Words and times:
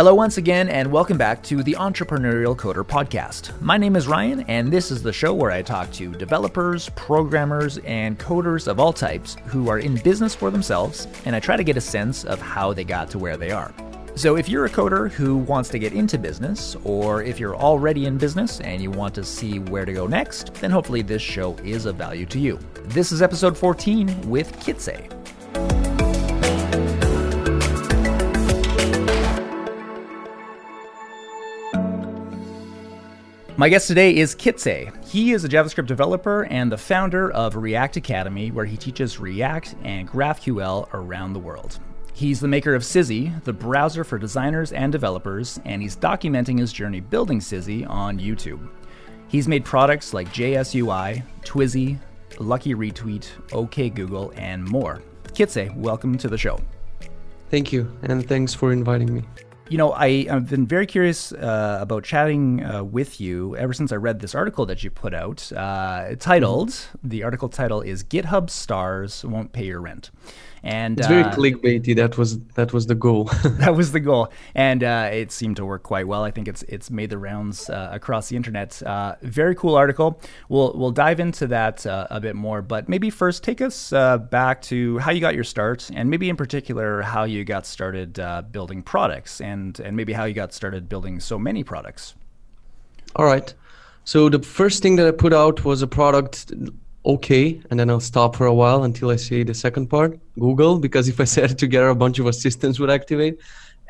Hello, 0.00 0.14
once 0.14 0.38
again, 0.38 0.70
and 0.70 0.90
welcome 0.90 1.18
back 1.18 1.42
to 1.42 1.62
the 1.62 1.74
Entrepreneurial 1.78 2.56
Coder 2.56 2.82
Podcast. 2.82 3.52
My 3.60 3.76
name 3.76 3.96
is 3.96 4.08
Ryan, 4.08 4.40
and 4.48 4.72
this 4.72 4.90
is 4.90 5.02
the 5.02 5.12
show 5.12 5.34
where 5.34 5.50
I 5.50 5.60
talk 5.60 5.92
to 5.92 6.10
developers, 6.12 6.88
programmers, 6.96 7.76
and 7.84 8.18
coders 8.18 8.66
of 8.66 8.80
all 8.80 8.94
types 8.94 9.36
who 9.44 9.68
are 9.68 9.78
in 9.78 9.96
business 9.96 10.34
for 10.34 10.50
themselves, 10.50 11.06
and 11.26 11.36
I 11.36 11.40
try 11.40 11.58
to 11.58 11.62
get 11.62 11.76
a 11.76 11.82
sense 11.82 12.24
of 12.24 12.40
how 12.40 12.72
they 12.72 12.82
got 12.82 13.10
to 13.10 13.18
where 13.18 13.36
they 13.36 13.50
are. 13.50 13.74
So, 14.14 14.38
if 14.38 14.48
you're 14.48 14.64
a 14.64 14.70
coder 14.70 15.10
who 15.10 15.36
wants 15.36 15.68
to 15.68 15.78
get 15.78 15.92
into 15.92 16.16
business, 16.16 16.76
or 16.82 17.22
if 17.22 17.38
you're 17.38 17.54
already 17.54 18.06
in 18.06 18.16
business 18.16 18.60
and 18.60 18.80
you 18.80 18.90
want 18.90 19.14
to 19.16 19.22
see 19.22 19.58
where 19.58 19.84
to 19.84 19.92
go 19.92 20.06
next, 20.06 20.54
then 20.54 20.70
hopefully 20.70 21.02
this 21.02 21.20
show 21.20 21.56
is 21.56 21.84
of 21.84 21.96
value 21.96 22.24
to 22.24 22.38
you. 22.38 22.58
This 22.84 23.12
is 23.12 23.20
episode 23.20 23.54
14 23.54 24.30
with 24.30 24.50
Kitze. 24.60 25.89
My 33.60 33.68
guest 33.68 33.88
today 33.88 34.16
is 34.16 34.34
Kitze. 34.34 34.90
He 35.06 35.32
is 35.32 35.44
a 35.44 35.48
JavaScript 35.50 35.84
developer 35.84 36.44
and 36.44 36.72
the 36.72 36.78
founder 36.78 37.30
of 37.30 37.56
React 37.56 37.98
Academy, 37.98 38.50
where 38.50 38.64
he 38.64 38.78
teaches 38.78 39.20
React 39.20 39.74
and 39.84 40.08
GraphQL 40.08 40.88
around 40.94 41.34
the 41.34 41.40
world. 41.40 41.78
He's 42.14 42.40
the 42.40 42.48
maker 42.48 42.74
of 42.74 42.80
Sizzy, 42.80 43.38
the 43.44 43.52
browser 43.52 44.02
for 44.02 44.16
designers 44.16 44.72
and 44.72 44.90
developers, 44.90 45.60
and 45.66 45.82
he's 45.82 45.94
documenting 45.94 46.58
his 46.58 46.72
journey 46.72 47.00
building 47.00 47.38
Sizzy 47.38 47.84
on 47.84 48.18
YouTube. 48.18 48.66
He's 49.28 49.46
made 49.46 49.66
products 49.66 50.14
like 50.14 50.32
JSUI, 50.32 51.22
Twizzy, 51.42 51.98
Lucky 52.38 52.74
Retweet, 52.74 53.28
OK 53.52 53.90
Google, 53.90 54.32
and 54.36 54.64
more. 54.64 55.02
Kitze, 55.34 55.76
welcome 55.76 56.16
to 56.16 56.28
the 56.28 56.38
show. 56.38 56.58
Thank 57.50 57.74
you, 57.74 57.94
and 58.04 58.26
thanks 58.26 58.54
for 58.54 58.72
inviting 58.72 59.12
me 59.12 59.24
you 59.70 59.78
know, 59.78 59.92
I, 59.92 60.24
have 60.24 60.50
been 60.50 60.66
very 60.66 60.84
curious 60.84 61.32
uh, 61.32 61.78
about 61.80 62.02
chatting 62.02 62.64
uh, 62.64 62.82
with 62.82 63.20
you 63.20 63.56
ever 63.56 63.72
since 63.72 63.92
I 63.92 63.96
read 63.96 64.18
this 64.18 64.34
article 64.34 64.66
that 64.66 64.82
you 64.82 64.90
put 64.90 65.14
out. 65.14 65.50
Uh, 65.52 66.16
titled, 66.18 66.70
mm-hmm. 66.70 67.08
the 67.08 67.22
article 67.22 67.48
title 67.48 67.80
is 67.80 68.02
GitHub 68.02 68.50
Stars 68.50 69.24
Won't 69.24 69.52
Pay 69.52 69.66
Your 69.66 69.80
Rent. 69.80 70.10
And 70.62 70.98
it's 70.98 71.08
very 71.08 71.22
uh, 71.22 71.32
clickbaity. 71.32 71.96
That 71.96 72.18
was 72.18 72.38
that 72.54 72.72
was 72.72 72.86
the 72.86 72.94
goal. 72.94 73.24
that 73.44 73.74
was 73.74 73.92
the 73.92 74.00
goal, 74.00 74.30
and 74.54 74.84
uh, 74.84 75.10
it 75.12 75.32
seemed 75.32 75.56
to 75.56 75.64
work 75.64 75.82
quite 75.82 76.06
well. 76.06 76.22
I 76.22 76.30
think 76.30 76.48
it's 76.48 76.62
it's 76.64 76.90
made 76.90 77.10
the 77.10 77.18
rounds 77.18 77.70
uh, 77.70 77.88
across 77.92 78.28
the 78.28 78.36
internet. 78.36 78.82
Uh, 78.82 79.16
very 79.22 79.54
cool 79.54 79.74
article. 79.74 80.20
We'll 80.48 80.72
we'll 80.76 80.90
dive 80.90 81.18
into 81.20 81.46
that 81.48 81.86
uh, 81.86 82.06
a 82.10 82.20
bit 82.20 82.36
more, 82.36 82.60
but 82.60 82.88
maybe 82.88 83.08
first 83.10 83.42
take 83.42 83.60
us 83.60 83.92
uh, 83.92 84.18
back 84.18 84.60
to 84.62 84.98
how 84.98 85.12
you 85.12 85.20
got 85.20 85.34
your 85.34 85.44
start, 85.44 85.90
and 85.94 86.10
maybe 86.10 86.28
in 86.28 86.36
particular 86.36 87.02
how 87.02 87.24
you 87.24 87.44
got 87.44 87.64
started 87.64 88.20
building 88.52 88.82
products, 88.82 89.40
and 89.40 89.80
and 89.80 89.96
maybe 89.96 90.12
how 90.12 90.24
you 90.24 90.34
got 90.34 90.52
started 90.52 90.88
building 90.88 91.20
so 91.20 91.38
many 91.38 91.64
products. 91.64 92.14
All 93.16 93.24
right. 93.24 93.52
So 94.04 94.28
the 94.28 94.40
first 94.40 94.82
thing 94.82 94.96
that 94.96 95.06
I 95.06 95.10
put 95.10 95.32
out 95.32 95.64
was 95.64 95.82
a 95.82 95.86
product 95.86 96.52
okay 97.04 97.60
and 97.70 97.80
then 97.80 97.88
i'll 97.88 97.98
stop 98.00 98.36
for 98.36 98.46
a 98.46 98.52
while 98.52 98.84
until 98.84 99.10
i 99.10 99.16
say 99.16 99.42
the 99.42 99.54
second 99.54 99.88
part 99.88 100.18
google 100.38 100.78
because 100.78 101.08
if 101.08 101.18
i 101.18 101.24
set 101.36 101.50
it 101.50 101.58
together 101.58 101.88
a 101.88 101.94
bunch 101.94 102.18
of 102.18 102.26
assistants 102.26 102.78
would 102.78 102.90
activate. 102.90 103.38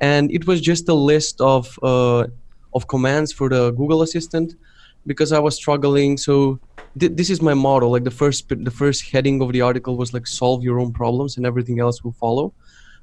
And 0.02 0.30
it 0.32 0.46
was 0.46 0.62
just 0.62 0.88
a 0.88 0.94
list 0.94 1.42
of 1.42 1.78
uh, 1.82 2.26
of 2.72 2.86
commands 2.88 3.32
for 3.34 3.50
the 3.50 3.72
google 3.72 4.00
assistant 4.00 4.54
because 5.06 5.30
i 5.32 5.38
was 5.38 5.56
struggling. 5.56 6.16
So 6.16 6.58
th- 6.98 7.12
this 7.14 7.28
is 7.28 7.42
my 7.42 7.52
model. 7.52 7.90
Like 7.90 8.04
the 8.04 8.10
first 8.10 8.48
the 8.48 8.70
first 8.70 9.10
heading 9.10 9.42
of 9.42 9.52
the 9.52 9.60
article 9.60 9.98
was 9.98 10.14
like 10.14 10.26
solve 10.26 10.62
your 10.62 10.80
own 10.80 10.92
problems 10.92 11.36
and 11.36 11.44
everything 11.44 11.80
else 11.80 12.02
will 12.02 12.12
follow 12.12 12.54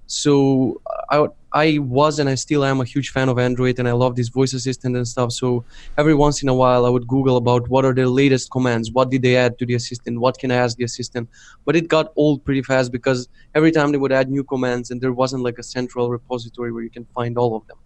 so 0.08 0.82
I, 1.10 1.28
I 1.52 1.80
was 1.80 2.18
and 2.20 2.30
I 2.30 2.36
still 2.36 2.64
am 2.64 2.80
a 2.80 2.86
huge 2.86 3.10
fan 3.10 3.28
of 3.28 3.38
Android 3.38 3.78
and 3.78 3.88
I 3.88 3.92
love 3.92 4.16
this 4.16 4.30
voice 4.30 4.54
assistant 4.54 4.96
and 4.96 5.08
stuff. 5.08 5.34
So 5.34 5.66
every 5.98 6.16
once 6.16 6.42
in 6.42 6.50
a 6.50 6.54
while 6.54 6.86
I 6.86 6.90
would 6.90 7.08
Google 7.08 7.36
about 7.36 7.68
what 7.68 7.84
are 7.84 7.94
the 7.94 8.08
latest 8.08 8.50
commands, 8.50 8.92
what 8.92 9.10
did 9.10 9.22
they 9.22 9.36
add 9.36 9.60
to 9.60 9.66
the 9.66 9.76
assistant, 9.76 10.20
what 10.20 10.38
can 10.38 10.50
I 10.50 10.56
ask 10.56 10.78
the 10.78 10.86
assistant. 10.86 11.30
But 11.66 11.76
it 11.76 11.90
got 11.90 12.14
old 12.16 12.46
pretty 12.46 12.64
fast 12.64 12.92
because 12.92 13.28
every 13.54 13.72
time 13.72 13.92
they 13.92 13.98
would 13.98 14.14
add 14.14 14.30
new 14.30 14.46
commands 14.46 14.92
and 14.92 15.02
there 15.02 15.12
wasn't 15.12 15.44
like 15.44 15.58
a 15.60 15.64
central 15.64 16.10
repository 16.10 16.72
where 16.72 16.84
you 16.84 16.90
can 16.90 17.06
find 17.14 17.38
all 17.38 17.56
of 17.56 17.68
them. 17.68 17.78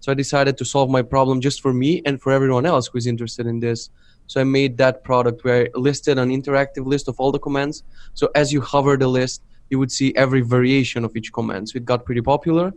So 0.00 0.12
I 0.12 0.14
decided 0.14 0.58
to 0.58 0.64
solve 0.64 0.90
my 0.90 1.02
problem 1.02 1.40
just 1.40 1.60
for 1.60 1.72
me 1.72 2.02
and 2.04 2.20
for 2.20 2.32
everyone 2.32 2.66
else 2.66 2.88
who 2.88 2.98
is 2.98 3.06
interested 3.06 3.46
in 3.46 3.60
this. 3.60 3.90
So 4.26 4.40
I 4.40 4.44
made 4.44 4.76
that 4.78 5.02
product 5.02 5.44
where 5.44 5.64
I 5.64 5.68
listed 5.74 6.18
an 6.18 6.30
interactive 6.30 6.86
list 6.86 7.08
of 7.08 7.18
all 7.18 7.32
the 7.32 7.38
commands. 7.38 7.84
So 8.14 8.28
as 8.34 8.52
you 8.52 8.60
hover 8.60 8.96
the 8.96 9.08
list, 9.08 9.42
you 9.70 9.78
would 9.78 9.90
see 9.90 10.12
every 10.16 10.42
variation 10.42 11.04
of 11.04 11.16
each 11.16 11.32
command. 11.32 11.70
So 11.70 11.76
it 11.76 11.84
got 11.84 12.04
pretty 12.04 12.20
popular. 12.20 12.72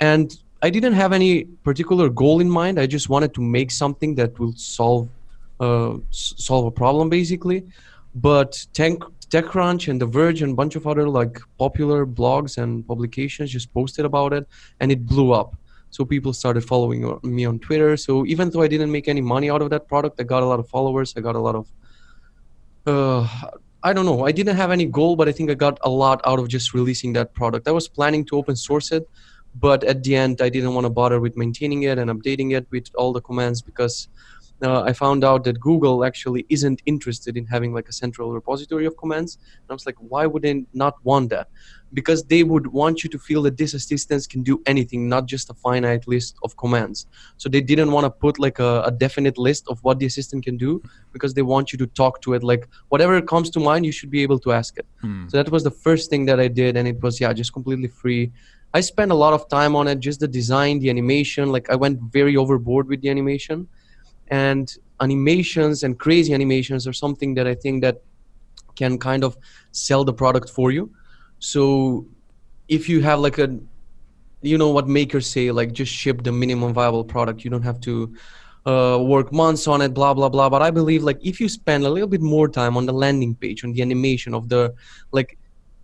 And 0.00 0.34
I 0.62 0.70
didn't 0.70 0.94
have 0.94 1.12
any 1.12 1.44
particular 1.44 2.08
goal 2.08 2.40
in 2.40 2.50
mind. 2.50 2.80
I 2.80 2.86
just 2.86 3.08
wanted 3.08 3.34
to 3.34 3.40
make 3.40 3.70
something 3.70 4.14
that 4.16 4.38
will 4.38 4.54
solve 4.56 5.08
uh, 5.60 5.96
solve 6.10 6.66
a 6.66 6.70
problem 6.70 7.08
basically. 7.08 7.66
But 8.14 8.66
Tech, 8.72 8.94
TechCrunch 9.30 9.88
and 9.88 10.00
The 10.00 10.06
Verge 10.06 10.42
and 10.42 10.52
a 10.52 10.54
bunch 10.54 10.76
of 10.76 10.86
other 10.86 11.08
like 11.08 11.38
popular 11.58 12.06
blogs 12.06 12.58
and 12.58 12.86
publications 12.86 13.50
just 13.50 13.72
posted 13.74 14.04
about 14.04 14.32
it, 14.32 14.48
and 14.80 14.90
it 14.90 15.04
blew 15.04 15.32
up. 15.32 15.54
So 15.90 16.04
people 16.04 16.32
started 16.32 16.64
following 16.64 17.18
me 17.22 17.44
on 17.44 17.58
Twitter. 17.58 17.96
So 17.96 18.26
even 18.26 18.50
though 18.50 18.62
I 18.62 18.68
didn't 18.68 18.92
make 18.92 19.08
any 19.08 19.20
money 19.20 19.50
out 19.50 19.62
of 19.62 19.70
that 19.70 19.88
product, 19.88 20.20
I 20.20 20.24
got 20.24 20.42
a 20.42 20.46
lot 20.46 20.60
of 20.60 20.68
followers. 20.68 21.14
I 21.16 21.20
got 21.20 21.34
a 21.34 21.40
lot 21.40 21.54
of 21.54 21.66
uh, 22.86 23.50
I 23.88 23.94
don't 23.94 24.04
know. 24.04 24.26
I 24.26 24.32
didn't 24.32 24.56
have 24.56 24.70
any 24.70 24.84
goal, 24.84 25.16
but 25.16 25.28
I 25.30 25.32
think 25.32 25.50
I 25.50 25.54
got 25.54 25.78
a 25.82 25.88
lot 25.88 26.20
out 26.26 26.38
of 26.38 26.46
just 26.48 26.74
releasing 26.74 27.14
that 27.14 27.32
product. 27.32 27.66
I 27.66 27.70
was 27.70 27.88
planning 27.88 28.22
to 28.26 28.36
open 28.36 28.54
source 28.54 28.92
it, 28.92 29.08
but 29.54 29.82
at 29.82 30.02
the 30.04 30.14
end, 30.14 30.42
I 30.42 30.50
didn't 30.50 30.74
want 30.74 30.84
to 30.84 30.90
bother 30.90 31.20
with 31.20 31.38
maintaining 31.38 31.84
it 31.84 31.96
and 31.98 32.10
updating 32.10 32.52
it 32.54 32.66
with 32.70 32.88
all 32.96 33.14
the 33.14 33.22
commands 33.22 33.62
because 33.62 34.08
uh, 34.62 34.82
I 34.82 34.92
found 34.92 35.24
out 35.24 35.44
that 35.44 35.60
Google 35.60 36.04
actually 36.04 36.44
isn't 36.48 36.82
interested 36.86 37.36
in 37.36 37.46
having 37.46 37.72
like 37.72 37.88
a 37.88 37.92
central 37.92 38.32
repository 38.32 38.86
of 38.86 38.96
commands. 38.96 39.36
And 39.36 39.70
I 39.70 39.72
was 39.72 39.86
like, 39.86 39.96
why 39.98 40.26
would 40.26 40.42
they 40.42 40.64
not 40.74 40.94
want 41.04 41.30
that? 41.30 41.48
Because 41.92 42.24
they 42.24 42.42
would 42.42 42.66
want 42.66 43.02
you 43.02 43.08
to 43.10 43.18
feel 43.18 43.42
that 43.42 43.56
this 43.56 43.72
assistant 43.72 44.28
can 44.28 44.42
do 44.42 44.60
anything, 44.66 45.08
not 45.08 45.26
just 45.26 45.48
a 45.48 45.54
finite 45.54 46.06
list 46.06 46.36
of 46.42 46.56
commands. 46.56 47.06
So 47.36 47.48
they 47.48 47.60
didn't 47.60 47.92
want 47.92 48.04
to 48.04 48.10
put 48.10 48.38
like 48.38 48.58
a, 48.58 48.82
a 48.82 48.90
definite 48.90 49.38
list 49.38 49.64
of 49.68 49.78
what 49.84 49.98
the 49.98 50.06
assistant 50.06 50.44
can 50.44 50.56
do 50.56 50.82
because 51.12 51.34
they 51.34 51.42
want 51.42 51.72
you 51.72 51.78
to 51.78 51.86
talk 51.86 52.20
to 52.22 52.34
it. 52.34 52.42
Like 52.42 52.68
whatever 52.88 53.22
comes 53.22 53.48
to 53.50 53.60
mind, 53.60 53.86
you 53.86 53.92
should 53.92 54.10
be 54.10 54.22
able 54.22 54.38
to 54.40 54.52
ask 54.52 54.76
it. 54.76 54.86
Hmm. 55.00 55.28
So 55.28 55.36
that 55.36 55.50
was 55.50 55.64
the 55.64 55.70
first 55.70 56.10
thing 56.10 56.26
that 56.26 56.40
I 56.40 56.48
did, 56.48 56.76
and 56.76 56.86
it 56.86 57.00
was 57.02 57.20
yeah, 57.20 57.32
just 57.32 57.52
completely 57.52 57.88
free. 57.88 58.32
I 58.74 58.80
spent 58.80 59.12
a 59.12 59.14
lot 59.14 59.32
of 59.32 59.48
time 59.48 59.74
on 59.74 59.88
it, 59.88 60.00
just 60.00 60.20
the 60.20 60.28
design, 60.28 60.78
the 60.78 60.90
animation. 60.90 61.50
Like 61.50 61.70
I 61.70 61.76
went 61.76 62.00
very 62.12 62.36
overboard 62.36 62.88
with 62.88 63.00
the 63.00 63.08
animation 63.08 63.66
and 64.30 64.76
animations 65.00 65.84
and 65.84 65.98
crazy 65.98 66.34
animations 66.34 66.86
are 66.86 66.92
something 66.92 67.34
that 67.34 67.46
i 67.46 67.54
think 67.54 67.82
that 67.82 68.02
can 68.78 68.96
kind 68.96 69.24
of 69.24 69.36
sell 69.72 70.04
the 70.04 70.12
product 70.22 70.48
for 70.48 70.70
you. 70.70 70.90
So 71.40 72.06
if 72.68 72.88
you 72.88 73.00
have 73.02 73.18
like 73.20 73.38
a 73.38 73.48
you 74.40 74.56
know 74.56 74.70
what 74.76 74.86
makers 74.86 75.26
say 75.28 75.50
like 75.50 75.72
just 75.72 75.92
ship 75.92 76.22
the 76.22 76.32
minimum 76.32 76.72
viable 76.72 77.04
product. 77.04 77.44
You 77.44 77.50
don't 77.50 77.68
have 77.70 77.80
to 77.88 77.94
uh, 78.66 78.98
work 79.14 79.32
months 79.32 79.66
on 79.66 79.82
it 79.86 79.92
blah 79.98 80.14
blah 80.14 80.30
blah. 80.34 80.48
But 80.54 80.62
i 80.62 80.70
believe 80.70 81.02
like 81.10 81.18
if 81.32 81.40
you 81.40 81.48
spend 81.48 81.84
a 81.84 81.90
little 81.90 82.12
bit 82.16 82.24
more 82.36 82.48
time 82.60 82.76
on 82.76 82.86
the 82.86 82.96
landing 83.04 83.34
page 83.34 83.64
on 83.64 83.72
the 83.72 83.82
animation 83.88 84.34
of 84.40 84.48
the 84.48 84.62
like 85.10 85.36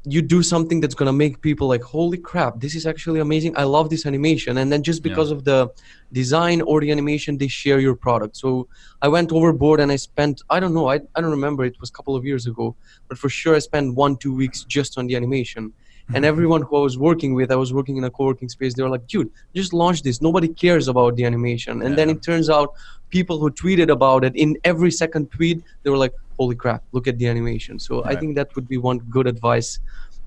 you 0.07 0.21
do 0.21 0.43
something 0.43 0.81
that's 0.81 0.95
going 0.95 1.07
to 1.07 1.13
make 1.13 1.41
people 1.41 1.67
like 1.67 1.83
holy 1.83 2.19
crap 2.19 2.61
this 2.61 2.75
is 2.75 2.87
actually 2.87 3.21
amazing. 3.21 3.57
I 3.57 3.65
love 3.65 3.89
this 3.89 4.05
animation. 4.05 4.59
And 4.59 4.71
then 4.71 4.83
just 4.83 5.03
because 5.03 5.31
yeah. 5.31 5.37
of 5.37 5.45
the 5.45 5.71
design 6.13 6.61
or 6.61 6.81
the 6.81 6.91
animation 6.91 7.39
they 7.39 7.49
share 7.49 7.81
your 7.81 7.95
product. 7.95 8.37
So 8.37 8.69
i 9.05 9.09
went 9.09 9.33
overboard 9.33 9.81
and 9.81 9.93
i 9.93 9.97
spent 9.97 10.43
i 10.49 10.59
don't 10.61 10.75
know 10.75 10.89
i, 10.89 10.97
I 11.15 11.21
don't 11.21 11.31
remember 11.39 11.65
it 11.65 11.79
was 11.81 11.91
a 11.91 11.93
couple 11.93 12.17
of 12.17 12.25
years 12.25 12.47
ago 12.47 12.75
but 13.09 13.19
for 13.19 13.29
sure 13.29 13.55
i 13.55 13.59
spent 13.59 13.95
one 13.95 14.17
two 14.17 14.35
weeks 14.35 14.65
just 14.65 14.97
on 14.99 15.07
the 15.09 15.17
animation 15.21 15.73
and 16.13 16.25
everyone 16.25 16.61
who 16.63 16.77
i 16.77 16.81
was 16.81 16.99
working 16.99 17.35
with 17.35 17.51
i 17.51 17.57
was 17.57 17.73
working 17.73 17.97
in 17.97 18.05
a 18.05 18.11
co-working 18.11 18.49
space 18.49 18.75
they 18.75 18.83
were 18.83 18.91
like 18.91 19.07
dude 19.07 19.31
just 19.55 19.73
launch 19.73 20.03
this. 20.03 20.21
Nobody 20.21 20.49
cares 20.49 20.89
about 20.89 21.17
the 21.17 21.25
animation. 21.25 21.83
And 21.83 21.91
yeah. 21.91 21.97
then 21.97 22.11
it 22.11 22.23
turns 22.23 22.51
out 22.51 22.75
people 23.11 23.39
who 23.39 23.51
tweeted 23.51 23.91
about 23.91 24.25
it 24.25 24.35
in 24.35 24.57
every 24.65 24.91
second 24.91 25.31
tweet 25.31 25.63
they 25.83 25.91
were 25.91 25.97
like 25.97 26.15
holy 26.39 26.57
crap 26.57 26.83
look 26.93 27.07
at 27.07 27.19
the 27.19 27.29
animation. 27.29 27.79
So 27.79 28.03
right. 28.03 28.17
i 28.17 28.21
think 28.21 28.35
that 28.37 28.55
would 28.55 28.69
be 28.69 28.79
one 28.79 28.99
good 28.99 29.27
advice. 29.27 29.79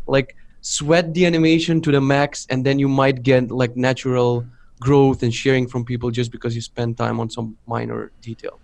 Like 0.07 0.35
sweat 0.61 1.13
the 1.13 1.25
animation 1.25 1.81
to 1.81 1.91
the 1.91 2.01
max 2.01 2.47
and 2.49 2.65
then 2.65 2.79
you 2.79 2.87
might 2.87 3.23
get 3.23 3.51
like 3.51 3.75
natural 3.75 4.45
growth 4.79 5.23
and 5.23 5.33
sharing 5.33 5.67
from 5.67 5.83
people 5.83 6.11
just 6.11 6.31
because 6.31 6.55
you 6.55 6.61
spend 6.61 6.97
time 6.97 7.19
on 7.19 7.29
some 7.29 7.57
minor 7.67 8.11
detail. 8.21 8.59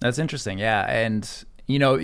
That's 0.00 0.18
interesting 0.18 0.58
yeah 0.58 0.90
and 0.90 1.22
you 1.72 1.78
know 1.78 1.98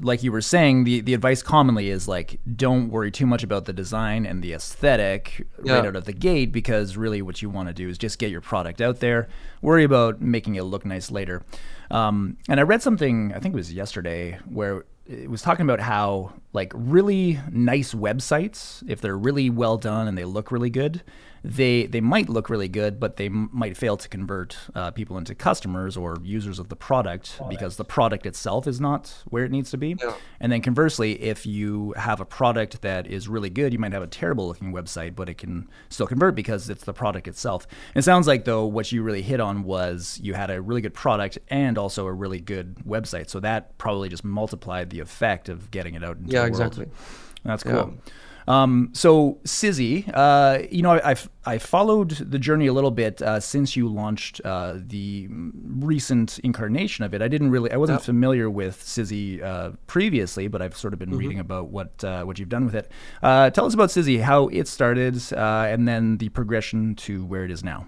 like 0.00 0.22
you 0.22 0.32
were 0.32 0.40
saying 0.40 0.84
the, 0.84 1.00
the 1.00 1.14
advice 1.14 1.42
commonly 1.42 1.90
is 1.90 2.08
like 2.08 2.40
don't 2.56 2.90
worry 2.90 3.10
too 3.10 3.26
much 3.26 3.42
about 3.42 3.64
the 3.64 3.72
design 3.72 4.24
and 4.24 4.42
the 4.42 4.52
aesthetic 4.52 5.46
yeah. 5.64 5.74
right 5.74 5.86
out 5.86 5.96
of 5.96 6.04
the 6.04 6.12
gate 6.12 6.52
because 6.52 6.96
really 6.96 7.20
what 7.20 7.42
you 7.42 7.50
want 7.50 7.68
to 7.68 7.74
do 7.74 7.88
is 7.88 7.98
just 7.98 8.18
get 8.18 8.30
your 8.30 8.40
product 8.40 8.80
out 8.80 9.00
there 9.00 9.28
worry 9.60 9.84
about 9.84 10.20
making 10.20 10.54
it 10.54 10.62
look 10.62 10.84
nice 10.84 11.10
later 11.10 11.42
Um, 11.90 12.36
and 12.48 12.60
I 12.60 12.62
read 12.62 12.82
something, 12.82 13.32
I 13.34 13.40
think 13.40 13.54
it 13.54 13.56
was 13.56 13.72
yesterday, 13.72 14.38
where 14.48 14.84
it 15.06 15.28
was 15.28 15.42
talking 15.42 15.64
about 15.64 15.80
how 15.80 16.32
like 16.52 16.72
really 16.74 17.40
nice 17.50 17.94
websites, 17.94 18.82
if 18.88 19.00
they're 19.00 19.18
really 19.18 19.50
well 19.50 19.76
done 19.76 20.06
and 20.06 20.16
they 20.16 20.24
look 20.24 20.52
really 20.52 20.70
good, 20.70 21.02
they 21.42 21.86
they 21.86 22.00
might 22.00 22.28
look 22.28 22.50
really 22.50 22.68
good, 22.68 23.00
but 23.00 23.16
they 23.16 23.26
m- 23.26 23.48
might 23.52 23.76
fail 23.76 23.96
to 23.96 24.08
convert 24.08 24.56
uh, 24.74 24.90
people 24.90 25.16
into 25.16 25.34
customers 25.34 25.96
or 25.96 26.16
users 26.22 26.58
of 26.58 26.68
the 26.68 26.76
product, 26.76 27.36
product, 27.36 27.50
because 27.50 27.76
the 27.76 27.84
product 27.84 28.26
itself 28.26 28.66
is 28.66 28.80
not 28.80 29.22
where 29.26 29.44
it 29.44 29.50
needs 29.50 29.70
to 29.70 29.78
be. 29.78 29.96
Yeah. 30.00 30.14
And 30.38 30.52
then 30.52 30.60
conversely, 30.60 31.20
if 31.22 31.46
you 31.46 31.92
have 31.96 32.20
a 32.20 32.24
product 32.24 32.82
that 32.82 33.06
is 33.06 33.28
really 33.28 33.50
good, 33.50 33.72
you 33.72 33.78
might 33.78 33.92
have 33.92 34.02
a 34.02 34.06
terrible 34.06 34.48
looking 34.48 34.72
website, 34.72 35.14
but 35.14 35.28
it 35.28 35.38
can 35.38 35.68
still 35.88 36.06
convert 36.06 36.34
because 36.34 36.68
it's 36.68 36.84
the 36.84 36.92
product 36.92 37.26
itself. 37.26 37.66
And 37.94 38.02
it 38.02 38.04
sounds 38.04 38.26
like 38.26 38.44
though 38.44 38.66
what 38.66 38.92
you 38.92 39.02
really 39.02 39.22
hit 39.22 39.40
on 39.40 39.62
was 39.64 40.18
you 40.22 40.34
had 40.34 40.50
a 40.50 40.60
really 40.60 40.80
good 40.80 40.94
product 40.94 41.38
and 41.48 41.78
also 41.78 42.06
a 42.06 42.12
really 42.12 42.40
good 42.40 42.76
website, 42.86 43.30
so 43.30 43.40
that 43.40 43.76
probably 43.78 44.08
just 44.08 44.24
multiplied 44.24 44.90
the 44.90 45.00
effect 45.00 45.48
of 45.48 45.70
getting 45.70 45.94
it 45.94 46.04
out 46.04 46.18
into 46.18 46.32
yeah, 46.32 46.44
the 46.44 46.50
world. 46.50 46.62
exactly. 46.62 46.86
That's 47.44 47.62
cool. 47.62 47.94
Yeah. 48.06 48.12
Um, 48.50 48.90
so 48.94 49.38
Sizzy, 49.44 50.10
uh, 50.12 50.66
you 50.72 50.82
know, 50.82 50.90
I, 50.90 51.10
have 51.10 51.30
I 51.44 51.58
followed 51.58 52.10
the 52.10 52.38
journey 52.38 52.66
a 52.66 52.72
little 52.72 52.90
bit 52.90 53.22
uh, 53.22 53.38
since 53.38 53.76
you 53.76 53.86
launched 53.86 54.40
uh, 54.44 54.74
the 54.76 55.28
recent 55.30 56.40
incarnation 56.40 57.04
of 57.04 57.14
it. 57.14 57.22
I 57.22 57.28
didn't 57.28 57.52
really, 57.52 57.70
I 57.70 57.76
wasn't 57.76 58.00
yep. 58.00 58.06
familiar 58.06 58.50
with 58.50 58.82
Sizzy 58.82 59.40
uh, 59.40 59.70
previously, 59.86 60.48
but 60.48 60.60
I've 60.62 60.76
sort 60.76 60.92
of 60.92 60.98
been 60.98 61.10
mm-hmm. 61.10 61.18
reading 61.18 61.38
about 61.38 61.68
what 61.68 62.02
uh, 62.02 62.24
what 62.24 62.40
you've 62.40 62.48
done 62.48 62.64
with 62.64 62.74
it. 62.74 62.90
Uh, 63.22 63.50
tell 63.50 63.66
us 63.66 63.74
about 63.74 63.90
Sizzy, 63.90 64.20
how 64.20 64.48
it 64.48 64.66
started, 64.66 65.22
and 65.32 65.86
then 65.86 66.16
the 66.16 66.28
progression 66.30 66.96
to 66.96 67.24
where 67.24 67.44
it 67.44 67.52
is 67.52 67.62
now. 67.62 67.86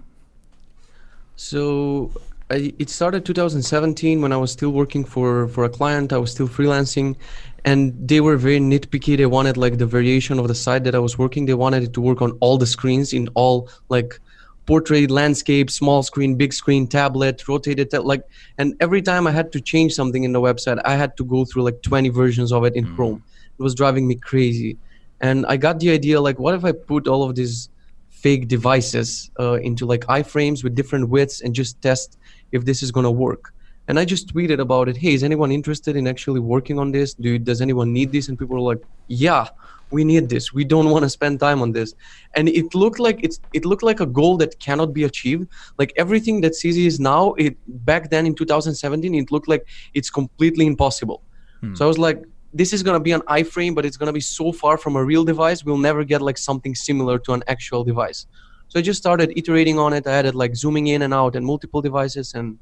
So 1.34 2.12
I, 2.52 2.72
it 2.78 2.88
started 2.88 3.24
2017 3.24 4.20
when 4.20 4.30
I 4.30 4.36
was 4.36 4.52
still 4.52 4.70
working 4.70 5.04
for 5.04 5.48
for 5.48 5.64
a 5.64 5.68
client. 5.68 6.12
I 6.12 6.18
was 6.18 6.30
still 6.30 6.46
freelancing, 6.46 7.16
and 7.64 7.94
they 8.08 8.20
were 8.20 8.36
very 8.36 8.58
nitpicky. 8.58 9.16
They 9.16 9.26
wanted 9.26 9.56
like 9.56 9.78
the 9.78 9.86
variation 9.86 10.38
of 10.38 10.48
the 10.48 10.54
site 10.54 10.84
that 10.84 10.94
i 10.94 10.98
was 10.98 11.18
working. 11.18 11.46
They 11.46 11.54
wanted 11.54 11.82
it 11.84 11.92
to 11.94 12.00
work 12.00 12.20
on 12.22 12.32
all 12.40 12.58
the 12.58 12.66
screens 12.66 13.12
in 13.12 13.28
all 13.34 13.68
like 13.88 14.18
portrait 14.66 15.10
landscape 15.10 15.68
small 15.70 16.04
screen 16.04 16.36
big 16.36 16.52
screen 16.52 16.86
tablet 16.86 17.48
rotated 17.48 17.92
like 17.92 18.22
and 18.58 18.76
every 18.78 19.02
time 19.02 19.26
i 19.26 19.30
had 19.32 19.50
to 19.50 19.60
change 19.60 19.92
something 19.92 20.22
in 20.22 20.32
the 20.32 20.40
website 20.40 20.80
i 20.84 20.94
had 20.94 21.16
to 21.16 21.24
go 21.24 21.44
through 21.44 21.64
like 21.64 21.82
20 21.82 22.10
versions 22.10 22.52
of 22.52 22.64
it 22.64 22.76
in 22.76 22.86
mm. 22.86 22.94
chrome. 22.94 23.22
It 23.58 23.62
was 23.62 23.74
driving 23.74 24.06
me 24.06 24.14
crazy. 24.14 24.78
And 25.20 25.44
i 25.46 25.56
got 25.56 25.80
the 25.80 25.90
idea 25.90 26.20
like 26.20 26.38
what 26.38 26.54
if 26.54 26.64
i 26.64 26.72
put 26.72 27.08
all 27.08 27.22
of 27.28 27.34
these 27.34 27.70
fake 28.10 28.46
devices 28.46 29.32
uh, 29.40 29.54
into 29.54 29.84
like 29.84 30.02
iframes 30.02 30.62
with 30.62 30.76
different 30.76 31.08
widths 31.08 31.40
and 31.40 31.54
just 31.54 31.82
test 31.82 32.18
if 32.52 32.64
this 32.64 32.82
is 32.84 32.92
going 32.92 33.04
to 33.04 33.10
work 33.10 33.52
and 33.88 33.98
I 33.98 34.04
just 34.04 34.32
tweeted 34.32 34.60
about 34.60 34.88
it. 34.88 34.96
Hey, 34.96 35.14
is 35.14 35.24
anyone 35.24 35.50
interested 35.50 35.96
in 35.96 36.06
actually 36.06 36.40
working 36.40 36.78
on 36.78 36.92
this? 36.92 37.14
Do 37.14 37.38
does 37.38 37.60
anyone 37.60 37.92
need 37.92 38.12
this? 38.12 38.28
And 38.28 38.38
people 38.38 38.56
were 38.56 38.74
like, 38.74 38.82
Yeah, 39.08 39.48
we 39.90 40.04
need 40.04 40.28
this. 40.28 40.52
We 40.52 40.64
don't 40.64 40.90
want 40.90 41.04
to 41.04 41.10
spend 41.10 41.40
time 41.40 41.60
on 41.62 41.72
this. 41.72 41.94
And 42.34 42.48
it 42.48 42.74
looked 42.74 42.98
like 42.98 43.18
it's 43.22 43.40
it 43.52 43.64
looked 43.64 43.82
like 43.82 44.00
a 44.00 44.06
goal 44.06 44.36
that 44.38 44.58
cannot 44.60 44.94
be 44.94 45.04
achieved. 45.04 45.48
Like 45.78 45.92
everything 45.96 46.40
that 46.42 46.52
Sizzy 46.52 46.86
is 46.86 47.00
now, 47.00 47.34
it 47.34 47.56
back 47.84 48.10
then 48.10 48.26
in 48.26 48.34
2017, 48.34 49.14
it 49.14 49.32
looked 49.32 49.48
like 49.48 49.66
it's 49.94 50.10
completely 50.10 50.66
impossible. 50.66 51.22
Hmm. 51.60 51.74
So 51.74 51.84
I 51.84 51.88
was 51.88 51.98
like, 51.98 52.22
this 52.54 52.72
is 52.72 52.82
gonna 52.82 53.00
be 53.00 53.12
an 53.12 53.22
iframe, 53.22 53.74
but 53.74 53.84
it's 53.84 53.96
gonna 53.96 54.12
be 54.12 54.20
so 54.20 54.52
far 54.52 54.78
from 54.78 54.96
a 54.96 55.04
real 55.04 55.24
device, 55.24 55.64
we'll 55.64 55.78
never 55.78 56.04
get 56.04 56.22
like 56.22 56.38
something 56.38 56.74
similar 56.74 57.18
to 57.20 57.32
an 57.32 57.42
actual 57.48 57.82
device. 57.82 58.26
So 58.68 58.78
I 58.78 58.82
just 58.82 58.98
started 58.98 59.32
iterating 59.36 59.78
on 59.78 59.92
it. 59.92 60.06
I 60.06 60.12
added 60.12 60.34
like 60.34 60.56
zooming 60.56 60.86
in 60.86 61.02
and 61.02 61.12
out 61.12 61.36
and 61.36 61.44
multiple 61.44 61.82
devices 61.82 62.32
and 62.32 62.58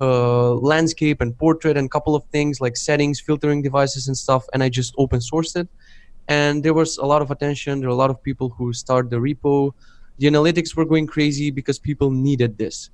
uh, 0.00 0.54
landscape 0.54 1.20
and 1.20 1.36
portrait 1.38 1.76
and 1.76 1.86
a 1.86 1.88
couple 1.88 2.14
of 2.14 2.24
things 2.26 2.60
like 2.60 2.76
settings, 2.76 3.20
filtering 3.20 3.62
devices 3.62 4.08
and 4.08 4.16
stuff, 4.16 4.44
and 4.52 4.62
I 4.62 4.68
just 4.68 4.94
open 4.98 5.20
sourced 5.20 5.56
it. 5.56 5.68
And 6.28 6.64
there 6.64 6.74
was 6.74 6.96
a 6.98 7.04
lot 7.04 7.22
of 7.22 7.30
attention. 7.30 7.80
There 7.80 7.88
were 7.88 7.94
a 7.94 7.98
lot 7.98 8.10
of 8.10 8.22
people 8.22 8.48
who 8.50 8.72
started 8.72 9.10
the 9.10 9.18
repo. 9.18 9.72
The 10.18 10.26
analytics 10.26 10.76
were 10.76 10.84
going 10.84 11.06
crazy 11.06 11.50
because 11.50 11.78
people 11.78 12.10
needed 12.10 12.56
this. 12.58 12.90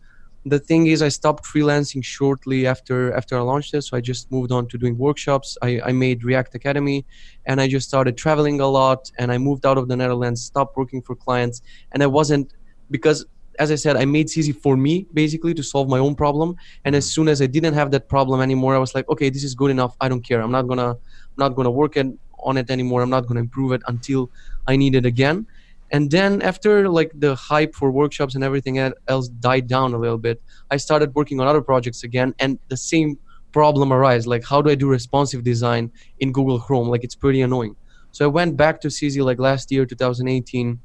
The 0.47 0.58
thing 0.58 0.87
is, 0.87 1.02
I 1.02 1.08
stopped 1.08 1.44
freelancing 1.44 2.02
shortly 2.02 2.67
after 2.67 3.12
after 3.12 3.37
I 3.37 3.43
launched 3.43 3.73
this, 3.73 3.88
so 3.88 3.96
I 3.96 4.00
just 4.00 4.32
moved 4.32 4.53
on 4.53 4.69
to 4.69 4.79
doing 4.79 4.96
workshops. 4.96 5.58
I, 5.61 5.81
I 5.85 5.93
made 5.93 6.25
React 6.25 6.55
Academy, 6.55 7.05
and 7.44 7.61
I 7.61 7.69
just 7.69 7.87
started 7.87 8.17
traveling 8.17 8.61
a 8.61 8.67
lot. 8.67 9.11
And 9.19 9.31
I 9.31 9.37
moved 9.37 9.67
out 9.67 9.76
of 9.76 9.88
the 9.88 9.96
Netherlands, 9.96 10.43
stopped 10.43 10.79
working 10.79 11.03
for 11.03 11.14
clients, 11.14 11.61
and 11.93 12.03
I 12.03 12.06
wasn't 12.06 12.55
because 12.91 13.26
as 13.60 13.70
I 13.70 13.74
said, 13.74 13.94
I 13.96 14.06
made 14.06 14.28
Sizzy 14.28 14.52
for 14.52 14.74
me, 14.76 15.06
basically, 15.12 15.52
to 15.52 15.62
solve 15.62 15.86
my 15.88 15.98
own 15.98 16.14
problem. 16.14 16.56
And 16.86 16.96
as 16.96 17.04
soon 17.14 17.28
as 17.28 17.42
I 17.42 17.46
didn't 17.46 17.74
have 17.74 17.90
that 17.90 18.08
problem 18.08 18.40
anymore, 18.40 18.74
I 18.74 18.78
was 18.78 18.94
like, 18.94 19.06
okay, 19.10 19.28
this 19.28 19.44
is 19.44 19.54
good 19.54 19.70
enough. 19.70 19.94
I 20.00 20.08
don't 20.08 20.22
care. 20.22 20.40
I'm 20.40 20.50
not 20.50 20.66
gonna, 20.66 20.90
I'm 20.92 21.40
not 21.44 21.50
gonna 21.50 21.70
work 21.70 21.96
on 21.98 22.56
it 22.56 22.70
anymore. 22.70 23.02
I'm 23.02 23.10
not 23.10 23.26
gonna 23.26 23.40
improve 23.40 23.72
it 23.72 23.82
until 23.86 24.30
I 24.66 24.76
need 24.76 24.94
it 24.94 25.04
again. 25.04 25.46
And 25.92 26.10
then 26.10 26.40
after 26.40 26.88
like 26.88 27.12
the 27.14 27.34
hype 27.34 27.74
for 27.74 27.90
workshops 27.90 28.34
and 28.34 28.42
everything 28.42 28.78
else 28.78 29.28
died 29.28 29.66
down 29.66 29.92
a 29.92 29.98
little 29.98 30.18
bit, 30.18 30.40
I 30.70 30.78
started 30.78 31.14
working 31.14 31.38
on 31.40 31.46
other 31.46 31.60
projects 31.60 32.02
again, 32.02 32.34
and 32.38 32.58
the 32.68 32.78
same 32.78 33.18
problem 33.52 33.92
arose. 33.92 34.26
Like, 34.26 34.44
how 34.44 34.62
do 34.62 34.70
I 34.70 34.74
do 34.74 34.88
responsive 34.88 35.42
design 35.44 35.92
in 36.20 36.32
Google 36.32 36.58
Chrome? 36.60 36.88
Like, 36.88 37.04
it's 37.04 37.16
pretty 37.16 37.42
annoying. 37.42 37.76
So 38.12 38.24
I 38.24 38.28
went 38.28 38.56
back 38.56 38.80
to 38.82 38.88
Sizzy 38.88 39.22
like 39.22 39.38
last 39.38 39.70
year, 39.70 39.84
2018 39.84 40.80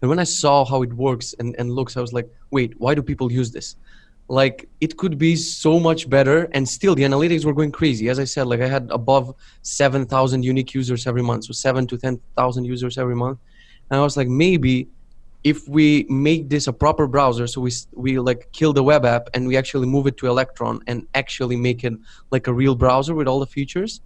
and 0.00 0.08
when 0.10 0.18
I 0.18 0.24
saw 0.24 0.64
how 0.64 0.82
it 0.82 0.92
works 0.92 1.34
and, 1.38 1.54
and 1.58 1.70
looks, 1.70 1.96
I 1.96 2.00
was 2.00 2.12
like, 2.12 2.28
wait, 2.50 2.74
why 2.78 2.94
do 2.94 3.02
people 3.02 3.32
use 3.32 3.50
this? 3.50 3.76
Like 4.28 4.68
it 4.80 4.96
could 4.96 5.18
be 5.18 5.36
so 5.36 5.78
much 5.78 6.10
better, 6.10 6.48
and 6.52 6.68
still 6.68 6.94
the 6.94 7.04
analytics 7.04 7.44
were 7.44 7.52
going 7.52 7.70
crazy. 7.70 8.08
As 8.08 8.18
I 8.18 8.24
said, 8.24 8.48
like 8.48 8.60
I 8.60 8.66
had 8.66 8.90
above 8.90 9.34
seven 9.62 10.04
thousand 10.04 10.44
unique 10.44 10.74
users 10.74 11.06
every 11.06 11.22
month, 11.22 11.44
so 11.44 11.52
seven 11.52 11.86
to 11.86 11.96
ten 11.96 12.20
thousand 12.36 12.64
users 12.64 12.98
every 12.98 13.14
month. 13.14 13.38
And 13.88 14.00
I 14.00 14.02
was 14.02 14.16
like, 14.16 14.26
maybe 14.26 14.88
if 15.44 15.68
we 15.68 16.06
make 16.08 16.48
this 16.48 16.66
a 16.66 16.72
proper 16.72 17.06
browser, 17.06 17.46
so 17.46 17.60
we 17.60 17.70
we 17.92 18.18
like 18.18 18.50
kill 18.50 18.72
the 18.72 18.82
web 18.82 19.04
app 19.04 19.28
and 19.32 19.46
we 19.46 19.56
actually 19.56 19.86
move 19.86 20.08
it 20.08 20.16
to 20.16 20.26
Electron 20.26 20.80
and 20.88 21.06
actually 21.14 21.54
make 21.54 21.84
it 21.84 21.92
like 22.32 22.48
a 22.48 22.52
real 22.52 22.74
browser 22.74 23.14
with 23.14 23.28
all 23.28 23.38
the 23.38 23.46
features. 23.46 24.00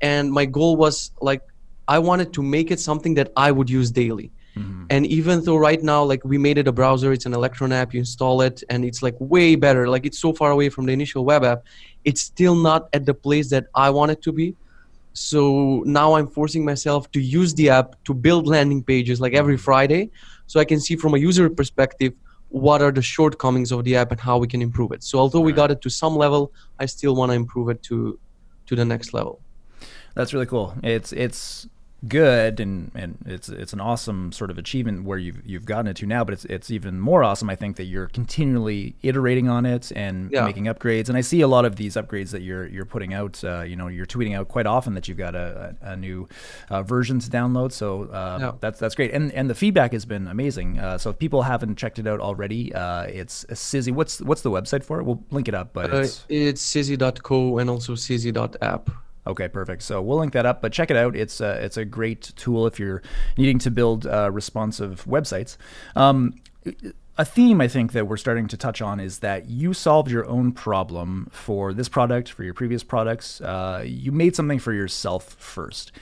And 0.00 0.32
my 0.32 0.46
goal 0.46 0.76
was 0.76 1.10
like 1.20 1.42
I 1.86 1.98
wanted 1.98 2.32
to 2.32 2.42
make 2.42 2.70
it 2.70 2.80
something 2.80 3.12
that 3.14 3.32
I 3.36 3.50
would 3.50 3.68
use 3.68 3.90
daily. 3.90 4.32
Mm-hmm. 4.58 4.84
And 4.90 5.06
even 5.06 5.44
though 5.44 5.56
right 5.56 5.82
now, 5.82 6.02
like 6.02 6.24
we 6.24 6.38
made 6.38 6.58
it 6.58 6.66
a 6.68 6.72
browser, 6.72 7.12
it's 7.12 7.26
an 7.26 7.34
Electron 7.34 7.72
app, 7.72 7.94
you 7.94 8.00
install 8.00 8.40
it, 8.42 8.62
and 8.70 8.84
it's 8.84 9.02
like 9.02 9.14
way 9.18 9.54
better. 9.54 9.88
Like 9.88 10.04
it's 10.06 10.18
so 10.18 10.32
far 10.32 10.50
away 10.50 10.68
from 10.68 10.86
the 10.86 10.92
initial 10.92 11.24
web 11.24 11.44
app, 11.44 11.64
it's 12.04 12.22
still 12.22 12.54
not 12.54 12.88
at 12.92 13.06
the 13.06 13.14
place 13.14 13.50
that 13.50 13.66
I 13.74 13.90
want 13.90 14.10
it 14.10 14.22
to 14.22 14.32
be. 14.32 14.54
So 15.12 15.82
now 15.84 16.14
I'm 16.14 16.28
forcing 16.28 16.64
myself 16.64 17.10
to 17.12 17.20
use 17.20 17.54
the 17.54 17.70
app 17.70 18.02
to 18.04 18.14
build 18.14 18.46
landing 18.46 18.82
pages 18.82 19.20
like 19.20 19.34
every 19.34 19.56
Friday, 19.56 20.10
so 20.46 20.60
I 20.60 20.64
can 20.64 20.80
see 20.80 20.96
from 20.96 21.14
a 21.14 21.18
user 21.18 21.48
perspective 21.50 22.12
what 22.50 22.80
are 22.80 22.92
the 22.92 23.02
shortcomings 23.02 23.72
of 23.72 23.84
the 23.84 23.96
app 23.96 24.10
and 24.10 24.20
how 24.20 24.38
we 24.38 24.46
can 24.46 24.62
improve 24.62 24.92
it. 24.92 25.02
So 25.02 25.18
although 25.18 25.40
we 25.40 25.52
got 25.52 25.70
it 25.70 25.82
to 25.82 25.90
some 25.90 26.16
level, 26.16 26.52
I 26.78 26.86
still 26.86 27.14
want 27.14 27.30
to 27.30 27.36
improve 27.36 27.68
it 27.68 27.82
to 27.84 28.18
to 28.66 28.76
the 28.76 28.84
next 28.84 29.12
level. 29.12 29.40
That's 30.14 30.32
really 30.34 30.46
cool. 30.46 30.74
It's 30.82 31.12
it's 31.12 31.68
good 32.06 32.60
and, 32.60 32.92
and 32.94 33.18
it's 33.26 33.48
it's 33.48 33.72
an 33.72 33.80
awesome 33.80 34.30
sort 34.30 34.50
of 34.50 34.58
achievement 34.58 35.04
where 35.04 35.18
you've 35.18 35.44
you've 35.44 35.64
gotten 35.64 35.88
it 35.88 35.96
to 35.96 36.06
now 36.06 36.22
but 36.22 36.32
it's 36.32 36.44
it's 36.44 36.70
even 36.70 37.00
more 37.00 37.24
awesome 37.24 37.50
I 37.50 37.56
think 37.56 37.76
that 37.76 37.84
you're 37.84 38.06
continually 38.06 38.94
iterating 39.02 39.48
on 39.48 39.66
it 39.66 39.90
and 39.94 40.30
yeah. 40.30 40.44
making 40.44 40.64
upgrades. 40.64 41.08
And 41.08 41.16
I 41.16 41.20
see 41.20 41.40
a 41.40 41.48
lot 41.48 41.64
of 41.64 41.76
these 41.76 41.94
upgrades 41.94 42.30
that 42.30 42.42
you're 42.42 42.66
you're 42.66 42.84
putting 42.84 43.14
out 43.14 43.42
uh, 43.44 43.62
you 43.62 43.76
know 43.76 43.88
you're 43.88 44.06
tweeting 44.06 44.36
out 44.36 44.48
quite 44.48 44.66
often 44.66 44.94
that 44.94 45.08
you've 45.08 45.18
got 45.18 45.34
a, 45.34 45.74
a, 45.82 45.92
a 45.92 45.96
new 45.96 46.28
uh, 46.70 46.82
version 46.82 47.18
to 47.18 47.30
download. 47.30 47.72
So 47.72 48.04
uh, 48.04 48.38
yeah. 48.40 48.52
that's 48.60 48.78
that's 48.78 48.94
great. 48.94 49.12
And 49.12 49.32
and 49.32 49.50
the 49.50 49.54
feedback 49.54 49.92
has 49.92 50.04
been 50.04 50.28
amazing. 50.28 50.78
Uh, 50.78 50.98
so 50.98 51.10
if 51.10 51.18
people 51.18 51.42
haven't 51.42 51.76
checked 51.76 51.98
it 51.98 52.06
out 52.06 52.20
already 52.20 52.72
uh, 52.74 53.04
it's 53.04 53.44
Sizzy. 53.50 53.92
What's 53.92 54.20
what's 54.20 54.42
the 54.42 54.50
website 54.50 54.84
for 54.84 55.00
it? 55.00 55.04
We'll 55.04 55.22
link 55.30 55.48
it 55.48 55.54
up 55.54 55.72
but 55.72 55.92
uh, 55.92 55.98
it's 55.98 56.24
it's 56.28 56.62
sizzy.co 56.62 57.58
and 57.58 57.70
also 57.70 57.94
sizzy.app 57.94 58.90
Okay, 59.28 59.46
perfect. 59.46 59.82
So 59.82 60.00
we'll 60.00 60.18
link 60.18 60.32
that 60.32 60.46
up, 60.46 60.62
but 60.62 60.72
check 60.72 60.90
it 60.90 60.96
out. 60.96 61.14
It's 61.14 61.40
a, 61.40 61.62
it's 61.62 61.76
a 61.76 61.84
great 61.84 62.32
tool 62.36 62.66
if 62.66 62.80
you're 62.80 63.02
needing 63.36 63.58
to 63.60 63.70
build 63.70 64.06
uh, 64.06 64.30
responsive 64.30 65.04
websites. 65.04 65.58
Um, 65.94 66.34
a 67.18 67.24
theme 67.24 67.60
I 67.60 67.68
think 67.68 67.92
that 67.92 68.06
we're 68.06 68.16
starting 68.16 68.48
to 68.48 68.56
touch 68.56 68.80
on 68.80 69.00
is 69.00 69.18
that 69.18 69.50
you 69.50 69.74
solved 69.74 70.10
your 70.10 70.24
own 70.26 70.52
problem 70.52 71.28
for 71.30 71.74
this 71.74 71.88
product, 71.88 72.30
for 72.30 72.42
your 72.42 72.54
previous 72.54 72.82
products. 72.82 73.40
Uh, 73.40 73.82
you 73.84 74.12
made 74.12 74.34
something 74.34 74.58
for 74.58 74.72
yourself 74.72 75.34
first. 75.34 75.92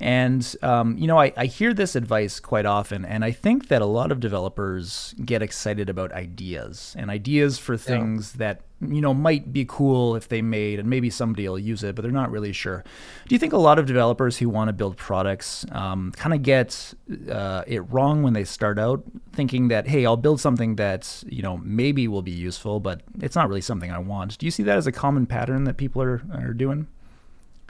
And, 0.00 0.56
um, 0.62 0.98
you 0.98 1.06
know, 1.06 1.18
I, 1.18 1.32
I 1.36 1.46
hear 1.46 1.72
this 1.72 1.96
advice 1.96 2.40
quite 2.40 2.66
often, 2.66 3.04
and 3.04 3.24
I 3.24 3.32
think 3.32 3.68
that 3.68 3.80
a 3.80 3.86
lot 3.86 4.12
of 4.12 4.20
developers 4.20 5.14
get 5.24 5.42
excited 5.42 5.88
about 5.88 6.12
ideas 6.12 6.94
and 6.98 7.10
ideas 7.10 7.58
for 7.58 7.76
things 7.76 8.34
yeah. 8.34 8.38
that, 8.38 8.60
you 8.80 9.00
know, 9.00 9.14
might 9.14 9.54
be 9.54 9.64
cool 9.66 10.14
if 10.14 10.28
they 10.28 10.42
made, 10.42 10.78
and 10.78 10.90
maybe 10.90 11.08
somebody 11.08 11.48
will 11.48 11.58
use 11.58 11.82
it, 11.82 11.94
but 11.94 12.02
they're 12.02 12.12
not 12.12 12.30
really 12.30 12.52
sure. 12.52 12.84
Do 13.26 13.34
you 13.34 13.38
think 13.38 13.54
a 13.54 13.58
lot 13.58 13.78
of 13.78 13.86
developers 13.86 14.36
who 14.36 14.50
want 14.50 14.68
to 14.68 14.74
build 14.74 14.98
products 14.98 15.64
um, 15.72 16.12
kind 16.12 16.34
of 16.34 16.42
get 16.42 16.92
uh, 17.30 17.62
it 17.66 17.80
wrong 17.90 18.22
when 18.22 18.34
they 18.34 18.44
start 18.44 18.78
out, 18.78 19.02
thinking 19.32 19.68
that, 19.68 19.86
hey, 19.86 20.04
I'll 20.04 20.18
build 20.18 20.40
something 20.40 20.76
that, 20.76 21.24
you 21.26 21.40
know, 21.40 21.56
maybe 21.56 22.06
will 22.06 22.20
be 22.20 22.32
useful, 22.32 22.80
but 22.80 23.00
it's 23.22 23.34
not 23.34 23.48
really 23.48 23.62
something 23.62 23.90
I 23.90 23.98
want? 23.98 24.36
Do 24.36 24.44
you 24.44 24.50
see 24.50 24.62
that 24.64 24.76
as 24.76 24.86
a 24.86 24.92
common 24.92 25.24
pattern 25.24 25.64
that 25.64 25.78
people 25.78 26.02
are, 26.02 26.22
are 26.34 26.52
doing? 26.52 26.86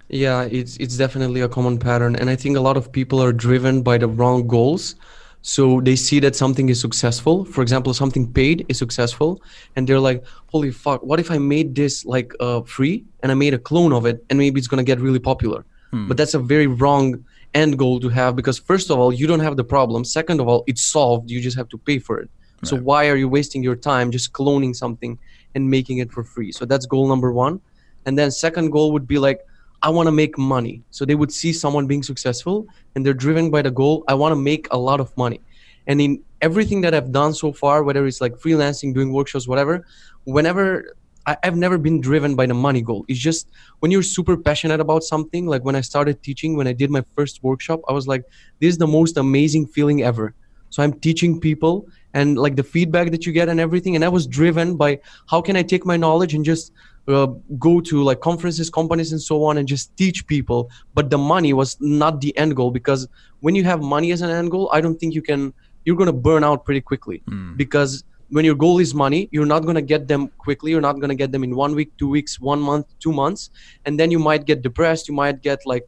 Yeah, 0.08 0.42
it's 0.42 0.76
it's 0.76 0.96
definitely 0.96 1.40
a 1.40 1.48
common 1.48 1.78
pattern, 1.78 2.16
and 2.16 2.30
I 2.30 2.36
think 2.36 2.56
a 2.56 2.60
lot 2.60 2.76
of 2.76 2.92
people 2.92 3.22
are 3.22 3.32
driven 3.32 3.82
by 3.82 3.98
the 3.98 4.06
wrong 4.08 4.46
goals. 4.46 4.94
So 5.42 5.80
they 5.80 5.94
see 5.94 6.18
that 6.20 6.34
something 6.34 6.68
is 6.68 6.80
successful. 6.80 7.44
For 7.44 7.62
example, 7.62 7.94
something 7.94 8.32
paid 8.32 8.66
is 8.68 8.78
successful, 8.78 9.40
and 9.74 9.88
they're 9.88 10.00
like, 10.00 10.24
"Holy 10.46 10.70
fuck! 10.70 11.02
What 11.02 11.18
if 11.18 11.30
I 11.30 11.38
made 11.38 11.74
this 11.74 12.04
like 12.04 12.32
uh, 12.40 12.62
free 12.62 13.04
and 13.22 13.32
I 13.32 13.34
made 13.34 13.54
a 13.54 13.58
clone 13.58 13.92
of 13.92 14.06
it, 14.06 14.24
and 14.30 14.38
maybe 14.38 14.58
it's 14.58 14.68
gonna 14.68 14.84
get 14.84 15.00
really 15.00 15.18
popular?" 15.18 15.64
Hmm. 15.90 16.08
But 16.08 16.16
that's 16.16 16.34
a 16.34 16.38
very 16.38 16.66
wrong 16.66 17.24
end 17.54 17.78
goal 17.78 17.98
to 18.00 18.08
have 18.08 18.36
because 18.36 18.58
first 18.58 18.90
of 18.90 18.98
all, 18.98 19.12
you 19.12 19.26
don't 19.26 19.40
have 19.40 19.56
the 19.56 19.64
problem. 19.64 20.04
Second 20.04 20.40
of 20.40 20.46
all, 20.48 20.62
it's 20.66 20.82
solved. 20.82 21.30
You 21.30 21.40
just 21.40 21.56
have 21.56 21.68
to 21.70 21.78
pay 21.78 21.98
for 21.98 22.18
it. 22.18 22.28
Right. 22.28 22.68
So 22.68 22.76
why 22.76 23.08
are 23.08 23.16
you 23.16 23.28
wasting 23.28 23.62
your 23.62 23.76
time 23.76 24.10
just 24.10 24.32
cloning 24.32 24.74
something 24.74 25.18
and 25.54 25.68
making 25.70 25.98
it 25.98 26.12
for 26.12 26.22
free? 26.22 26.52
So 26.52 26.64
that's 26.64 26.86
goal 26.86 27.08
number 27.08 27.32
one. 27.32 27.60
And 28.04 28.16
then 28.18 28.30
second 28.30 28.70
goal 28.70 28.92
would 28.92 29.06
be 29.06 29.18
like 29.18 29.40
I 29.82 29.90
want 29.90 30.06
to 30.06 30.12
make 30.12 30.38
money. 30.38 30.82
So 30.90 31.04
they 31.04 31.14
would 31.14 31.32
see 31.32 31.52
someone 31.52 31.86
being 31.86 32.02
successful 32.02 32.66
and 32.94 33.04
they're 33.04 33.14
driven 33.14 33.50
by 33.50 33.62
the 33.62 33.70
goal, 33.70 34.04
I 34.08 34.14
want 34.14 34.32
to 34.32 34.36
make 34.36 34.68
a 34.70 34.76
lot 34.76 35.00
of 35.00 35.16
money. 35.16 35.40
And 35.86 36.00
in 36.00 36.22
everything 36.40 36.80
that 36.80 36.94
I've 36.94 37.12
done 37.12 37.32
so 37.34 37.52
far, 37.52 37.82
whether 37.82 38.06
it's 38.06 38.20
like 38.20 38.34
freelancing, 38.34 38.94
doing 38.94 39.12
workshops, 39.12 39.46
whatever, 39.46 39.86
whenever 40.24 40.96
I, 41.26 41.36
have 41.42 41.56
never 41.56 41.76
been 41.76 42.00
driven 42.00 42.36
by 42.36 42.46
the 42.46 42.54
money 42.54 42.82
goal. 42.82 43.04
It's 43.08 43.18
just 43.18 43.48
when 43.80 43.90
you're 43.90 44.02
super 44.02 44.36
passionate 44.36 44.80
about 44.80 45.02
something, 45.02 45.46
like 45.46 45.64
when 45.64 45.74
I 45.74 45.80
started 45.80 46.22
teaching, 46.22 46.56
when 46.56 46.68
I 46.68 46.72
did 46.72 46.90
my 46.90 47.02
first 47.16 47.42
workshop, 47.42 47.80
I 47.88 47.92
was 47.92 48.06
like, 48.06 48.24
this 48.60 48.70
is 48.70 48.78
the 48.78 48.86
most 48.86 49.16
amazing 49.16 49.66
feeling 49.66 50.02
ever. 50.02 50.34
So 50.70 50.82
I'm 50.82 50.92
teaching 50.92 51.40
people 51.40 51.88
and 52.14 52.38
like 52.38 52.56
the 52.56 52.62
feedback 52.62 53.10
that 53.10 53.26
you 53.26 53.32
get 53.32 53.48
and 53.48 53.58
everything. 53.58 53.96
And 53.96 54.04
I 54.04 54.08
was 54.08 54.26
driven 54.26 54.76
by 54.76 55.00
how 55.28 55.40
can 55.40 55.56
I 55.56 55.62
take 55.62 55.84
my 55.84 55.96
knowledge 55.96 56.34
and 56.34 56.44
just 56.44 56.72
uh, 57.08 57.26
go 57.58 57.80
to 57.80 58.02
like 58.02 58.20
conferences 58.20 58.68
companies 58.68 59.12
and 59.12 59.22
so 59.22 59.44
on 59.44 59.58
and 59.58 59.68
just 59.68 59.96
teach 59.96 60.26
people. 60.26 60.70
But 60.94 61.10
the 61.10 61.18
money 61.18 61.52
was 61.52 61.76
not 61.80 62.20
the 62.20 62.36
end 62.36 62.56
goal 62.56 62.70
because 62.70 63.08
when 63.40 63.54
you 63.54 63.64
have 63.64 63.80
money 63.80 64.12
as 64.12 64.22
an 64.22 64.30
end 64.30 64.50
goal 64.50 64.70
i 64.72 64.80
don't 64.80 64.98
think 64.98 65.14
you 65.14 65.22
can 65.22 65.52
you're 65.84 65.96
going 65.96 66.06
to 66.06 66.12
burn 66.12 66.42
out 66.42 66.64
pretty 66.64 66.80
quickly. 66.80 67.22
Mm. 67.30 67.56
because 67.56 68.04
when 68.30 68.44
your 68.44 68.56
goal 68.56 68.80
is 68.80 68.92
money 68.92 69.28
you're 69.30 69.46
not 69.46 69.62
going 69.62 69.76
to 69.76 69.82
get 69.82 70.08
them 70.08 70.28
quickly. 70.38 70.72
You're 70.72 70.80
not 70.80 70.96
going 70.96 71.10
to 71.10 71.14
get 71.14 71.30
them 71.30 71.44
in 71.44 71.54
one 71.54 71.74
week 71.74 71.92
two 71.96 72.08
weeks 72.08 72.40
one 72.40 72.60
month 72.60 72.86
two 72.98 73.12
months. 73.12 73.50
And 73.84 74.00
then 74.00 74.10
you 74.10 74.18
might 74.18 74.46
get 74.46 74.62
depressed. 74.62 75.08
You 75.08 75.14
might 75.14 75.42
get 75.42 75.64
like 75.64 75.86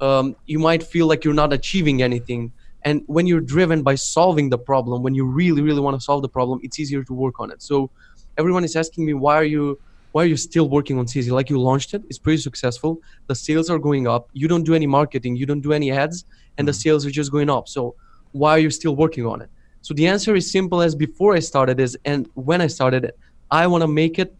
um, 0.00 0.36
you 0.46 0.58
might 0.58 0.82
feel 0.82 1.06
like 1.06 1.24
you're 1.24 1.34
not 1.34 1.52
achieving 1.52 2.00
anything. 2.00 2.52
And 2.82 3.02
when 3.06 3.26
you're 3.26 3.40
driven 3.40 3.82
by 3.82 3.96
solving 3.96 4.48
the 4.50 4.56
problem 4.56 5.02
when 5.02 5.14
you 5.14 5.24
really 5.24 5.62
really 5.62 5.80
want 5.80 5.98
to 5.98 6.00
solve 6.00 6.22
the 6.22 6.28
problem 6.28 6.60
it's 6.62 6.78
easier 6.78 7.02
to 7.04 7.12
work 7.12 7.40
on 7.40 7.50
it. 7.50 7.60
So 7.60 7.90
everyone 8.38 8.64
is 8.64 8.76
asking 8.76 9.04
me 9.04 9.14
why 9.14 9.34
are 9.36 9.50
you 9.56 9.78
why 10.12 10.24
are 10.24 10.26
you 10.26 10.36
still 10.36 10.68
working 10.68 10.98
on 10.98 11.06
Sizzy? 11.06 11.30
Like 11.30 11.50
you 11.50 11.60
launched 11.60 11.94
it, 11.94 12.02
it's 12.08 12.18
pretty 12.18 12.42
successful. 12.42 13.00
The 13.26 13.34
sales 13.34 13.70
are 13.70 13.78
going 13.78 14.06
up. 14.06 14.28
You 14.32 14.48
don't 14.48 14.64
do 14.64 14.74
any 14.74 14.86
marketing, 14.86 15.36
you 15.36 15.46
don't 15.46 15.60
do 15.60 15.72
any 15.72 15.90
ads, 15.92 16.24
and 16.58 16.66
the 16.66 16.72
mm. 16.72 16.82
sales 16.82 17.06
are 17.06 17.10
just 17.10 17.30
going 17.30 17.48
up. 17.48 17.68
So 17.68 17.94
why 18.32 18.52
are 18.52 18.58
you 18.58 18.70
still 18.70 18.96
working 18.96 19.26
on 19.26 19.40
it? 19.40 19.50
So 19.82 19.94
the 19.94 20.06
answer 20.06 20.34
is 20.34 20.50
simple 20.50 20.82
as 20.82 20.94
before 20.94 21.34
I 21.34 21.38
started 21.38 21.80
is, 21.80 21.96
and 22.04 22.28
when 22.34 22.60
I 22.60 22.66
started 22.66 23.04
it, 23.04 23.18
I 23.50 23.66
want 23.66 23.82
to 23.82 23.88
make 23.88 24.18
it 24.18 24.34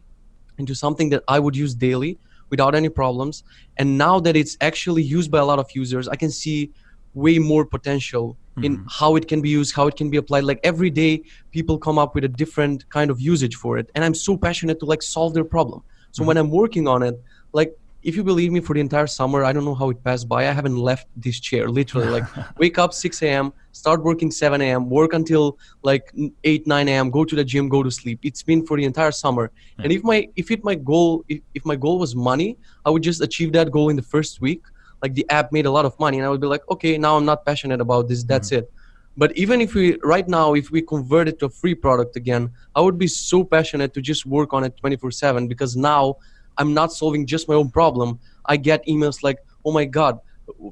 into 0.58 0.74
something 0.74 1.08
that 1.10 1.22
I 1.28 1.38
would 1.38 1.56
use 1.56 1.74
daily 1.74 2.18
without 2.50 2.74
any 2.74 2.88
problems. 2.88 3.42
And 3.78 3.96
now 3.96 4.20
that 4.20 4.36
it's 4.36 4.56
actually 4.60 5.02
used 5.02 5.30
by 5.30 5.38
a 5.38 5.44
lot 5.44 5.58
of 5.58 5.68
users, 5.74 6.08
I 6.08 6.16
can 6.16 6.30
see 6.30 6.70
way 7.14 7.38
more 7.38 7.64
potential 7.64 8.36
mm-hmm. 8.62 8.82
in 8.82 8.86
how 8.88 9.16
it 9.16 9.28
can 9.28 9.40
be 9.40 9.48
used 9.48 9.74
how 9.74 9.86
it 9.86 9.96
can 9.96 10.10
be 10.10 10.16
applied. 10.16 10.44
Like 10.44 10.60
every 10.62 10.90
day 10.90 11.22
people 11.50 11.78
come 11.78 11.98
up 11.98 12.14
with 12.14 12.24
a 12.24 12.28
different 12.28 12.88
kind 12.90 13.10
of 13.10 13.20
usage 13.20 13.56
for 13.56 13.78
it. 13.78 13.90
And 13.94 14.04
i'm 14.04 14.14
so 14.14 14.36
passionate 14.36 14.78
to 14.80 14.86
like 14.86 15.02
solve 15.02 15.34
their 15.34 15.44
problem. 15.44 15.82
So 15.82 16.20
mm-hmm. 16.20 16.28
when 16.28 16.36
i'm 16.36 16.50
working 16.50 16.88
on 16.88 17.02
it 17.02 17.20
like 17.52 17.76
if 18.02 18.16
you 18.16 18.24
believe 18.24 18.50
me 18.50 18.60
for 18.60 18.74
the 18.74 18.80
entire 18.80 19.06
summer 19.06 19.44
i 19.44 19.52
don't 19.52 19.64
know 19.64 19.74
how 19.74 19.90
it 19.90 20.02
passed 20.02 20.26
by 20.26 20.48
i 20.48 20.52
haven't 20.52 20.76
left 20.76 21.06
this 21.16 21.38
chair 21.38 21.68
literally. 21.68 22.08
Like 22.08 22.24
wake 22.58 22.78
up 22.78 22.94
6 22.94 23.22
a.m 23.22 23.52
start 23.72 24.02
working 24.02 24.30
7 24.30 24.60
a.m 24.60 24.88
work 24.88 25.12
until 25.12 25.58
like 25.82 26.12
8 26.44 26.66
9 26.66 26.88
a.m 26.88 27.10
go 27.10 27.24
to 27.24 27.36
the 27.36 27.44
gym 27.44 27.68
go 27.68 27.82
to 27.82 27.90
sleep. 27.90 28.20
It's 28.22 28.42
been 28.42 28.66
for 28.66 28.76
the 28.76 28.84
entire 28.84 29.12
summer. 29.12 29.50
Yeah. 29.78 29.84
and 29.84 29.92
if 29.92 30.02
my 30.02 30.28
if 30.36 30.50
it 30.50 30.64
my 30.64 30.74
goal 30.74 31.24
if, 31.28 31.40
if 31.54 31.64
my 31.64 31.76
goal 31.76 31.98
was 31.98 32.14
money 32.14 32.56
i 32.84 32.90
would 32.90 33.02
just 33.02 33.20
achieve 33.20 33.52
that 33.52 33.70
goal 33.70 33.88
in 33.90 33.96
the 33.96 34.08
first 34.14 34.40
week 34.40 34.62
like 35.02 35.14
the 35.14 35.26
app 35.30 35.52
made 35.52 35.66
a 35.66 35.70
lot 35.70 35.84
of 35.84 35.98
money 35.98 36.18
and 36.18 36.26
i 36.26 36.28
would 36.28 36.40
be 36.40 36.46
like 36.46 36.68
okay 36.70 36.98
now 36.98 37.16
i'm 37.16 37.24
not 37.24 37.44
passionate 37.44 37.80
about 37.80 38.08
this 38.08 38.22
that's 38.24 38.50
mm-hmm. 38.50 38.64
it. 38.64 38.72
But 39.16 39.36
even 39.36 39.60
if 39.60 39.74
we 39.74 39.98
right 40.02 40.26
now 40.26 40.54
if 40.54 40.70
we 40.70 40.80
convert 40.80 41.28
it 41.28 41.38
to 41.40 41.46
a 41.46 41.50
free 41.50 41.74
product 41.74 42.16
again 42.16 42.50
i 42.76 42.80
would 42.80 42.98
be 42.98 43.08
so 43.08 43.44
passionate 43.44 43.92
to 43.94 44.00
just 44.00 44.24
work 44.24 44.52
on 44.52 44.64
it 44.64 44.76
24 44.76 45.10
7 45.10 45.48
because 45.48 45.76
now 45.76 46.16
i'm 46.58 46.72
not 46.72 46.92
solving 46.92 47.26
just 47.26 47.48
my 47.48 47.54
own 47.54 47.70
problem. 47.70 48.18
I 48.46 48.56
get 48.56 48.86
emails 48.86 49.22
like 49.22 49.38
oh 49.64 49.72
my 49.72 49.84
god 49.84 50.20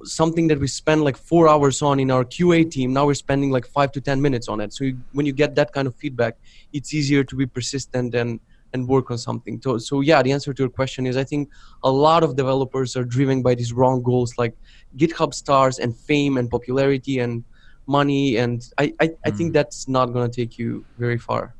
something 0.04 0.48
that 0.48 0.58
we 0.58 0.66
spend 0.66 1.02
like 1.02 1.16
four 1.16 1.48
hours 1.48 1.82
on 1.82 2.00
in 2.00 2.10
our 2.10 2.24
qa 2.24 2.68
team 2.70 2.92
now 2.92 3.06
we're 3.06 3.14
spending 3.14 3.50
like 3.50 3.66
five 3.66 3.90
to 3.92 4.00
ten 4.00 4.20
minutes 4.20 4.48
on 4.48 4.60
it. 4.60 4.72
So 4.72 4.84
you, 4.84 4.98
when 5.12 5.26
you 5.26 5.32
get 5.32 5.54
that 5.56 5.72
kind 5.72 5.86
of 5.88 5.94
feedback 5.96 6.36
it's 6.72 6.94
easier 6.94 7.24
to 7.24 7.34
be 7.36 7.46
persistent 7.46 8.14
and 8.14 8.40
and 8.72 8.86
work 8.86 9.10
on 9.10 9.18
something. 9.18 9.60
So, 9.62 9.78
so 9.78 10.00
yeah, 10.00 10.22
the 10.22 10.32
answer 10.32 10.52
to 10.52 10.62
your 10.62 10.70
question 10.70 11.06
is 11.06 11.16
I 11.16 11.24
think 11.24 11.50
a 11.82 11.90
lot 11.90 12.22
of 12.22 12.36
developers 12.36 12.96
are 12.96 13.04
driven 13.04 13.42
by 13.42 13.54
these 13.54 13.72
wrong 13.72 14.02
goals 14.02 14.36
like 14.38 14.54
GitHub 14.96 15.34
stars 15.34 15.78
and 15.78 15.96
fame 15.96 16.36
and 16.36 16.50
popularity 16.50 17.18
and 17.18 17.44
money. 17.86 18.36
And 18.36 18.62
I, 18.78 18.94
I, 19.00 19.08
mm. 19.08 19.16
I 19.24 19.30
think 19.30 19.50
hmm. 19.50 19.52
that's 19.52 19.88
not 19.88 20.12
going 20.12 20.30
to 20.30 20.34
take 20.34 20.58
you 20.58 20.84
very 20.98 21.18
far. 21.18 21.54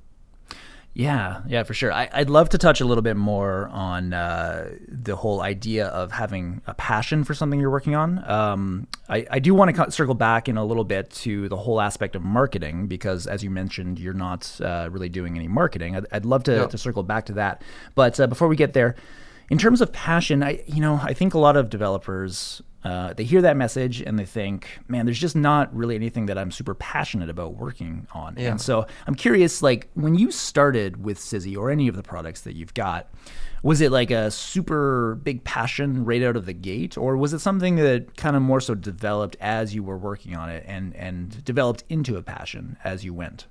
Yeah, 0.99 1.43
yeah, 1.47 1.63
for 1.63 1.75
sure. 1.75 1.93
I, 1.93 2.09
would 2.19 2.29
love 2.29 2.49
to 2.49 2.59
touch 2.59 2.81
a 2.81 2.85
little 2.85 3.03
bit 3.03 3.17
more 3.17 3.69
on 3.69 4.13
uh, 4.13 4.73
the 4.89 5.15
whole 5.15 5.41
idea 5.41 5.87
of 5.87 6.11
having 6.11 6.61
a 6.67 6.75
passion 6.75 7.23
for 7.23 7.35
something 7.35 7.61
you're 7.61 7.71
working 7.71 7.95
on. 7.95 8.29
Um, 8.29 8.89
I, 9.09 9.25
I, 9.31 9.39
do 9.39 9.55
want 9.55 9.77
to 9.77 9.93
circle 9.93 10.17
back 10.17 10.49
in 10.49 10.57
a 10.57 10.65
little 10.65 10.83
bit 10.83 11.09
to 11.11 11.49
the 11.49 11.57
whole 11.57 11.81
aspect 11.81 12.17
of 12.17 12.23
marketing 12.23 12.89
because, 12.89 13.29
as 13.29 13.45
you 13.45 13.49
mentioned, 13.51 14.01
you're 14.01 14.13
not 14.13 14.61
uh, 14.61 14.89
really 14.91 15.09
doing 15.09 15.37
any 15.37 15.47
marketing. 15.47 15.95
I'd, 15.95 16.07
I'd 16.11 16.27
love 16.27 16.43
to, 16.45 16.57
no. 16.57 16.67
to, 16.67 16.77
circle 16.77 17.05
back 17.05 17.27
to 17.27 17.35
that. 17.35 17.63
But 17.95 18.19
uh, 18.19 18.27
before 18.27 18.49
we 18.49 18.57
get 18.57 18.73
there, 18.73 18.97
in 19.51 19.57
terms 19.57 19.81
of 19.81 19.93
passion, 19.93 20.43
I 20.43 20.65
you 20.67 20.81
know 20.81 20.99
I 21.01 21.15
think 21.15 21.33
a 21.33 21.39
lot 21.39 21.57
of 21.57 21.71
developers 21.71 22.61
uh, 22.85 23.13
they 23.15 23.25
hear 23.25 23.43
that 23.43 23.57
message 23.57 24.01
and 24.01 24.19
they 24.19 24.25
think, 24.25 24.69
man, 24.87 25.05
there's 25.05 25.19
just 25.19 25.35
not 25.35 25.75
really 25.75 25.97
anything 25.97 26.27
that 26.27 26.39
I'm 26.39 26.53
super 26.53 26.75
passionate 26.75 27.29
about 27.29 27.55
working 27.55 28.07
on. 28.13 28.37
Yeah. 28.39 28.51
And 28.51 28.61
so 28.61 28.87
I'm 29.07 29.15
curious, 29.15 29.63
like 29.63 29.89
when 29.95 30.15
you 30.15 30.31
started 30.31 31.05
with 31.05 31.19
Sizzy 31.19 31.57
or 31.57 31.71
any 31.71 31.89
of 31.89 31.97
the 31.97 32.03
products 32.03 32.43
that 32.43 32.55
you've 32.55 32.75
got, 32.75 33.09
was 33.63 33.81
it 33.81 33.91
like 33.91 34.13
a 34.13 34.31
super 34.31 35.17
big 35.17 35.43
passion 35.43 36.05
right 36.05 36.23
out 36.23 36.37
of 36.37 36.47
the 36.47 36.53
gate, 36.53 36.97
or 36.97 37.17
was 37.17 37.33
it 37.33 37.41
something 37.41 37.77
that 37.77 38.17
kind 38.17 38.37
of 38.37 38.43
more 38.43 38.61
so 38.61 38.75
developed 38.75 39.37
as 39.41 39.75
you 39.75 39.83
were 39.83 39.99
working 39.99 40.37
on 40.37 40.49
it 40.49 40.65
and 40.67 40.95
and 40.95 41.45
developed 41.45 41.83
into 41.89 42.17
a 42.17 42.23
passion 42.23 42.77
as 42.85 43.05
you 43.05 43.13
went? 43.13 43.47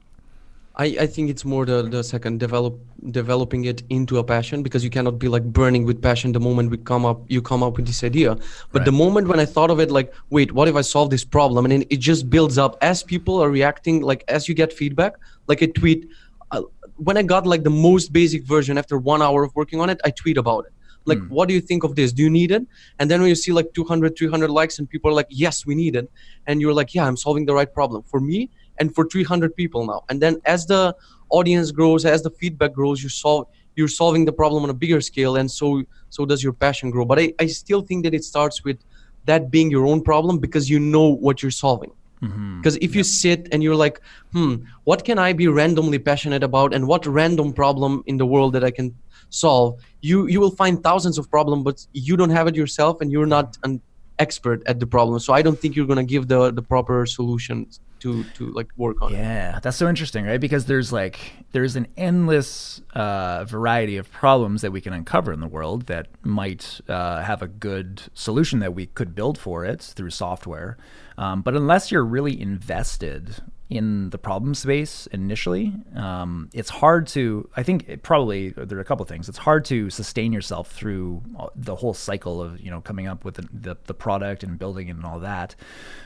I, 0.78 0.86
I 1.02 1.08
think 1.08 1.32
it's 1.32 1.44
more 1.44 1.66
the, 1.66 1.82
the 1.82 2.04
second 2.04 2.40
develop 2.40 2.80
developing 3.10 3.66
it 3.66 3.82
into 3.90 4.20
a 4.20 4.24
passion 4.24 4.62
because 4.62 4.84
you 4.84 4.92
cannot 4.92 5.18
be 5.18 5.28
like 5.28 5.44
burning 5.44 5.86
with 5.86 6.02
passion 6.02 6.32
the 6.32 6.40
moment 6.40 6.70
we 6.70 6.78
come 6.78 7.06
up 7.06 7.22
you 7.28 7.42
come 7.42 7.64
up 7.64 7.78
with 7.78 7.88
this 7.88 8.04
idea. 8.04 8.36
But 8.72 8.80
right. 8.80 8.86
the 8.86 8.92
moment 8.92 9.28
when 9.28 9.40
i 9.40 9.46
thought 9.46 9.72
of 9.72 9.80
it 9.80 9.90
like 9.90 10.14
wait 10.30 10.52
what 10.52 10.68
if 10.68 10.76
i 10.76 10.82
solve 10.82 11.10
this 11.10 11.24
problem? 11.24 11.66
And 11.66 11.86
it 11.90 11.98
just 11.98 12.30
builds 12.30 12.58
up 12.60 12.78
as 12.82 13.02
people 13.02 13.42
are 13.44 13.50
reacting 13.50 14.02
like 14.02 14.24
as 14.28 14.48
you 14.48 14.54
get 14.54 14.72
feedback 14.72 15.14
like 15.48 15.64
a 15.64 15.68
tweet 15.68 16.10
uh, 16.52 16.62
when 16.98 17.18
i 17.18 17.24
got 17.24 17.48
like 17.48 17.64
the 17.64 17.72
most 17.72 18.14
basic 18.14 18.44
version 18.44 18.78
after 18.78 18.98
one 19.00 19.22
hour 19.22 19.44
of 19.44 19.56
working 19.56 19.80
on 19.80 19.90
it 19.90 20.00
i 20.06 20.12
tweet 20.12 20.38
about 20.38 20.66
it. 20.66 20.74
Like 21.06 21.20
mm. 21.20 21.30
what 21.30 21.48
do 21.48 21.54
you 21.56 21.62
think 21.62 21.86
of 21.86 21.96
this? 21.96 22.12
Do 22.12 22.22
you 22.22 22.30
need 22.30 22.52
it? 22.52 22.68
And 23.00 23.10
then 23.10 23.22
when 23.22 23.30
you 23.30 23.36
see 23.36 23.52
like 23.52 23.74
200 23.74 24.16
300 24.16 24.50
likes 24.50 24.78
and 24.78 24.88
people 24.88 25.10
are 25.10 25.16
like 25.16 25.28
yes 25.30 25.66
we 25.66 25.74
need 25.74 25.96
it. 25.96 26.12
And 26.46 26.62
you're 26.62 26.74
like 26.74 26.94
yeah 26.94 27.06
i'm 27.08 27.18
solving 27.18 27.48
the 27.48 27.56
right 27.56 27.74
problem. 27.74 28.04
For 28.04 28.20
me 28.20 28.52
and 28.80 28.94
for 28.94 29.06
300 29.06 29.56
people 29.56 29.86
now. 29.86 30.04
And 30.10 30.22
then 30.22 30.42
as 30.46 30.66
the 30.66 30.96
audience 31.30 31.72
grows 31.72 32.06
as 32.06 32.22
the 32.24 32.30
feedback 32.30 32.74
grows 32.74 33.04
you 33.04 33.10
solve 33.10 33.48
you're 33.76 33.88
solving 33.88 34.26
the 34.26 34.32
problem 34.32 34.64
on 34.64 34.70
a 34.70 34.74
bigger 34.74 35.02
scale 35.02 35.36
and 35.36 35.50
so 35.50 35.84
so 36.10 36.26
does 36.26 36.44
your 36.44 36.54
passion 36.54 36.90
grow. 36.90 37.06
But 37.06 37.20
i, 37.20 37.34
I 37.40 37.48
still 37.48 37.82
think 37.82 38.04
that 38.06 38.14
it 38.14 38.24
starts 38.24 38.64
with 38.64 38.78
that 39.26 39.52
being 39.52 39.70
your 39.70 39.86
own 39.86 40.02
problem 40.02 40.40
because 40.40 40.70
you 40.70 40.80
know 40.80 41.08
what 41.08 41.42
you're 41.42 41.52
solving. 41.52 41.92
Because 42.20 42.76
mm-hmm. 42.76 42.86
if 42.86 42.96
you 42.96 43.04
sit 43.04 43.48
and 43.52 43.62
you're 43.62 43.76
like 43.76 44.02
hmm 44.32 44.56
what 44.86 45.06
can 45.06 45.20
i 45.20 45.34
be 45.34 45.48
randomly 45.48 46.00
passionate 46.00 46.44
about 46.44 46.74
and 46.74 46.88
what 46.88 47.06
random 47.06 47.54
problem 47.54 48.04
in 48.08 48.18
the 48.18 48.26
world 48.26 48.54
that 48.54 48.64
i 48.64 48.72
can 48.72 48.96
solve? 49.30 49.80
You 50.02 50.28
you 50.28 50.40
will 50.40 50.56
find 50.64 50.82
thousands 50.82 51.18
of 51.18 51.30
problems 51.30 51.64
but 51.64 51.86
you 51.94 52.18
don't 52.18 52.32
have 52.32 52.48
it 52.48 52.56
yourself 52.56 53.02
and 53.02 53.12
you're 53.12 53.32
not 53.38 53.58
an, 53.64 53.82
expert 54.20 54.64
at 54.66 54.80
the 54.80 54.88
problem. 54.88 55.20
So 55.20 55.34
i 55.34 55.42
don't 55.42 55.60
think 55.60 55.76
you're 55.76 55.86
going 55.86 56.04
to 56.06 56.10
give 56.16 56.28
the 56.28 56.52
the 56.52 56.62
proper 56.62 57.06
solution 57.06 57.68
to 58.00 58.24
to 58.36 58.52
like 58.52 58.68
work 58.78 59.02
on 59.02 59.12
yeah, 59.12 59.58
it 59.58 59.64
that's 59.64 59.78
so 59.78 59.88
interesting, 59.88 60.26
right? 60.26 60.40
Because 60.40 60.66
there's 60.66 60.92
like 60.92 61.20
there's 61.52 61.76
an 61.76 61.88
endless 61.98 62.82
uh, 62.94 63.46
variety 63.46 63.98
of 63.98 64.12
problems 64.12 64.62
that 64.62 64.72
we 64.72 64.82
can 64.82 64.94
uncover 64.94 65.32
in 65.32 65.40
the 65.40 65.48
world 65.48 65.88
that 65.88 66.08
might 66.24 66.82
uh, 66.88 67.22
have 67.22 67.42
a 67.42 67.48
good 67.48 68.04
solution 68.14 68.60
that 68.60 68.74
we 68.74 68.88
could 68.88 69.16
build 69.16 69.38
for 69.38 69.66
it 69.66 69.82
through 69.82 70.12
software. 70.12 70.78
Um, 71.18 71.42
but 71.42 71.56
unless 71.56 71.92
you're 71.92 72.06
really 72.06 72.40
invested 72.40 73.36
in 73.70 74.10
the 74.12 74.18
problem 74.18 74.54
space 74.54 75.08
initially, 75.08 75.74
um, 75.94 76.50
it's 76.54 76.70
hard 76.70 77.06
to. 77.08 77.50
I 77.58 77.64
think 77.64 77.90
it 77.90 78.02
probably 78.02 78.50
there 78.52 78.78
are 78.78 78.82
a 78.82 78.86
couple 78.86 79.04
of 79.04 79.10
things. 79.10 79.28
It's 79.28 79.38
hard 79.38 79.66
to 79.66 79.90
sustain 79.90 80.32
yourself 80.32 80.72
through 80.72 81.22
the 81.54 81.76
whole 81.76 81.94
cycle 81.94 82.42
of 82.42 82.62
you 82.62 82.72
know 82.72 82.80
coming 82.80 83.08
up 83.08 83.26
with 83.26 83.36
the, 83.36 83.48
the, 83.52 83.78
the 83.86 83.94
product 83.94 84.44
and 84.44 84.58
building 84.58 84.88
it 84.88 84.96
and 84.96 85.04
all 85.04 85.20
that. 85.20 85.56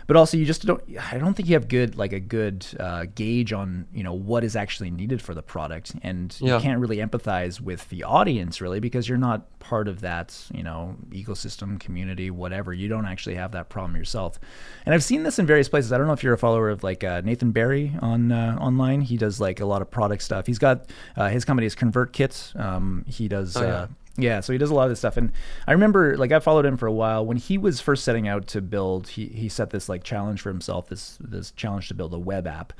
But 0.08 0.18
also, 0.18 0.38
you 0.38 0.46
just 0.46 0.66
don't. 0.66 0.84
I 1.12 1.20
don't 1.20 1.36
think 1.36 1.50
you 1.50 1.54
have 1.54 1.68
good 1.68 1.98
like 1.98 2.14
a 2.14 2.20
good 2.20 2.66
uh, 2.80 3.06
gauge 3.14 3.54
on 3.54 3.86
you 3.94 4.04
know 4.04 4.14
what 4.14 4.44
is 4.44 4.56
actually 4.56 4.90
needed 4.90 5.22
for 5.22 5.36
the 5.36 5.44
product, 5.44 5.94
and 6.02 6.36
yeah. 6.40 6.56
you 6.56 6.62
can't 6.62 6.80
really 6.80 6.98
empathize 6.98 7.62
with 7.62 7.88
the 7.90 8.04
audience 8.04 8.60
really 8.60 8.80
because 8.80 9.08
you're 9.08 9.20
not 9.20 9.60
part 9.60 9.88
of 9.88 10.02
that 10.02 10.36
you 10.52 10.64
know 10.64 10.96
ecosystem 11.12 11.80
community 11.80 12.32
whatever. 12.32 12.74
You 12.74 12.88
don't 12.88 13.06
actually 13.06 13.36
have 13.36 13.52
that 13.52 13.70
problem 13.70 13.96
yourself. 13.96 14.40
And 14.86 14.96
I've 14.96 15.04
seen 15.04 15.22
this 15.22 15.38
in 15.38 15.46
various 15.46 15.70
places. 15.70 15.94
I 15.94 16.00
don't 16.00 16.08
know 16.08 16.14
if 16.14 16.24
you're 16.24 16.34
a 16.34 16.40
follower 16.40 16.70
of 16.70 16.84
like 16.84 17.04
uh, 17.04 17.22
Nathan 17.24 17.51
Barry 17.52 17.96
on 18.02 18.32
uh, 18.32 18.58
online. 18.60 19.02
He 19.02 19.18
does 19.18 19.40
like 19.40 19.60
a 19.60 19.66
lot 19.66 19.82
of 19.82 19.90
product 19.90 20.24
stuff. 20.24 20.48
He's 20.48 20.60
got 20.60 20.90
uh, 21.16 21.30
his 21.30 21.46
company 21.46 21.68
is 21.68 21.76
ConvertKit. 21.76 22.60
Um, 22.60 23.06
he 23.08 23.28
does. 23.28 23.56
Oh, 23.58 23.62
yeah. 23.62 23.88
Yeah, 24.18 24.42
so 24.42 24.52
he 24.52 24.60
does 24.60 24.70
a 24.70 24.74
lot 24.74 24.84
of 24.84 24.90
this 24.90 25.00
stuff, 25.00 25.16
and 25.16 25.32
I 25.66 25.72
remember 25.72 26.18
like 26.18 26.34
I 26.34 26.40
followed 26.40 26.66
him 26.66 26.76
for 26.76 26.86
a 26.86 26.92
while 26.92 27.26
when 27.26 27.38
he 27.38 27.58
was 27.58 27.80
first 27.80 28.04
setting 28.04 28.28
out 28.28 28.46
to 28.48 28.62
build. 28.62 29.08
He 29.08 29.28
he 29.28 29.48
set 29.48 29.70
this 29.70 29.88
like 29.88 30.04
challenge 30.04 30.42
for 30.42 30.50
himself, 30.50 30.90
this 30.90 31.18
this 31.22 31.52
challenge 31.52 31.88
to 31.88 31.94
build 31.94 32.14
a 32.14 32.20
web 32.20 32.46
app, 32.46 32.74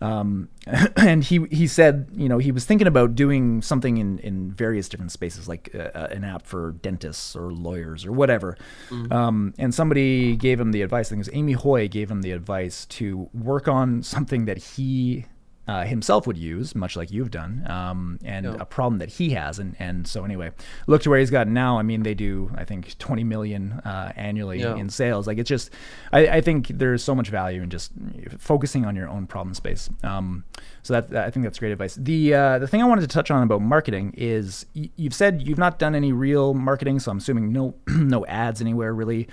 um, 0.00 0.48
and 0.96 1.22
he 1.22 1.44
he 1.50 1.66
said 1.66 2.08
you 2.14 2.30
know 2.30 2.38
he 2.38 2.50
was 2.50 2.64
thinking 2.64 2.86
about 2.86 3.14
doing 3.14 3.60
something 3.60 3.98
in 3.98 4.20
in 4.20 4.52
various 4.52 4.88
different 4.88 5.12
spaces, 5.12 5.46
like 5.46 5.70
uh, 5.74 5.90
uh 5.94 6.08
an 6.10 6.24
app 6.24 6.46
for 6.46 6.72
dentists 6.72 7.36
or 7.36 7.52
lawyers 7.52 8.06
or 8.06 8.12
whatever. 8.12 8.56
Mm-hmm. 8.88 9.12
Um, 9.12 9.54
and 9.58 9.74
somebody 9.74 10.34
gave 10.34 10.58
him 10.58 10.72
the 10.72 10.80
advice. 10.80 11.08
I 11.08 11.10
think 11.10 11.18
it 11.26 11.30
was 11.30 11.36
Amy 11.36 11.52
Hoy 11.52 11.88
gave 11.88 12.10
him 12.10 12.22
the 12.22 12.32
advice 12.32 12.86
to 12.86 13.28
work 13.34 13.68
on 13.68 14.02
something 14.02 14.46
that 14.46 14.56
he 14.56 15.26
uh, 15.70 15.84
himself 15.84 16.26
would 16.26 16.36
use, 16.36 16.74
much 16.74 16.96
like 16.96 17.12
you've 17.12 17.30
done, 17.30 17.64
um, 17.70 18.18
and 18.24 18.44
a 18.44 18.64
problem 18.64 18.98
that 18.98 19.08
he 19.08 19.30
has. 19.30 19.60
And, 19.60 19.76
and 19.78 20.04
so, 20.04 20.24
anyway, 20.24 20.50
look 20.88 21.02
to 21.02 21.10
where 21.10 21.20
he's 21.20 21.30
gotten 21.30 21.54
now. 21.54 21.78
I 21.78 21.82
mean, 21.82 22.02
they 22.02 22.14
do, 22.14 22.50
I 22.56 22.64
think, 22.64 22.98
20 22.98 23.22
million 23.22 23.74
uh, 23.84 24.12
annually 24.16 24.62
in 24.62 24.88
sales. 24.88 25.28
Like, 25.28 25.38
it's 25.38 25.48
just, 25.48 25.70
I, 26.12 26.26
I, 26.26 26.40
think 26.40 26.66
there's 26.68 27.04
so 27.04 27.14
much 27.14 27.28
value 27.28 27.62
in 27.62 27.70
just 27.70 27.92
focusing 28.38 28.84
on 28.84 28.96
your 28.96 29.08
own 29.08 29.28
problem 29.28 29.54
space. 29.54 29.88
Um, 30.02 30.42
so 30.82 31.00
that, 31.00 31.14
I 31.26 31.30
think 31.30 31.44
that's 31.44 31.58
great 31.58 31.72
advice. 31.72 31.94
The 31.94 32.34
uh, 32.34 32.58
the 32.58 32.66
thing 32.66 32.82
I 32.82 32.86
wanted 32.86 33.02
to 33.02 33.08
touch 33.08 33.30
on 33.30 33.42
about 33.42 33.62
marketing 33.62 34.14
is 34.16 34.66
y- 34.74 34.90
you've 34.96 35.14
said 35.14 35.42
you've 35.42 35.58
not 35.58 35.78
done 35.78 35.94
any 35.94 36.12
real 36.12 36.54
marketing, 36.54 37.00
so 37.00 37.10
I'm 37.10 37.18
assuming 37.18 37.52
no 37.52 37.74
no 37.86 38.26
ads 38.26 38.60
anywhere 38.60 38.94
really, 38.94 39.28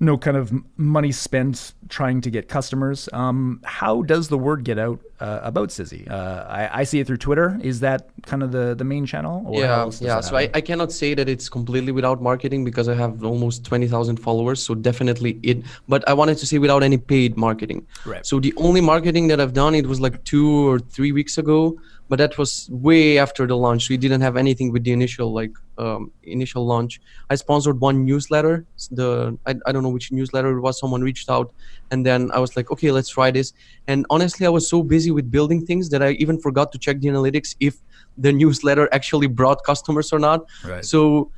no 0.00 0.18
kind 0.18 0.36
of 0.36 0.52
money 0.76 1.12
spent 1.12 1.72
trying 1.88 2.20
to 2.20 2.30
get 2.30 2.48
customers. 2.48 3.08
Um, 3.12 3.60
how 3.64 4.02
does 4.02 4.28
the 4.28 4.38
word 4.38 4.64
get 4.64 4.78
out 4.78 5.00
uh, 5.20 5.40
about 5.42 5.70
Sizzy? 5.70 6.08
Uh, 6.10 6.44
I, 6.48 6.80
I, 6.80 6.84
see 6.84 7.00
it 7.00 7.06
through 7.06 7.18
Twitter. 7.18 7.58
Is 7.62 7.80
that 7.80 8.08
kind 8.22 8.42
of 8.42 8.52
the, 8.52 8.74
the 8.74 8.84
main 8.84 9.06
channel? 9.06 9.44
yeah, 9.52 9.88
yeah. 10.00 10.20
So 10.20 10.36
I, 10.36 10.50
I 10.54 10.60
cannot 10.60 10.92
say 10.92 11.14
that 11.14 11.28
it's 11.28 11.48
completely 11.48 11.92
without 11.92 12.20
marketing 12.20 12.64
because 12.64 12.88
I 12.88 12.94
have 12.94 13.24
almost 13.24 13.64
20,000 13.64 14.16
followers. 14.16 14.62
So 14.62 14.74
definitely 14.74 15.38
it, 15.42 15.62
but 15.88 16.06
I 16.08 16.12
wanted 16.12 16.38
to 16.38 16.46
say 16.46 16.58
without 16.58 16.82
any 16.82 16.98
paid 16.98 17.36
marketing. 17.36 17.86
Right. 18.04 18.26
So 18.26 18.40
the 18.40 18.52
only 18.56 18.80
marketing 18.80 19.28
that 19.28 19.40
I've 19.40 19.54
done, 19.54 19.74
it 19.74 19.86
was 19.86 20.00
like 20.00 20.22
two 20.24 20.68
or 20.68 20.80
three 20.90 21.12
weeks 21.12 21.38
ago 21.38 21.76
but 22.08 22.18
that 22.18 22.38
was 22.38 22.68
way 22.70 23.18
after 23.18 23.46
the 23.46 23.56
launch. 23.56 23.88
We 23.88 23.96
didn't 23.96 24.20
have 24.20 24.36
anything 24.36 24.72
with 24.72 24.84
the 24.84 24.92
initial 24.92 25.32
like 25.32 25.52
um, 25.78 26.12
initial 26.22 26.64
launch. 26.64 27.00
I 27.30 27.34
sponsored 27.34 27.80
one 27.80 28.04
newsletter. 28.04 28.64
The 28.90 29.36
I, 29.46 29.54
I 29.66 29.72
don't 29.72 29.82
know 29.82 29.88
which 29.88 30.12
newsletter 30.12 30.56
it 30.56 30.60
was. 30.60 30.78
Someone 30.78 31.02
reached 31.02 31.28
out, 31.28 31.52
and 31.90 32.06
then 32.06 32.30
I 32.32 32.38
was 32.38 32.56
like, 32.56 32.70
okay, 32.70 32.92
let's 32.92 33.08
try 33.08 33.30
this. 33.30 33.52
And 33.88 34.06
honestly, 34.10 34.46
I 34.46 34.50
was 34.50 34.68
so 34.68 34.82
busy 34.82 35.10
with 35.10 35.30
building 35.30 35.66
things 35.66 35.88
that 35.90 36.02
I 36.02 36.10
even 36.12 36.40
forgot 36.40 36.70
to 36.72 36.78
check 36.78 37.00
the 37.00 37.08
analytics 37.08 37.56
if 37.58 37.76
the 38.16 38.32
newsletter 38.40 38.88
actually 38.92 39.26
brought 39.26 39.64
customers 39.64 40.12
or 40.12 40.18
not. 40.18 40.46
Right. 40.64 40.84
So 40.84 41.32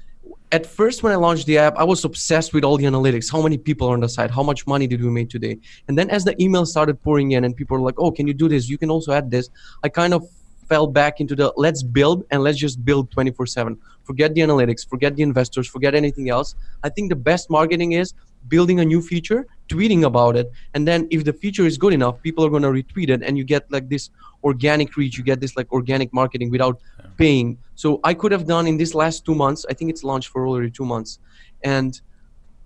at 0.51 0.65
first 0.65 1.03
when 1.03 1.13
i 1.13 1.17
launched 1.17 1.47
the 1.47 1.59
app 1.59 1.77
i 1.77 1.85
was 1.85 2.05
obsessed 2.05 2.55
with 2.55 2.65
all 2.65 2.77
the 2.77 2.85
analytics 2.85 3.31
how 3.31 3.43
many 3.43 3.59
people 3.59 3.87
are 3.89 3.93
on 3.93 4.01
the 4.01 4.09
site 4.09 4.31
how 4.31 4.43
much 4.43 4.67
money 4.67 4.87
did 4.87 5.03
we 5.03 5.11
make 5.11 5.29
today? 5.29 5.59
And 5.89 5.99
then 5.99 6.09
as 6.11 6.25
the 6.25 6.35
emails 6.37 6.69
started 6.69 7.03
pouring 7.03 7.33
in 7.33 7.45
and 7.45 7.55
people 7.55 7.77
were 7.77 7.85
like 7.85 7.99
oh 7.99 8.11
can 8.11 8.27
you 8.27 8.35
do 8.35 8.49
this? 8.49 8.69
You 8.69 8.79
can 8.79 8.91
also 8.91 9.13
add 9.13 9.31
this 9.31 9.51
i 9.85 9.89
kind 9.89 10.15
of 10.15 10.25
fell 10.69 10.87
back 10.87 11.21
into 11.21 11.35
the 11.35 11.53
let's 11.57 11.83
build 11.83 12.25
and 12.31 12.43
let's 12.43 12.59
just 12.59 12.85
build 12.85 13.11
24 13.11 13.47
7 13.47 13.79
forget 14.05 14.35
the 14.35 14.41
analytics 14.41 14.89
forget 14.89 15.17
the 15.17 15.23
investors 15.23 15.69
forget 15.69 15.95
anything 15.95 16.31
else. 16.31 16.55
I 16.83 16.89
think 16.89 17.11
the 17.11 17.17
best 17.17 17.51
marketing 17.51 17.93
is 17.93 18.15
building 18.49 18.81
a 18.81 18.85
new 18.85 19.03
feature 19.03 19.47
tweeting 19.69 20.05
about 20.05 20.37
it 20.37 20.51
and 20.73 20.89
then 20.89 21.07
if 21.11 21.25
the 21.25 21.33
feature 21.33 21.67
is 21.67 21.77
good 21.77 21.93
enough 21.93 22.23
people 22.23 22.45
are 22.45 22.51
going 22.51 22.63
to 22.63 22.69
retweet 22.69 23.11
it 23.11 23.23
and 23.23 23.37
you 23.37 23.45
get 23.45 23.71
like 23.71 23.89
this 23.91 24.09
organic 24.45 24.97
reach 24.97 25.19
you 25.19 25.25
get 25.25 25.41
this 25.41 25.57
like 25.57 25.71
organic 25.73 26.13
marketing 26.15 26.51
without. 26.51 26.81
Paying 27.19 27.59
so 27.75 28.01
i 28.05 28.15
could 28.15 28.33
have 28.33 28.47
done 28.47 28.67
in 28.67 28.77
this 28.79 28.95
last 28.95 29.25
two 29.27 29.35
months 29.35 29.67
i 29.69 29.75
think 29.75 29.91
it's 29.91 30.05
launched 30.05 30.29
for 30.29 30.47
already 30.47 30.71
two 30.71 30.85
months 30.85 31.19
and 31.65 32.01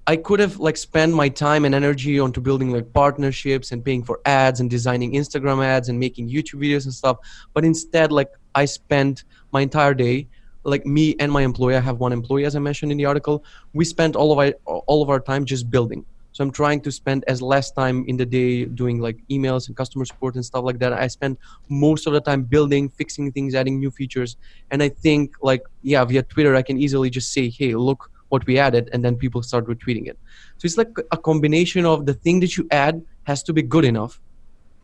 I 0.06 0.16
could 0.16 0.40
have 0.40 0.58
like 0.58 0.76
spent 0.76 1.14
my 1.14 1.28
time 1.28 1.64
and 1.64 1.74
energy 1.74 2.18
onto 2.18 2.40
building 2.40 2.72
like 2.72 2.92
partnerships 2.92 3.70
and 3.70 3.84
paying 3.84 4.02
for 4.02 4.20
ads 4.26 4.58
and 4.58 4.68
designing 4.68 5.12
Instagram 5.12 5.64
ads 5.64 5.88
and 5.88 5.98
making 5.98 6.28
YouTube 6.28 6.60
videos 6.60 6.84
and 6.84 6.94
stuff. 6.94 7.18
But 7.54 7.64
instead, 7.64 8.10
like 8.10 8.30
I 8.56 8.64
spent 8.64 9.24
my 9.52 9.60
entire 9.60 9.94
day, 9.94 10.28
like 10.64 10.84
me 10.84 11.14
and 11.20 11.30
my 11.30 11.42
employee. 11.42 11.76
I 11.76 11.80
have 11.80 12.00
one 12.00 12.12
employee, 12.12 12.44
as 12.46 12.56
I 12.56 12.58
mentioned 12.58 12.90
in 12.90 12.98
the 12.98 13.04
article. 13.04 13.44
We 13.74 13.84
spent 13.84 14.16
all 14.16 14.32
of 14.32 14.38
our 14.38 14.52
all 14.86 15.02
of 15.02 15.08
our 15.08 15.20
time 15.20 15.44
just 15.44 15.70
building. 15.70 16.04
So 16.32 16.42
I'm 16.42 16.50
trying 16.50 16.80
to 16.82 16.90
spend 16.90 17.24
as 17.28 17.42
less 17.42 17.70
time 17.70 18.04
in 18.08 18.16
the 18.16 18.24
day 18.26 18.64
doing 18.64 19.00
like 19.00 19.18
emails 19.30 19.68
and 19.68 19.76
customer 19.76 20.04
support 20.04 20.34
and 20.34 20.44
stuff 20.44 20.64
like 20.64 20.78
that. 20.78 20.92
I 20.92 21.06
spend 21.06 21.36
most 21.68 22.06
of 22.06 22.14
the 22.14 22.20
time 22.20 22.42
building, 22.42 22.88
fixing 22.88 23.30
things, 23.32 23.54
adding 23.54 23.78
new 23.78 23.90
features. 23.90 24.36
And 24.70 24.82
I 24.82 24.88
think 24.88 25.34
like 25.42 25.62
yeah, 25.82 26.04
via 26.04 26.22
Twitter, 26.22 26.54
I 26.56 26.62
can 26.62 26.78
easily 26.78 27.10
just 27.10 27.32
say, 27.32 27.50
hey, 27.50 27.74
look 27.74 28.10
what 28.32 28.46
we 28.46 28.58
added 28.58 28.88
and 28.94 29.04
then 29.04 29.14
people 29.14 29.42
start 29.42 29.66
retweeting 29.66 30.06
it 30.06 30.18
so 30.56 30.64
it's 30.64 30.78
like 30.78 30.88
a 31.10 31.18
combination 31.18 31.84
of 31.84 32.06
the 32.06 32.14
thing 32.14 32.40
that 32.40 32.56
you 32.56 32.66
add 32.70 33.02
has 33.24 33.42
to 33.42 33.52
be 33.52 33.60
good 33.60 33.84
enough 33.84 34.22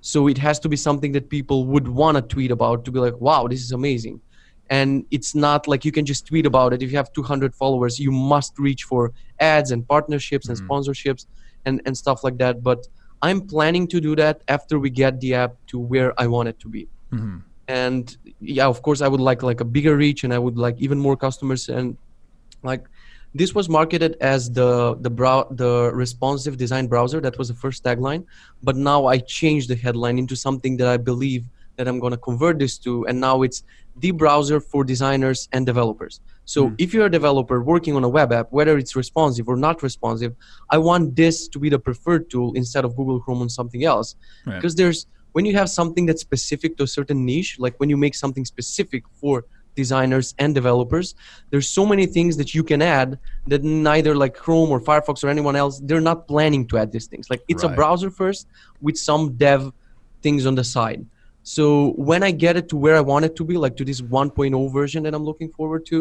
so 0.03 0.29
it 0.29 0.37
has 0.37 0.59
to 0.61 0.69
be 0.69 0.77
something 0.77 1.13
that 1.13 1.31
people 1.31 1.65
would 1.65 1.89
want 1.89 2.15
to 2.19 2.23
tweet 2.35 2.51
about 2.51 2.85
to 2.85 2.91
be 2.91 2.99
like 2.99 3.19
wow 3.23 3.49
this 3.49 3.63
is 3.63 3.73
amazing 3.73 4.21
and 4.71 5.05
it's 5.11 5.35
not 5.35 5.67
like 5.67 5.85
you 5.85 5.93
can 5.93 6.05
just 6.05 6.27
tweet 6.27 6.47
about 6.47 6.73
it 6.73 6.83
if 6.83 6.91
you 6.91 6.97
have 6.97 7.13
200 7.13 7.55
followers 7.55 7.99
you 7.99 8.11
must 8.11 8.59
reach 8.59 8.85
for 8.85 9.13
ads 9.41 9.71
and 9.71 9.87
partnerships 9.89 10.49
mm-hmm. 10.49 10.61
and 10.61 10.71
sponsorships 10.71 11.27
and, 11.65 11.81
and 11.87 11.97
stuff 11.97 12.25
like 12.25 12.39
that 12.39 12.63
but 12.63 12.87
i'm 13.23 13.41
planning 13.41 13.87
to 13.87 14.01
do 14.01 14.15
that 14.15 14.43
after 14.49 14.79
we 14.79 14.91
get 14.91 15.21
the 15.21 15.35
app 15.35 15.55
to 15.67 15.79
where 15.79 16.19
i 16.21 16.27
want 16.27 16.49
it 16.49 16.59
to 16.61 16.69
be 16.69 16.87
mm-hmm. 17.13 17.39
and 17.69 18.17
yeah 18.41 18.67
of 18.67 18.83
course 18.83 19.01
i 19.01 19.09
would 19.09 19.21
like 19.21 19.43
like 19.43 19.61
a 19.61 19.65
bigger 19.65 19.97
reach 19.97 20.25
and 20.25 20.33
i 20.33 20.39
would 20.39 20.57
like 20.57 20.77
even 20.79 20.99
more 20.99 21.17
customers 21.17 21.69
and 21.69 21.97
like 22.63 22.85
this 23.35 23.55
was 23.55 23.69
marketed 23.69 24.17
as 24.21 24.51
the 24.51 24.97
the 24.97 25.11
brow 25.11 25.47
the 25.51 25.91
responsive 25.95 26.57
design 26.57 26.87
browser. 26.87 27.21
That 27.21 27.37
was 27.39 27.49
the 27.49 27.55
first 27.55 27.85
tagline, 27.85 28.25
but 28.63 28.77
now 28.77 29.07
I 29.07 29.19
changed 29.19 29.69
the 29.69 29.77
headline 29.77 30.19
into 30.19 30.35
something 30.35 30.77
that 30.79 30.89
I 30.89 30.97
believe 30.97 31.49
that 31.77 31.87
I'm 31.87 32.01
going 32.01 32.13
to 32.13 32.19
convert 32.19 32.59
this 32.59 32.79
to, 32.79 33.07
and 33.07 33.21
now 33.21 33.43
it's 33.43 33.63
the 34.01 34.11
browser 34.11 34.61
for 34.61 34.85
designers 34.85 35.49
and 35.53 35.67
developers. 35.67 36.21
So 36.45 36.71
mm. 36.71 36.75
if 36.79 36.95
you're 36.95 37.07
a 37.07 37.11
developer 37.11 37.63
working 37.63 37.95
on 37.97 38.05
a 38.05 38.09
web 38.09 38.33
app, 38.33 38.49
whether 38.51 38.79
it's 38.79 38.97
responsive 38.97 39.49
or 39.49 39.57
not 39.57 39.83
responsive, 39.83 40.35
I 40.71 40.79
want 40.79 41.17
this 41.17 41.49
to 41.49 41.59
be 41.59 41.69
the 41.69 41.79
preferred 41.79 42.31
tool 42.31 42.55
instead 42.55 42.85
of 42.85 42.97
Google 42.97 43.21
Chrome 43.21 43.43
on 43.43 43.49
something 43.49 43.85
else, 43.85 44.17
right. 44.47 44.57
because 44.57 44.75
there's 44.75 45.07
when 45.33 45.45
you 45.45 45.55
have 45.55 45.69
something 45.69 46.07
that's 46.07 46.23
specific 46.23 46.77
to 46.79 46.85
a 46.85 46.87
certain 46.87 47.25
niche, 47.25 47.59
like 47.59 47.79
when 47.79 47.91
you 47.91 47.97
make 47.97 48.15
something 48.15 48.45
specific 48.45 49.05
for 49.21 49.45
designers 49.79 50.35
and 50.41 50.57
developers 50.61 51.15
there's 51.51 51.71
so 51.71 51.87
many 51.87 52.05
things 52.05 52.37
that 52.37 52.51
you 52.53 52.65
can 52.65 52.81
add 52.83 53.17
that 53.47 53.63
neither 53.63 54.13
like 54.23 54.35
chrome 54.35 54.71
or 54.75 54.81
firefox 54.81 55.23
or 55.23 55.29
anyone 55.29 55.55
else 55.55 55.75
they're 55.87 56.07
not 56.13 56.27
planning 56.27 56.67
to 56.67 56.77
add 56.77 56.91
these 56.91 57.07
things 57.07 57.31
like 57.31 57.43
it's 57.47 57.63
right. 57.63 57.73
a 57.73 57.77
browser 57.77 58.11
first 58.11 58.49
with 58.81 58.97
some 59.09 59.23
dev 59.45 59.61
things 60.21 60.47
on 60.51 60.57
the 60.61 60.65
side 60.65 61.07
so 61.49 61.93
when 62.09 62.23
i 62.29 62.31
get 62.31 62.57
it 62.61 62.69
to 62.69 62.77
where 62.85 62.97
i 62.97 63.01
want 63.11 63.25
it 63.25 63.35
to 63.35 63.45
be 63.51 63.57
like 63.65 63.75
to 63.77 63.85
this 63.91 64.01
1.0 64.01 64.73
version 64.73 65.03
that 65.03 65.15
i'm 65.15 65.25
looking 65.31 65.51
forward 65.59 65.87
to 65.87 65.99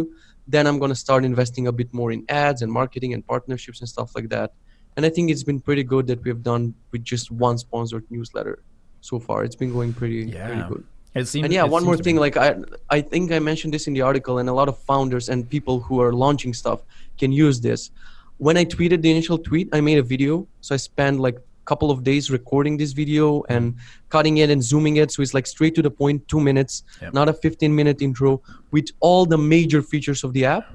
then 0.48 0.68
i'm 0.68 0.78
going 0.78 0.94
to 0.96 1.02
start 1.06 1.24
investing 1.24 1.68
a 1.68 1.72
bit 1.72 1.94
more 1.94 2.12
in 2.12 2.26
ads 2.28 2.62
and 2.64 2.72
marketing 2.80 3.14
and 3.14 3.26
partnerships 3.26 3.80
and 3.80 3.88
stuff 3.88 4.16
like 4.16 4.28
that 4.28 4.52
and 4.98 5.06
i 5.06 5.10
think 5.10 5.32
it's 5.32 5.44
been 5.44 5.62
pretty 5.62 5.84
good 5.84 6.06
that 6.06 6.22
we've 6.24 6.44
done 6.44 6.74
with 6.92 7.04
just 7.04 7.32
one 7.32 7.58
sponsored 7.58 8.06
newsletter 8.10 8.60
so 9.00 9.20
far 9.20 9.46
it's 9.46 9.60
been 9.64 9.72
going 9.72 9.94
pretty 9.94 10.22
yeah. 10.26 10.48
pretty 10.48 10.68
good 10.68 10.84
it 11.16 11.28
seems, 11.28 11.46
and 11.46 11.54
yeah, 11.54 11.64
one 11.64 11.84
more 11.84 11.98
thing. 11.98 12.16
Be. 12.16 12.20
Like 12.20 12.38
I, 12.38 12.56
I 12.92 13.02
think 13.02 13.32
I 13.32 13.40
mentioned 13.40 13.74
this 13.74 13.88
in 13.88 13.94
the 13.94 14.02
article, 14.02 14.38
and 14.38 14.50
a 14.50 14.54
lot 14.54 14.68
of 14.68 14.78
founders 14.78 15.30
and 15.30 15.50
people 15.50 15.80
who 15.80 16.00
are 16.00 16.14
launching 16.14 16.54
stuff 16.54 16.82
can 17.18 17.32
use 17.32 17.60
this. 17.60 17.90
when 18.38 18.56
I 18.56 18.66
tweeted 18.66 19.02
the 19.02 19.10
initial 19.10 19.38
tweet, 19.40 19.68
I 19.74 19.82
made 19.82 19.98
a 19.98 20.04
video. 20.04 20.48
So 20.62 20.76
I 20.76 20.78
spent 20.78 21.20
like 21.20 21.38
couple 21.68 21.90
of 21.92 22.04
days 22.04 22.32
recording 22.32 22.78
this 22.82 22.92
video 22.94 23.44
and 23.50 23.76
cutting 24.10 24.38
it 24.44 24.50
and 24.50 24.64
zooming 24.64 24.96
it. 24.98 25.12
So 25.12 25.22
it's 25.22 25.34
like 25.34 25.48
straight 25.56 25.76
to 25.76 25.82
the 25.88 25.92
point, 25.92 26.28
two 26.28 26.40
minutes, 26.50 26.84
Yep. 27.02 27.14
not 27.14 27.28
a 27.30 27.34
15 27.34 27.76
minute 27.80 28.02
intro 28.02 28.42
with 28.72 28.88
all 29.00 29.26
the 29.26 29.38
major 29.38 29.82
features 29.82 30.24
of 30.24 30.32
the 30.34 30.46
app. 30.46 30.66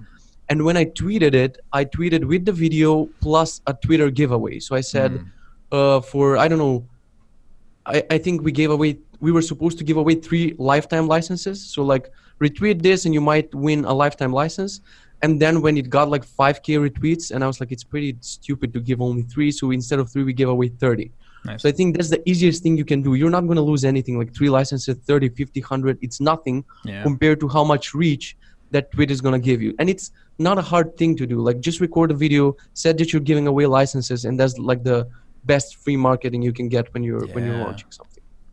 And 0.48 0.64
when 0.66 0.76
I 0.76 0.85
tweeted 0.85 1.35
it, 1.35 1.59
I 1.72 1.85
tweeted 1.85 2.24
with 2.33 2.44
the 2.44 2.52
video 2.52 3.09
plus 3.20 3.61
a 3.66 3.72
Twitter 3.85 4.11
giveaway. 4.11 4.59
So 4.61 4.76
I 4.76 4.83
said, 4.83 5.11
uh, 5.70 6.00
for, 6.02 6.37
I 6.37 6.46
don't 6.48 6.59
know, 6.59 6.85
I, 7.87 8.02
I 8.11 8.18
think 8.18 8.42
we 8.42 8.52
gave 8.52 8.70
away 8.70 8.98
we 9.20 9.31
were 9.31 9.42
supposed 9.42 9.78
to 9.78 9.85
give 9.85 9.96
away 9.96 10.14
three 10.16 10.55
lifetime 10.59 11.07
licenses 11.07 11.64
so 11.74 11.83
like 11.92 12.11
retweet 12.40 12.83
this 12.83 13.05
and 13.07 13.14
you 13.14 13.20
might 13.20 13.48
win 13.55 13.85
a 13.85 13.94
lifetime 14.02 14.33
license 14.33 14.81
and 15.23 15.41
then 15.41 15.61
when 15.63 15.77
it 15.77 15.89
got 15.89 16.09
like 16.15 16.25
5k 16.27 16.79
retweets 16.87 17.31
and 17.31 17.43
i 17.45 17.47
was 17.47 17.59
like 17.61 17.73
it's 17.73 17.85
pretty 17.85 18.17
stupid 18.21 18.73
to 18.75 18.81
give 18.81 19.01
only 19.01 19.23
three 19.23 19.51
so 19.51 19.71
instead 19.71 19.99
of 19.99 20.11
three 20.13 20.25
we 20.25 20.33
gave 20.33 20.49
away 20.49 20.69
30 20.69 21.11
Nice. 21.45 21.63
so 21.63 21.69
i 21.69 21.73
think 21.73 21.97
that's 21.97 22.11
the 22.11 22.23
easiest 22.29 22.63
thing 22.63 22.77
you 22.77 22.85
can 22.85 23.03
do. 23.03 23.15
You're 23.15 23.31
not 23.39 23.47
going 23.49 23.57
to 23.57 23.63
lose 23.73 23.85
anything 23.85 24.17
like 24.19 24.33
three 24.35 24.49
licenses 24.49 24.97
30 25.07 25.29
50 25.31 25.61
100 25.61 25.99
it's 26.01 26.21
nothing 26.21 26.65
Yeah. 26.85 27.03
compared 27.03 27.41
to 27.41 27.49
how 27.49 27.65
much 27.65 27.95
reach 27.95 28.37
that 28.71 28.91
tweet 28.93 29.11
is 29.11 29.21
going 29.21 29.35
to 29.39 29.45
give 29.51 29.61
you. 29.61 29.75
And 29.81 29.91
it's 29.91 30.13
not 30.39 30.57
a 30.57 30.63
hard 30.63 30.97
thing 30.97 31.15
to 31.17 31.27
do. 31.27 31.41
Like 31.49 31.59
just 31.61 31.79
record 31.81 32.11
a 32.11 32.15
video 32.15 32.57
said 32.75 32.97
that 32.99 33.13
you're 33.13 33.21
giving 33.31 33.47
away 33.47 33.67
licenses 33.67 34.25
and 34.25 34.41
that's 34.41 34.57
like 34.71 34.83
the 34.85 34.99
best 35.45 35.77
free 35.83 35.97
marketing 35.97 36.41
you 36.43 36.53
can 36.53 36.69
get 36.69 36.85
when 36.95 37.03
you're 37.03 37.27
when 37.35 37.45
you're 37.47 37.57
launching 37.67 37.91
something 37.91 38.12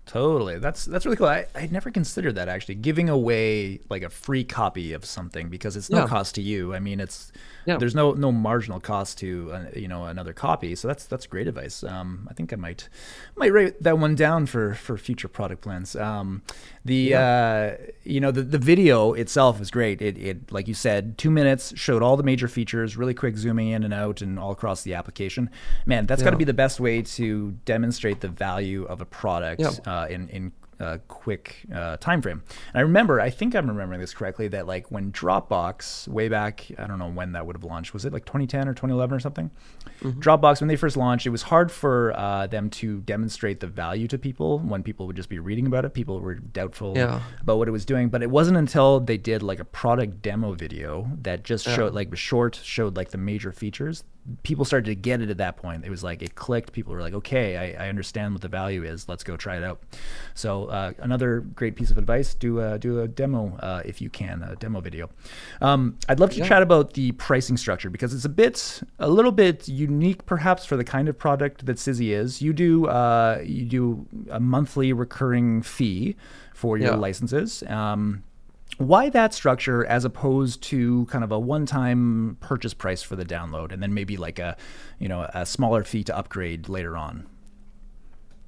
Totally. 0.10 0.58
That's 0.58 0.86
that's 0.86 1.06
really 1.06 1.17
cool. 1.17 1.28
I 1.28 1.45
I'd 1.54 1.72
never 1.72 1.91
considered 1.91 2.34
that 2.34 2.50
actually, 2.50 2.74
giving 2.76 3.10
away 3.10 3.80
like 3.91 4.02
a 4.02 4.10
free 4.10 4.43
copy 4.43 4.91
of 4.93 5.06
something 5.06 5.50
because 5.50 5.76
it's 5.76 5.91
no 5.91 6.00
Yeah. 6.00 6.08
cost 6.08 6.34
to 6.36 6.41
you. 6.41 6.74
I 6.74 6.80
mean, 6.80 7.00
it's 7.00 7.32
Yeah. 7.70 7.78
there's 7.78 7.96
no 7.96 8.12
no 8.14 8.32
marginal 8.32 8.80
cost 8.80 9.18
to 9.20 9.52
uh, 9.54 9.66
you 9.76 9.88
know 9.88 10.06
another 10.06 10.34
copy. 10.34 10.76
So 10.76 10.88
that's 10.88 11.06
that's 11.06 11.26
great 11.28 11.48
advice. 11.48 11.84
Um, 11.84 12.28
I 12.30 12.34
think 12.34 12.52
I 12.52 12.56
might 12.56 12.90
might 13.36 13.54
write 13.54 13.82
that 13.84 13.98
one 13.98 14.16
down 14.16 14.46
for 14.46 14.74
for 14.74 14.98
future 14.98 15.28
product 15.28 15.62
plans. 15.62 15.96
Um, 15.96 16.42
the 16.86 17.14
uh, 17.16 17.72
you 18.04 18.20
know 18.20 18.32
the 18.32 18.42
the 18.44 18.58
video 18.58 19.14
itself 19.14 19.62
is 19.62 19.72
great. 19.72 20.02
It 20.02 20.18
it 20.18 20.52
like 20.52 20.68
you 20.68 20.74
said, 20.74 21.18
two 21.18 21.32
minutes 21.32 21.74
showed 21.78 22.02
all 22.04 22.18
the 22.18 22.24
major 22.24 22.48
features, 22.48 22.98
really 22.98 23.14
quick 23.14 23.38
zooming 23.38 23.70
in 23.70 23.84
and 23.84 23.94
out 23.94 24.22
and 24.22 24.40
all 24.40 24.52
across 24.52 24.82
the 24.84 24.94
application. 24.94 25.50
Man, 25.86 26.06
that's 26.06 26.24
got 26.24 26.32
to 26.32 26.38
be 26.38 26.44
the 26.46 26.54
best 26.54 26.80
way 26.80 27.02
to 27.02 27.52
demonstrate 27.66 28.22
the 28.22 28.28
value 28.30 28.84
of 28.86 29.02
a 29.02 29.06
product 29.06 29.62
Yeah. 29.62 29.72
uh, 29.86 30.08
in 30.10 30.30
in 30.30 30.52
a 30.80 31.00
quick 31.08 31.65
uh, 31.74 31.98
time 31.98 32.22
frame. 32.22 32.42
And 32.74 32.80
I 32.80 32.82
remember, 32.82 33.20
I 33.20 33.30
think 33.30 33.54
I'm 33.56 33.68
remembering 33.68 34.00
this 34.00 34.13
correctly, 34.13 34.48
that 34.50 34.65
like 34.68 34.89
when 34.92 35.12
Dropbox 35.12 36.08
way 36.08 36.30
back, 36.30 36.68
I 36.78 36.88
don't 36.88 37.00
know 37.00 37.10
when 37.10 37.34
that 37.34 37.46
would 37.46 37.56
have 37.56 37.63
launched. 37.63 37.94
Was 37.94 38.06
it 38.06 38.13
like 38.13 38.26
2010 38.26 38.68
or 38.68 38.74
2011 38.74 39.15
or 39.15 39.20
something? 39.20 39.52
Dropbox 40.02 40.62
when 40.62 40.68
they 40.70 40.76
first 40.78 40.96
launched, 40.96 41.26
it 41.26 41.32
was 41.32 41.42
hard 41.44 41.72
for 41.72 42.13
uh, 42.15 42.48
them 42.48 42.70
to 42.72 43.02
demonstrate 43.02 43.60
the 43.60 43.68
value 43.68 44.08
to 44.08 44.18
people 44.18 44.60
when 44.60 44.82
people 44.84 45.06
would 45.08 45.15
just 45.15 45.30
be 45.30 45.39
reading 45.39 45.65
about 45.68 45.84
it. 45.86 45.94
People 45.94 46.20
were 46.22 46.36
doubtful 46.36 46.94
Yeah. 46.96 47.22
about 47.42 47.58
what 47.58 47.68
it 47.68 47.72
was 47.72 47.86
doing, 47.86 48.08
but 48.10 48.24
it 48.24 48.30
wasn't 48.30 48.58
until 48.58 49.00
they 49.02 49.18
did 49.18 49.44
like 49.44 49.60
a 49.60 49.65
product 49.65 50.22
demo 50.22 50.54
video 50.54 51.10
that 51.22 51.44
just 51.44 51.65
showed 51.65 51.94
like 51.94 52.10
was 52.10 52.20
short, 52.20 52.56
showed 52.63 52.96
like 52.96 53.10
the 53.12 53.18
major 53.18 53.52
features. 53.52 54.04
People 54.44 54.65
started 54.65 54.86
to 54.86 54.96
get 54.96 55.22
it 55.22 55.30
at 55.30 55.38
that 55.38 55.58
point. 55.58 55.86
It 55.86 55.89
was 55.89 56.04
like 56.04 56.22
it 56.22 56.36
clicked. 56.36 56.72
People 56.74 56.94
were 56.94 57.02
like, 57.02 57.13
"Okay, 57.13 57.58
I, 57.76 57.86
I 57.86 57.89
understand 57.89 58.34
what 58.34 58.42
the 58.42 58.48
value 58.48 58.84
is. 58.84 59.08
Let's 59.10 59.24
go 59.24 59.36
try 59.38 59.58
it 59.58 59.63
out." 59.63 59.82
So 60.34 60.65
uh, 60.65 60.94
another 61.00 61.42
great 61.42 61.76
piece 61.76 61.92
of 61.92 61.98
advice: 61.98 62.34
do 62.34 62.60
a, 62.60 62.78
do 62.78 63.00
a 63.02 63.08
demo 63.08 63.58
uh, 63.58 63.82
if 63.86 64.02
you 64.02 64.10
can, 64.10 64.44
a 64.44 64.56
demo 64.56 64.82
video. 64.82 65.10
Um, 65.62 65.98
I'd 66.08 66.20
love 66.20 66.32
to 66.32 66.44
chat 66.46 66.62
about 66.62 66.94
the 66.94 67.12
pricing 67.13 67.58
structure 67.58 67.89
because 67.89 68.13
it's 68.13 68.26
a 68.26 68.30
bit, 68.30 68.82
a 69.00 69.10
little 69.10 69.32
bit 69.32 69.68
unique, 69.68 70.26
perhaps, 70.26 70.65
for 70.65 70.78
the 70.78 70.84
kind 70.84 71.10
of 71.10 71.18
product 71.18 71.65
that 71.65 71.78
Sizzy 71.78 72.13
is. 72.13 72.42
You 72.42 72.54
do 72.54 72.86
uh, 72.88 73.42
you 73.44 73.65
do 73.65 74.06
a 74.30 74.39
monthly 74.39 74.94
recurring 74.94 75.62
fee 75.62 76.15
for 76.54 76.78
your 76.78 76.92
Yeah. 76.92 76.96
licenses. 76.98 77.63
Um, 77.68 78.24
why 78.80 79.10
that 79.10 79.34
structure 79.34 79.86
as 79.86 80.06
opposed 80.06 80.63
to 80.63 81.06
kind 81.08 81.24
of 81.24 81.34
a 81.34 81.39
one-time 81.39 82.38
purchase 82.39 82.74
price 82.74 83.04
for 83.04 83.18
the 83.18 83.26
download 83.26 83.74
and 83.74 83.84
then 83.84 83.94
maybe 83.94 84.15
like 84.15 84.39
a 84.39 84.56
you 85.00 85.08
know 85.10 85.30
a 85.34 85.46
smaller 85.46 85.84
fee 85.84 86.04
to 86.04 86.18
upgrade 86.18 86.70
later 86.70 86.96
on 86.96 87.28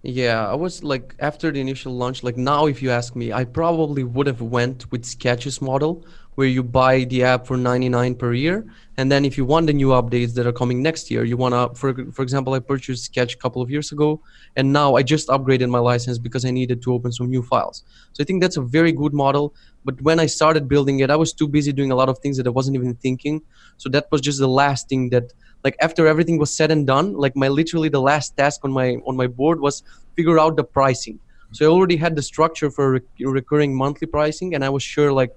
Yeah, 0.03 0.47
I 0.49 0.55
was 0.55 0.83
like 0.83 1.15
after 1.19 1.51
the 1.51 1.59
initial 1.59 1.93
launch, 1.93 2.23
like 2.23 2.35
now 2.35 2.65
if 2.65 2.81
you 2.81 2.89
ask 2.89 3.15
me, 3.15 3.31
I 3.31 3.43
probably 3.43 4.03
would 4.03 4.25
have 4.25 4.41
went 4.41 4.91
with 4.91 5.05
Sketch's 5.05 5.61
model 5.61 6.03
where 6.35 6.47
you 6.47 6.63
buy 6.63 7.03
the 7.03 7.23
app 7.23 7.45
for 7.45 7.55
99 7.55 8.15
per 8.15 8.33
year 8.33 8.65
and 8.97 9.11
then 9.11 9.25
if 9.25 9.37
you 9.37 9.45
want 9.45 9.67
the 9.67 9.73
new 9.73 9.89
updates 9.89 10.33
that 10.35 10.47
are 10.47 10.51
coming 10.53 10.81
next 10.81 11.11
year, 11.11 11.23
you 11.23 11.37
want 11.37 11.53
to 11.53 11.79
for 11.79 11.93
for 12.11 12.23
example, 12.23 12.53
I 12.53 12.59
purchased 12.59 13.05
Sketch 13.05 13.35
a 13.35 13.37
couple 13.37 13.61
of 13.61 13.69
years 13.69 13.91
ago 13.91 14.21
and 14.55 14.73
now 14.73 14.95
I 14.95 15.03
just 15.03 15.27
upgraded 15.27 15.69
my 15.69 15.77
license 15.77 16.17
because 16.17 16.45
I 16.45 16.49
needed 16.49 16.81
to 16.81 16.93
open 16.93 17.11
some 17.11 17.29
new 17.29 17.43
files. 17.43 17.83
So 18.13 18.23
I 18.23 18.25
think 18.25 18.41
that's 18.41 18.57
a 18.57 18.61
very 18.61 18.91
good 18.91 19.13
model, 19.13 19.53
but 19.85 20.01
when 20.01 20.19
I 20.19 20.25
started 20.25 20.67
building 20.67 21.01
it, 21.01 21.11
I 21.11 21.15
was 21.15 21.31
too 21.31 21.47
busy 21.47 21.71
doing 21.73 21.91
a 21.91 21.95
lot 21.95 22.09
of 22.09 22.17
things 22.19 22.37
that 22.37 22.47
I 22.47 22.51
wasn't 22.51 22.75
even 22.75 22.95
thinking. 22.95 23.43
So 23.77 23.87
that 23.89 24.07
was 24.11 24.21
just 24.21 24.39
the 24.39 24.47
last 24.47 24.89
thing 24.89 25.09
that 25.11 25.33
like 25.63 25.75
after 25.81 26.07
everything 26.07 26.37
was 26.37 26.55
said 26.55 26.71
and 26.71 26.87
done 26.87 27.13
like 27.13 27.35
my 27.35 27.47
literally 27.47 27.89
the 27.89 28.01
last 28.01 28.35
task 28.37 28.61
on 28.63 28.71
my 28.71 28.95
on 29.05 29.15
my 29.15 29.27
board 29.27 29.59
was 29.59 29.83
figure 30.15 30.39
out 30.39 30.55
the 30.55 30.63
pricing. 30.63 31.19
So 31.53 31.65
i 31.65 31.69
already 31.69 31.97
had 31.97 32.15
the 32.15 32.21
structure 32.21 32.71
for 32.71 32.93
rec- 32.93 33.03
recurring 33.19 33.75
monthly 33.75 34.07
pricing 34.07 34.55
and 34.55 34.63
i 34.63 34.69
was 34.69 34.83
sure 34.83 35.11
like 35.11 35.31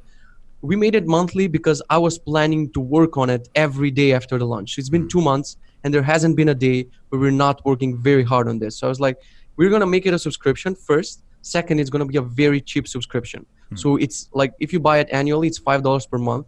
we 0.62 0.76
made 0.76 0.94
it 0.94 1.06
monthly 1.06 1.46
because 1.48 1.82
i 1.90 1.98
was 1.98 2.18
planning 2.18 2.70
to 2.74 2.80
work 2.80 3.16
on 3.16 3.30
it 3.36 3.48
every 3.54 3.90
day 3.90 4.12
after 4.12 4.38
the 4.38 4.46
launch 4.52 4.74
so 4.74 4.80
it's 4.80 4.88
been 4.96 5.06
mm. 5.06 5.14
two 5.14 5.20
months 5.20 5.56
and 5.84 5.92
there 5.92 6.02
hasn't 6.02 6.36
been 6.36 6.48
a 6.48 6.54
day 6.54 6.86
where 7.10 7.20
we're 7.20 7.30
not 7.30 7.64
working 7.64 7.96
very 7.96 8.24
hard 8.24 8.48
on 8.48 8.58
this. 8.58 8.78
So 8.78 8.86
i 8.86 8.88
was 8.88 9.00
like 9.00 9.18
we're 9.56 9.68
going 9.68 9.82
to 9.82 9.86
make 9.86 10.04
it 10.04 10.12
a 10.12 10.18
subscription 10.18 10.74
first. 10.74 11.22
Second 11.42 11.78
it's 11.78 11.90
going 11.90 12.00
to 12.00 12.10
be 12.10 12.16
a 12.16 12.22
very 12.22 12.60
cheap 12.60 12.88
subscription. 12.88 13.46
Mm. 13.70 13.78
So 13.78 13.96
it's 13.96 14.28
like 14.32 14.52
if 14.58 14.72
you 14.72 14.80
buy 14.80 14.98
it 14.98 15.08
annually 15.12 15.46
it's 15.46 15.58
five 15.58 15.82
dollars 15.82 16.06
per 16.06 16.18
month. 16.18 16.46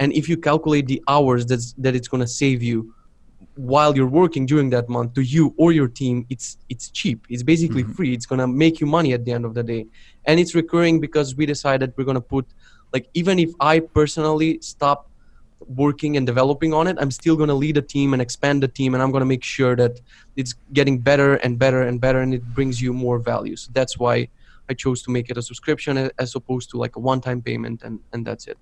And 0.00 0.12
if 0.12 0.28
you 0.28 0.36
calculate 0.36 0.86
the 0.86 1.02
hours 1.08 1.44
that's 1.46 1.74
that 1.74 1.94
it's 1.94 2.08
going 2.08 2.20
to 2.20 2.32
save 2.42 2.62
you 2.62 2.94
while 3.58 3.96
you're 3.96 4.06
working 4.06 4.46
during 4.46 4.70
that 4.70 4.88
month 4.88 5.14
to 5.14 5.20
you 5.20 5.52
or 5.56 5.72
your 5.72 5.88
team 5.88 6.24
it's 6.30 6.58
it's 6.68 6.90
cheap. 6.90 7.26
It's 7.28 7.42
basically 7.42 7.82
mm-hmm. 7.82 7.92
free. 7.92 8.12
It's 8.14 8.24
going 8.24 8.38
to 8.38 8.46
make 8.46 8.80
you 8.80 8.86
money 8.86 9.12
at 9.12 9.24
the 9.24 9.32
end 9.32 9.44
of 9.44 9.54
the 9.54 9.64
day. 9.64 9.86
And 10.26 10.38
it's 10.38 10.54
recurring 10.54 11.00
because 11.00 11.34
we 11.34 11.44
decided 11.44 11.92
we're 11.96 12.04
going 12.04 12.14
to 12.14 12.28
put 12.36 12.46
like 12.92 13.08
even 13.14 13.38
if 13.38 13.50
i 13.60 13.80
personally 13.80 14.58
stop 14.60 15.10
working 15.66 16.16
and 16.16 16.26
developing 16.26 16.72
on 16.72 16.86
it 16.86 16.96
i'm 17.00 17.10
still 17.10 17.36
going 17.36 17.48
to 17.48 17.54
lead 17.54 17.76
a 17.76 17.82
team 17.82 18.12
and 18.12 18.22
expand 18.22 18.62
the 18.62 18.68
team 18.68 18.94
and 18.94 19.02
i'm 19.02 19.10
going 19.10 19.20
to 19.20 19.26
make 19.26 19.44
sure 19.44 19.74
that 19.76 20.00
it's 20.36 20.54
getting 20.72 20.98
better 20.98 21.34
and 21.36 21.58
better 21.58 21.82
and 21.82 22.00
better 22.00 22.20
and 22.20 22.32
it 22.32 22.44
brings 22.54 22.80
you 22.80 22.92
more 22.92 23.18
value. 23.18 23.56
So 23.56 23.70
that's 23.74 23.98
why 23.98 24.28
i 24.70 24.74
chose 24.74 25.02
to 25.02 25.10
make 25.10 25.30
it 25.30 25.36
a 25.36 25.42
subscription 25.42 26.10
as 26.18 26.34
opposed 26.34 26.70
to 26.70 26.78
like 26.78 26.96
a 26.96 27.00
one 27.00 27.20
time 27.20 27.42
payment 27.42 27.82
and 27.82 28.00
and 28.12 28.26
that's 28.26 28.46
it 28.46 28.58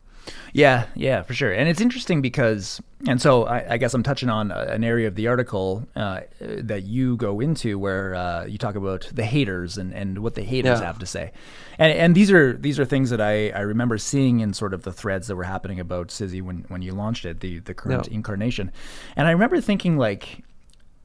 Yeah, 0.52 0.86
yeah, 0.94 1.22
for 1.22 1.34
sure. 1.34 1.52
And 1.52 1.68
it's 1.68 1.80
interesting 1.80 2.20
because, 2.22 2.80
and 3.06 3.20
so 3.20 3.44
I, 3.44 3.74
I 3.74 3.76
guess 3.76 3.94
I'm 3.94 4.02
touching 4.02 4.28
on 4.28 4.50
an 4.50 4.82
area 4.84 5.06
of 5.08 5.14
the 5.14 5.28
article 5.28 5.86
uh, 5.94 6.20
that 6.40 6.84
you 6.84 7.16
go 7.16 7.40
into 7.40 7.78
where 7.78 8.14
uh, 8.14 8.44
you 8.46 8.58
talk 8.58 8.74
about 8.74 9.10
the 9.12 9.24
haters 9.24 9.76
and, 9.78 9.92
and 9.92 10.18
what 10.20 10.34
the 10.34 10.42
haters 10.42 10.80
Yeah. 10.80 10.86
have 10.86 10.98
to 11.00 11.06
say. 11.06 11.32
And 11.78 11.92
and 11.92 12.14
these 12.14 12.30
are 12.32 12.54
these 12.54 12.80
are 12.80 12.84
things 12.86 13.10
that 13.10 13.20
I, 13.20 13.50
I 13.50 13.60
remember 13.60 13.98
seeing 13.98 14.40
in 14.40 14.54
sort 14.54 14.72
of 14.72 14.82
the 14.82 14.92
threads 14.92 15.26
that 15.28 15.36
were 15.36 15.44
happening 15.44 15.78
about 15.78 16.10
Sizzy 16.10 16.40
when, 16.40 16.64
when 16.68 16.80
you 16.82 16.92
launched 16.92 17.24
it, 17.26 17.40
the, 17.40 17.58
the 17.60 17.74
current 17.74 18.08
Yeah. 18.08 18.14
incarnation. 18.14 18.72
And 19.14 19.28
I 19.28 19.32
remember 19.32 19.60
thinking 19.60 19.98
like, 19.98 20.42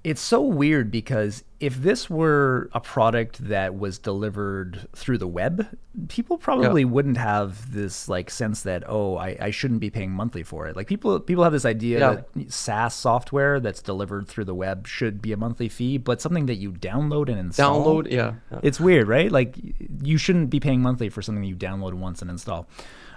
it's 0.03 0.21
so 0.21 0.41
weird 0.41 0.89
because 0.89 1.43
if 1.59 1.75
this 1.75 2.09
were 2.09 2.69
a 2.73 2.79
product 2.79 3.37
that 3.49 3.77
was 3.77 3.99
delivered 3.99 4.87
through 4.95 5.19
the 5.19 5.27
web, 5.27 5.67
people 6.07 6.39
probably 6.39 6.83
wouldn't 6.83 7.17
have 7.17 7.71
this 7.71 8.09
like 8.09 8.31
sense 8.31 8.63
that 8.63 8.83
oh, 8.87 9.17
I, 9.17 9.37
I 9.39 9.51
shouldn't 9.51 9.79
be 9.79 9.91
paying 9.91 10.09
monthly 10.11 10.41
for 10.41 10.65
it. 10.67 10.75
Like 10.75 10.87
people 10.87 11.19
people 11.19 11.43
have 11.43 11.53
this 11.53 11.65
idea 11.65 11.99
Yeah. 11.99 12.21
that 12.33 12.51
SaaS 12.51 12.95
software 12.95 13.59
that's 13.59 13.81
delivered 13.83 14.27
through 14.27 14.45
the 14.45 14.55
web 14.55 14.87
should 14.87 15.21
be 15.21 15.33
a 15.33 15.37
monthly 15.37 15.69
fee, 15.69 15.99
but 15.99 16.19
something 16.19 16.47
that 16.47 16.55
you 16.55 16.71
download 16.71 17.29
and 17.29 17.37
install 17.37 17.85
download 17.85 18.11
yeah, 18.11 18.33
yeah. 18.51 18.59
it's 18.63 18.79
weird, 18.79 19.07
right? 19.07 19.31
Like 19.31 19.55
you 20.01 20.17
shouldn't 20.17 20.49
be 20.49 20.59
paying 20.59 20.81
monthly 20.81 21.09
for 21.09 21.21
something 21.21 21.43
you 21.43 21.55
download 21.55 21.93
once 21.93 22.23
and 22.23 22.31
install. 22.31 22.67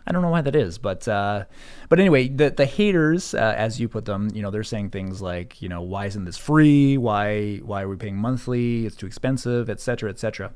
I 0.06 0.12
don't 0.12 0.20
know 0.22 0.28
why 0.28 0.42
that 0.42 0.54
is, 0.54 0.76
but 0.78 1.08
uh, 1.08 1.44
but 1.88 1.98
anyway, 1.98 2.28
the 2.28 2.50
the 2.50 2.66
haters, 2.66 3.34
uh, 3.34 3.54
as 3.56 3.80
you 3.80 3.88
put 3.88 4.04
them, 4.04 4.28
you 4.34 4.42
know, 4.42 4.50
they're 4.50 4.62
saying 4.62 4.90
things 4.90 5.22
like, 5.22 5.62
you 5.62 5.68
know, 5.68 5.80
why 5.80 6.06
isn't 6.06 6.24
this 6.26 6.36
free? 6.36 6.98
Why 6.98 7.56
why 7.64 7.82
are 7.82 7.88
we 7.88 7.96
paying 7.96 8.16
monthly? 8.16 8.84
It's 8.86 8.96
too 8.96 9.06
expensive, 9.06 9.70
et 9.70 9.80
cetera, 9.80 10.10
et 10.10 10.18
cetera. 10.18 10.52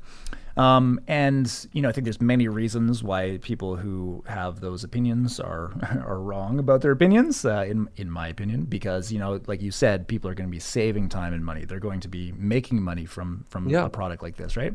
Um, 0.57 0.99
and 1.07 1.51
you 1.71 1.81
know, 1.81 1.89
I 1.89 1.93
think 1.93 2.03
there's 2.05 2.19
many 2.21 2.47
reasons 2.47 3.01
why 3.01 3.37
people 3.41 3.77
who 3.77 4.23
have 4.27 4.59
those 4.59 4.83
opinions 4.83 5.39
are 5.39 5.71
are 6.05 6.19
wrong 6.19 6.59
about 6.59 6.81
their 6.81 6.91
opinions. 6.91 7.43
Uh, 7.45 7.65
in 7.67 7.87
in 7.95 8.09
my 8.11 8.27
opinion, 8.27 8.65
because 8.65 9.11
you 9.11 9.19
know, 9.19 9.39
like 9.47 9.61
you 9.61 9.71
said, 9.71 10.07
people 10.07 10.29
are 10.29 10.35
going 10.35 10.49
to 10.49 10.51
be 10.51 10.59
saving 10.59 11.09
time 11.09 11.33
and 11.33 11.43
money. 11.45 11.65
They're 11.65 11.79
going 11.79 12.01
to 12.01 12.07
be 12.09 12.33
making 12.33 12.81
money 12.83 13.05
from 13.05 13.45
from 13.49 13.69
Yeah. 13.69 13.85
a 13.85 13.89
product 13.89 14.21
like 14.21 14.35
this, 14.35 14.57
right? 14.57 14.73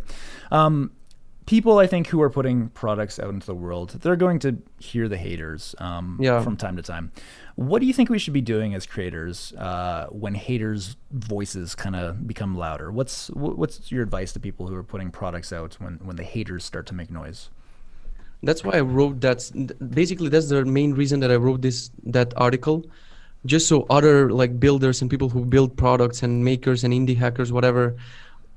Um, 0.51 0.91
people 1.47 1.79
I 1.79 1.87
think 1.87 2.07
who 2.09 2.21
are 2.23 2.31
putting 2.31 2.69
products 2.71 3.19
out 3.19 3.31
into 3.31 3.47
the 3.47 3.55
world, 3.55 3.91
they're 4.01 4.17
going 4.17 4.39
to 4.41 4.57
hear 4.79 5.09
the 5.09 5.17
haters 5.17 5.75
um, 5.79 6.19
Yeah. 6.21 6.41
from 6.43 6.57
time 6.57 6.77
to 6.77 6.83
time. 6.83 7.13
What 7.57 7.81
do 7.81 7.87
you 7.87 7.93
think 7.93 8.09
we 8.09 8.19
should 8.19 8.33
be 8.33 8.41
doing 8.41 8.75
as 8.75 8.87
creators 8.87 9.53
uh, 9.59 10.07
when 10.11 10.35
haters' 10.35 10.97
voices 11.13 11.75
kind 11.75 11.95
of 11.97 12.27
become 12.27 12.57
louder? 12.57 12.91
What's 12.91 13.29
what's 13.31 13.93
your 13.93 14.03
advice 14.03 14.33
to 14.33 14.41
people 14.41 14.67
who 14.69 14.75
are 14.75 14.83
putting 14.83 15.11
products 15.11 15.53
out 15.53 15.75
when 15.81 15.95
when 16.03 16.17
the 16.17 16.25
haters 16.25 16.65
start 16.65 16.87
to 16.87 16.95
make 16.95 17.11
noise? 17.11 17.51
that's 18.43 18.63
why 18.63 18.73
I 18.77 18.81
wrote 18.83 19.23
that. 19.23 19.39
Basically, 19.95 20.29
that's 20.29 20.49
the 20.51 20.67
main 20.67 20.93
reason 20.93 21.21
that 21.21 21.31
I 21.31 21.37
wrote 21.37 21.63
this 21.63 21.91
that 22.05 22.35
article, 22.37 22.85
just 23.47 23.67
so 23.69 23.87
other 23.89 24.29
like 24.31 24.61
builders 24.61 25.01
and 25.01 25.11
people 25.11 25.31
who 25.31 25.45
build 25.47 25.77
products 25.79 26.23
and 26.23 26.45
makers 26.45 26.85
and 26.85 26.93
indie 26.93 27.17
hackers, 27.17 27.53
whatever, 27.53 27.97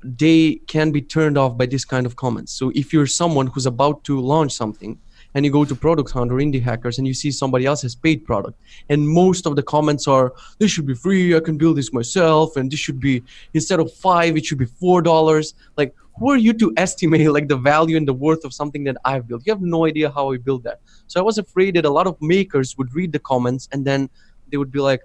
they 0.02 0.60
can 0.66 0.90
be 0.90 1.02
turned 1.02 1.36
off 1.36 1.56
by 1.56 1.66
this 1.66 1.84
kind 1.84 2.06
of 2.06 2.16
comments. 2.16 2.52
So 2.52 2.70
if 2.74 2.92
you're 2.92 3.06
someone 3.06 3.48
who's 3.48 3.66
about 3.66 4.04
to 4.04 4.20
launch 4.20 4.52
something 4.52 4.98
and 5.34 5.44
you 5.44 5.50
go 5.50 5.64
to 5.64 5.74
Product 5.74 6.10
Hunt 6.10 6.32
or 6.32 6.36
Indie 6.36 6.62
Hackers 6.62 6.98
and 6.98 7.06
you 7.06 7.14
see 7.14 7.30
somebody 7.30 7.66
else's 7.66 7.94
paid 7.94 8.24
product, 8.24 8.58
and 8.88 9.08
most 9.08 9.46
of 9.46 9.56
the 9.56 9.62
comments 9.62 10.08
are, 10.08 10.32
"This 10.58 10.70
should 10.70 10.86
be 10.86 10.94
free. 10.94 11.36
I 11.36 11.40
can 11.40 11.58
build 11.58 11.76
this 11.76 11.92
myself, 11.92 12.56
and 12.56 12.70
this 12.70 12.80
should 12.80 13.00
be 13.00 13.22
instead 13.52 13.80
of 13.80 13.92
five, 13.92 14.36
it 14.36 14.46
should 14.46 14.58
be 14.58 14.64
four 14.64 15.02
dollars." 15.02 15.54
Like, 15.76 15.94
who 16.18 16.30
are 16.30 16.36
you 16.36 16.52
to 16.54 16.72
estimate 16.76 17.30
like 17.30 17.48
the 17.48 17.56
value 17.56 17.96
and 17.96 18.08
the 18.08 18.14
worth 18.14 18.44
of 18.44 18.54
something 18.54 18.84
that 18.84 18.96
I've 19.04 19.28
built? 19.28 19.42
You 19.46 19.52
have 19.52 19.62
no 19.62 19.84
idea 19.86 20.10
how 20.10 20.32
I 20.32 20.38
built 20.38 20.62
that. 20.64 20.80
So 21.06 21.20
I 21.20 21.22
was 21.22 21.38
afraid 21.38 21.74
that 21.76 21.84
a 21.84 21.90
lot 21.90 22.06
of 22.06 22.20
makers 22.20 22.76
would 22.78 22.94
read 22.94 23.12
the 23.12 23.18
comments 23.18 23.68
and 23.72 23.84
then 23.84 24.08
they 24.50 24.56
would 24.56 24.72
be 24.72 24.80
like, 24.80 25.02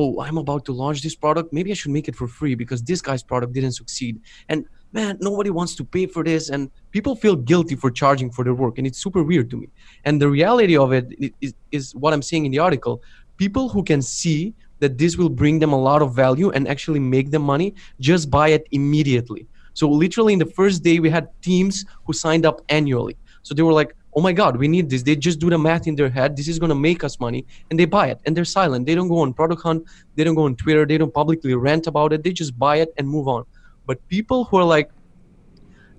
"Oh, 0.00 0.20
I'm 0.26 0.38
about 0.44 0.62
to 0.66 0.72
launch 0.82 0.98
this 1.06 1.16
product. 1.24 1.52
Maybe 1.58 1.70
I 1.74 1.76
should 1.80 1.94
make 1.98 2.08
it 2.10 2.16
for 2.20 2.28
free 2.38 2.54
because 2.62 2.80
this 2.90 3.00
guy's 3.08 3.24
product 3.30 3.52
didn't 3.58 3.76
succeed." 3.80 4.14
And 4.50 4.58
man, 4.92 5.18
nobody 5.20 5.50
wants 5.58 5.74
to 5.76 5.84
pay 5.96 6.06
for 6.14 6.22
this, 6.30 6.50
and 6.54 6.70
people 6.96 7.14
feel 7.24 7.36
guilty 7.52 7.76
for 7.82 7.90
charging 7.90 8.30
for 8.30 8.42
their 8.44 8.58
work, 8.64 8.78
and 8.78 8.86
it's 8.86 9.00
super 9.06 9.22
weird 9.30 9.50
to 9.52 9.56
me. 9.62 9.68
And 10.04 10.22
the 10.22 10.30
reality 10.38 10.76
of 10.84 10.92
it 10.98 11.06
is, 11.40 11.54
is, 11.78 11.94
what 12.02 12.12
I'm 12.14 12.22
saying 12.30 12.46
in 12.46 12.52
the 12.52 12.62
article. 12.68 13.02
People 13.44 13.68
who 13.68 13.82
can 13.82 14.00
see 14.00 14.54
that 14.80 14.98
this 14.98 15.16
will 15.16 15.28
bring 15.42 15.58
them 15.58 15.72
a 15.72 15.80
lot 15.88 16.00
of 16.02 16.14
value 16.14 16.50
and 16.50 16.68
actually 16.68 17.00
make 17.00 17.30
them 17.30 17.42
money 17.42 17.74
just 18.00 18.30
buy 18.30 18.48
it 18.48 18.66
immediately. 18.72 19.46
So 19.74 19.88
literally 19.88 20.32
in 20.32 20.38
the 20.38 20.52
first 20.60 20.82
day 20.82 20.96
we 21.00 21.10
had 21.10 21.28
teams 21.42 21.84
who 22.04 22.12
signed 22.12 22.46
up 22.46 22.62
annually. 22.70 23.16
So 23.42 23.54
they 23.54 23.62
were 23.62 23.72
like, 23.72 23.94
"Oh 24.16 24.22
my 24.22 24.32
god, 24.32 24.56
we 24.56 24.68
need 24.68 24.90
this." 24.90 25.02
They 25.02 25.14
just 25.14 25.38
do 25.38 25.50
the 25.50 25.58
math 25.58 25.86
in 25.86 25.94
their 25.94 26.10
head. 26.10 26.36
This 26.36 26.48
is 26.48 26.58
going 26.58 26.70
to 26.70 26.80
make 26.88 27.04
us 27.04 27.20
money 27.20 27.46
and 27.70 27.78
they 27.78 27.84
buy 27.84 28.08
it 28.08 28.20
and 28.24 28.36
they're 28.36 28.44
silent. 28.44 28.86
They 28.86 28.94
don't 28.94 29.08
go 29.08 29.18
on 29.18 29.32
Product 29.34 29.62
Hunt, 29.62 29.84
they 30.16 30.24
don't 30.24 30.34
go 30.34 30.44
on 30.44 30.56
Twitter, 30.56 30.86
they 30.86 30.98
don't 30.98 31.12
publicly 31.12 31.54
rant 31.54 31.86
about 31.86 32.12
it. 32.12 32.24
They 32.24 32.32
just 32.32 32.58
buy 32.58 32.76
it 32.76 32.92
and 32.98 33.08
move 33.08 33.28
on. 33.28 33.44
But 33.86 34.06
people 34.08 34.44
who 34.46 34.56
are 34.56 34.64
like 34.64 34.90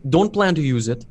don't 0.10 0.34
plan 0.34 0.56
to 0.56 0.62
use 0.62 0.88
it 0.88 1.06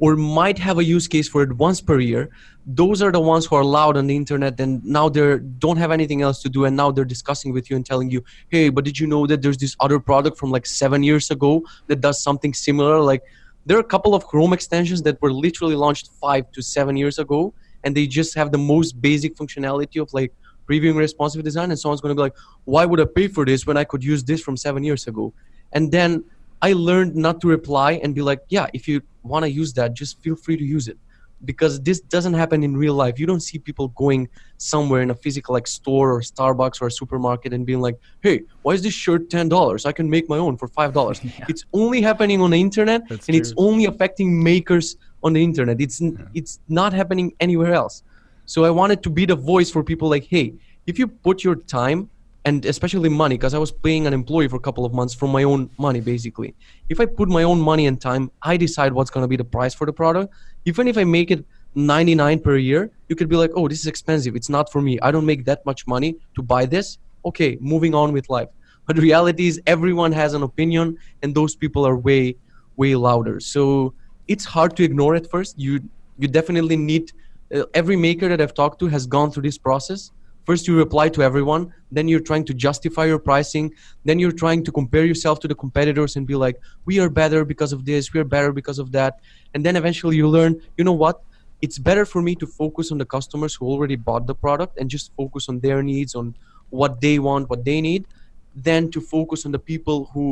or 0.00 0.16
might 0.16 0.58
have 0.58 0.78
a 0.78 0.84
use 0.84 1.06
case 1.06 1.28
for 1.28 1.42
it 1.42 1.52
once 1.52 1.80
per 1.80 2.00
year 2.00 2.30
those 2.66 3.02
are 3.02 3.12
the 3.12 3.20
ones 3.20 3.46
who 3.46 3.56
are 3.56 3.64
loud 3.64 3.96
on 3.96 4.06
the 4.06 4.16
internet 4.16 4.58
and 4.60 4.84
now 4.84 5.08
they 5.08 5.38
don't 5.58 5.76
have 5.76 5.90
anything 5.90 6.22
else 6.22 6.42
to 6.42 6.48
do 6.48 6.64
and 6.64 6.76
now 6.76 6.90
they're 6.90 7.04
discussing 7.04 7.52
with 7.52 7.70
you 7.70 7.76
and 7.76 7.86
telling 7.86 8.10
you 8.10 8.22
hey 8.48 8.68
but 8.68 8.84
did 8.84 8.98
you 8.98 9.06
know 9.06 9.26
that 9.26 9.42
there's 9.42 9.58
this 9.58 9.76
other 9.80 9.98
product 9.98 10.38
from 10.38 10.50
like 10.50 10.66
seven 10.66 11.02
years 11.02 11.30
ago 11.30 11.62
that 11.86 12.00
does 12.00 12.22
something 12.22 12.52
similar 12.52 13.00
like 13.00 13.22
there 13.66 13.76
are 13.76 13.80
a 13.80 13.92
couple 13.94 14.14
of 14.14 14.26
chrome 14.26 14.52
extensions 14.52 15.02
that 15.02 15.20
were 15.22 15.32
literally 15.32 15.74
launched 15.74 16.10
five 16.20 16.50
to 16.52 16.62
seven 16.62 16.96
years 16.96 17.18
ago 17.18 17.52
and 17.84 17.96
they 17.96 18.06
just 18.06 18.34
have 18.34 18.52
the 18.52 18.58
most 18.58 19.00
basic 19.00 19.36
functionality 19.36 20.00
of 20.00 20.12
like 20.12 20.32
previewing 20.68 20.96
responsive 20.96 21.42
design 21.42 21.70
and 21.70 21.78
someone's 21.78 22.00
going 22.00 22.14
to 22.14 22.14
be 22.14 22.22
like 22.22 22.36
why 22.64 22.84
would 22.84 23.00
i 23.00 23.04
pay 23.04 23.28
for 23.28 23.44
this 23.44 23.66
when 23.66 23.76
i 23.76 23.84
could 23.84 24.02
use 24.02 24.22
this 24.24 24.40
from 24.40 24.56
seven 24.56 24.82
years 24.82 25.06
ago 25.06 25.32
and 25.72 25.90
then 25.92 26.24
I 26.62 26.72
learned 26.72 27.16
not 27.16 27.40
to 27.40 27.48
reply 27.48 27.92
and 28.02 28.14
be 28.14 28.20
like, 28.22 28.40
yeah, 28.48 28.66
if 28.74 28.86
you 28.86 29.00
want 29.22 29.44
to 29.44 29.50
use 29.50 29.72
that, 29.74 29.94
just 29.94 30.20
feel 30.20 30.36
free 30.36 30.56
to 30.56 30.64
use 30.64 30.88
it. 30.88 30.98
Because 31.44 31.80
this 31.80 32.00
doesn't 32.00 32.34
happen 32.34 32.62
in 32.62 32.76
real 32.76 32.94
life. 32.94 33.18
You 33.18 33.26
don't 33.26 33.40
see 33.40 33.58
people 33.58 33.88
going 33.88 34.28
somewhere 34.58 35.00
in 35.00 35.10
a 35.10 35.14
physical 35.14 35.54
like 35.54 35.66
store 35.66 36.12
or 36.12 36.20
Starbucks 36.20 36.82
or 36.82 36.88
a 36.88 36.90
supermarket 36.90 37.52
and 37.52 37.64
being 37.64 37.80
like, 37.80 37.96
hey, 38.20 38.42
why 38.62 38.72
is 38.72 38.82
this 38.82 38.92
shirt 38.92 39.30
ten 39.30 39.48
dollars? 39.48 39.86
I 39.86 39.92
can 39.92 40.08
make 40.10 40.28
my 40.28 40.36
own 40.36 40.56
for 40.56 40.68
five 40.68 40.92
dollars. 40.92 41.20
Yeah. 41.38 41.46
It's 41.48 41.64
only 41.72 42.00
happening 42.02 42.40
on 42.42 42.50
the 42.50 42.60
internet 42.60 43.08
That's 43.08 43.28
and 43.28 43.36
it's 43.36 43.54
only 43.56 43.84
affecting 43.86 44.42
makers 44.42 44.96
on 45.22 45.32
the 45.32 45.42
internet. 45.42 45.80
It's 45.80 46.02
n 46.02 46.28
it's 46.34 46.58
not 46.68 46.92
happening 46.92 47.32
anywhere 47.40 47.72
else. 47.72 48.02
So 48.46 48.64
I 48.64 48.70
wanted 48.70 49.02
to 49.04 49.10
be 49.10 49.24
the 49.26 49.36
voice 49.36 49.70
for 49.70 49.82
people 49.84 50.08
like, 50.08 50.24
hey, 50.24 50.54
if 50.86 50.98
you 50.98 51.06
put 51.06 51.44
your 51.44 51.54
time 51.54 52.10
and 52.44 52.64
especially 52.64 53.08
money, 53.08 53.36
because 53.36 53.54
I 53.54 53.58
was 53.58 53.70
paying 53.70 54.06
an 54.06 54.14
employee 54.14 54.48
for 54.48 54.56
a 54.56 54.60
couple 54.60 54.84
of 54.84 54.94
months 54.94 55.12
from 55.12 55.30
my 55.30 55.42
own 55.42 55.68
money, 55.78 56.00
basically. 56.00 56.54
If 56.88 56.98
I 56.98 57.06
put 57.06 57.28
my 57.28 57.42
own 57.42 57.60
money 57.60 57.86
and 57.86 58.00
time, 58.00 58.30
I 58.42 58.56
decide 58.56 58.92
what's 58.92 59.10
going 59.10 59.24
to 59.24 59.28
be 59.28 59.36
the 59.36 59.44
price 59.44 59.74
for 59.74 59.86
the 59.86 59.92
product. 59.92 60.32
Even 60.64 60.88
if 60.88 60.96
I 60.96 61.04
make 61.04 61.30
it 61.30 61.44
99 61.74 62.40
per 62.40 62.56
year, 62.56 62.90
you 63.08 63.16
could 63.16 63.28
be 63.28 63.36
like, 63.36 63.50
oh, 63.54 63.68
this 63.68 63.80
is 63.80 63.86
expensive. 63.86 64.34
It's 64.36 64.48
not 64.48 64.72
for 64.72 64.80
me. 64.80 64.98
I 65.00 65.10
don't 65.10 65.26
make 65.26 65.44
that 65.44 65.64
much 65.66 65.86
money 65.86 66.16
to 66.34 66.42
buy 66.42 66.66
this. 66.66 66.98
Okay, 67.24 67.58
moving 67.60 67.94
on 67.94 68.12
with 68.12 68.30
life. 68.30 68.48
But 68.86 68.96
reality 68.98 69.46
is, 69.46 69.60
everyone 69.66 70.10
has 70.12 70.34
an 70.34 70.42
opinion, 70.42 70.98
and 71.22 71.34
those 71.34 71.54
people 71.54 71.86
are 71.86 71.96
way, 71.96 72.36
way 72.76 72.94
louder. 72.94 73.38
So 73.38 73.94
it's 74.26 74.44
hard 74.44 74.76
to 74.78 74.82
ignore 74.82 75.14
at 75.14 75.30
first. 75.30 75.58
You 75.58 75.80
you 76.18 76.28
definitely 76.28 76.76
need. 76.76 77.12
Uh, 77.54 77.64
every 77.74 77.96
maker 77.96 78.28
that 78.28 78.40
I've 78.40 78.54
talked 78.54 78.78
to 78.80 78.86
has 78.86 79.06
gone 79.06 79.30
through 79.30 79.42
this 79.42 79.58
process. 79.58 80.12
First, 80.50 80.66
you 80.66 80.76
reply 80.76 81.08
to 81.10 81.22
everyone. 81.22 81.72
Then 81.92 82.08
you're 82.08 82.26
trying 82.28 82.44
to 82.46 82.52
justify 82.52 83.04
your 83.04 83.20
pricing. 83.20 83.72
Then 84.04 84.18
you're 84.18 84.32
trying 84.32 84.64
to 84.64 84.72
compare 84.72 85.04
yourself 85.06 85.38
to 85.42 85.46
the 85.46 85.54
competitors 85.54 86.16
and 86.16 86.26
be 86.26 86.34
like, 86.34 86.56
"We 86.86 86.98
are 86.98 87.08
better 87.08 87.44
because 87.44 87.72
of 87.72 87.84
this. 87.84 88.12
We 88.12 88.18
are 88.18 88.24
better 88.24 88.50
because 88.50 88.80
of 88.80 88.90
that." 88.96 89.20
And 89.54 89.64
then 89.64 89.76
eventually 89.76 90.16
you 90.16 90.26
learn, 90.26 90.56
you 90.76 90.82
know 90.82 90.98
what? 91.04 91.22
It's 91.62 91.78
better 91.78 92.04
for 92.04 92.20
me 92.20 92.34
to 92.42 92.48
focus 92.48 92.90
on 92.90 92.98
the 92.98 93.04
customers 93.04 93.54
who 93.54 93.66
already 93.66 93.94
bought 94.08 94.26
the 94.26 94.34
product 94.34 94.80
and 94.80 94.90
just 94.90 95.12
focus 95.22 95.48
on 95.48 95.60
their 95.60 95.84
needs, 95.84 96.16
on 96.16 96.34
what 96.70 97.00
they 97.00 97.20
want, 97.20 97.48
what 97.48 97.64
they 97.64 97.80
need, 97.80 98.08
than 98.56 98.90
to 98.90 99.00
focus 99.00 99.46
on 99.46 99.52
the 99.52 99.64
people 99.72 100.10
who 100.14 100.24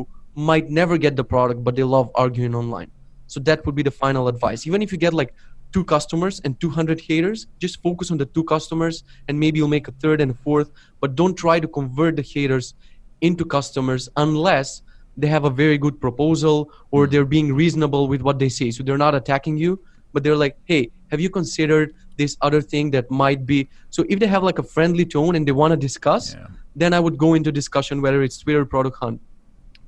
might 0.50 0.68
never 0.80 0.98
get 0.98 1.14
the 1.14 1.28
product 1.34 1.62
but 1.62 1.76
they 1.76 1.86
love 1.96 2.10
arguing 2.16 2.56
online. 2.56 2.90
So 3.28 3.38
that 3.50 3.64
would 3.64 3.76
be 3.76 3.86
the 3.90 3.96
final 4.02 4.26
advice. 4.26 4.66
Even 4.66 4.82
if 4.82 4.90
you 4.90 4.98
get 4.98 5.14
like 5.14 5.32
two 5.72 5.84
customers 5.84 6.40
and 6.44 6.58
200 6.60 7.00
haters, 7.00 7.46
just 7.58 7.82
focus 7.82 8.10
on 8.10 8.18
the 8.18 8.26
two 8.26 8.44
customers 8.44 9.04
and 9.28 9.38
maybe 9.38 9.58
you'll 9.58 9.68
make 9.68 9.88
a 9.88 9.92
third 9.92 10.20
and 10.20 10.30
a 10.30 10.34
fourth, 10.34 10.70
but 11.00 11.14
don't 11.14 11.36
try 11.36 11.60
to 11.60 11.68
convert 11.68 12.16
the 12.16 12.22
haters 12.22 12.74
into 13.20 13.44
customers 13.44 14.08
unless 14.16 14.82
they 15.16 15.26
have 15.26 15.44
a 15.44 15.50
very 15.50 15.76
good 15.76 16.00
proposal 16.00 16.70
or 16.90 17.04
mm-hmm. 17.04 17.12
they're 17.12 17.24
being 17.24 17.52
reasonable 17.52 18.08
with 18.08 18.22
what 18.22 18.38
they 18.38 18.48
say. 18.48 18.70
So 18.70 18.82
they're 18.82 18.98
not 18.98 19.14
attacking 19.14 19.58
you, 19.58 19.80
but 20.12 20.22
they're 20.22 20.36
like, 20.36 20.56
"Hey, 20.64 20.90
have 21.10 21.20
you 21.20 21.28
considered 21.28 21.94
this 22.16 22.36
other 22.40 22.62
thing 22.62 22.90
that 22.92 23.10
might 23.10 23.44
be?" 23.44 23.68
So 23.90 24.04
if 24.08 24.20
they 24.20 24.26
have 24.26 24.42
like 24.42 24.58
a 24.58 24.62
friendly 24.62 25.04
tone 25.04 25.34
and 25.34 25.46
they 25.46 25.52
want 25.52 25.72
to 25.72 25.76
discuss, 25.76 26.34
Yeah. 26.34 26.46
then 26.76 26.94
I 26.94 27.00
would 27.00 27.18
go 27.18 27.34
into 27.34 27.50
discussion 27.50 28.00
whether 28.00 28.22
it's 28.22 28.38
Twitter 28.38 28.64
product 28.64 28.96
hunt. 28.96 29.20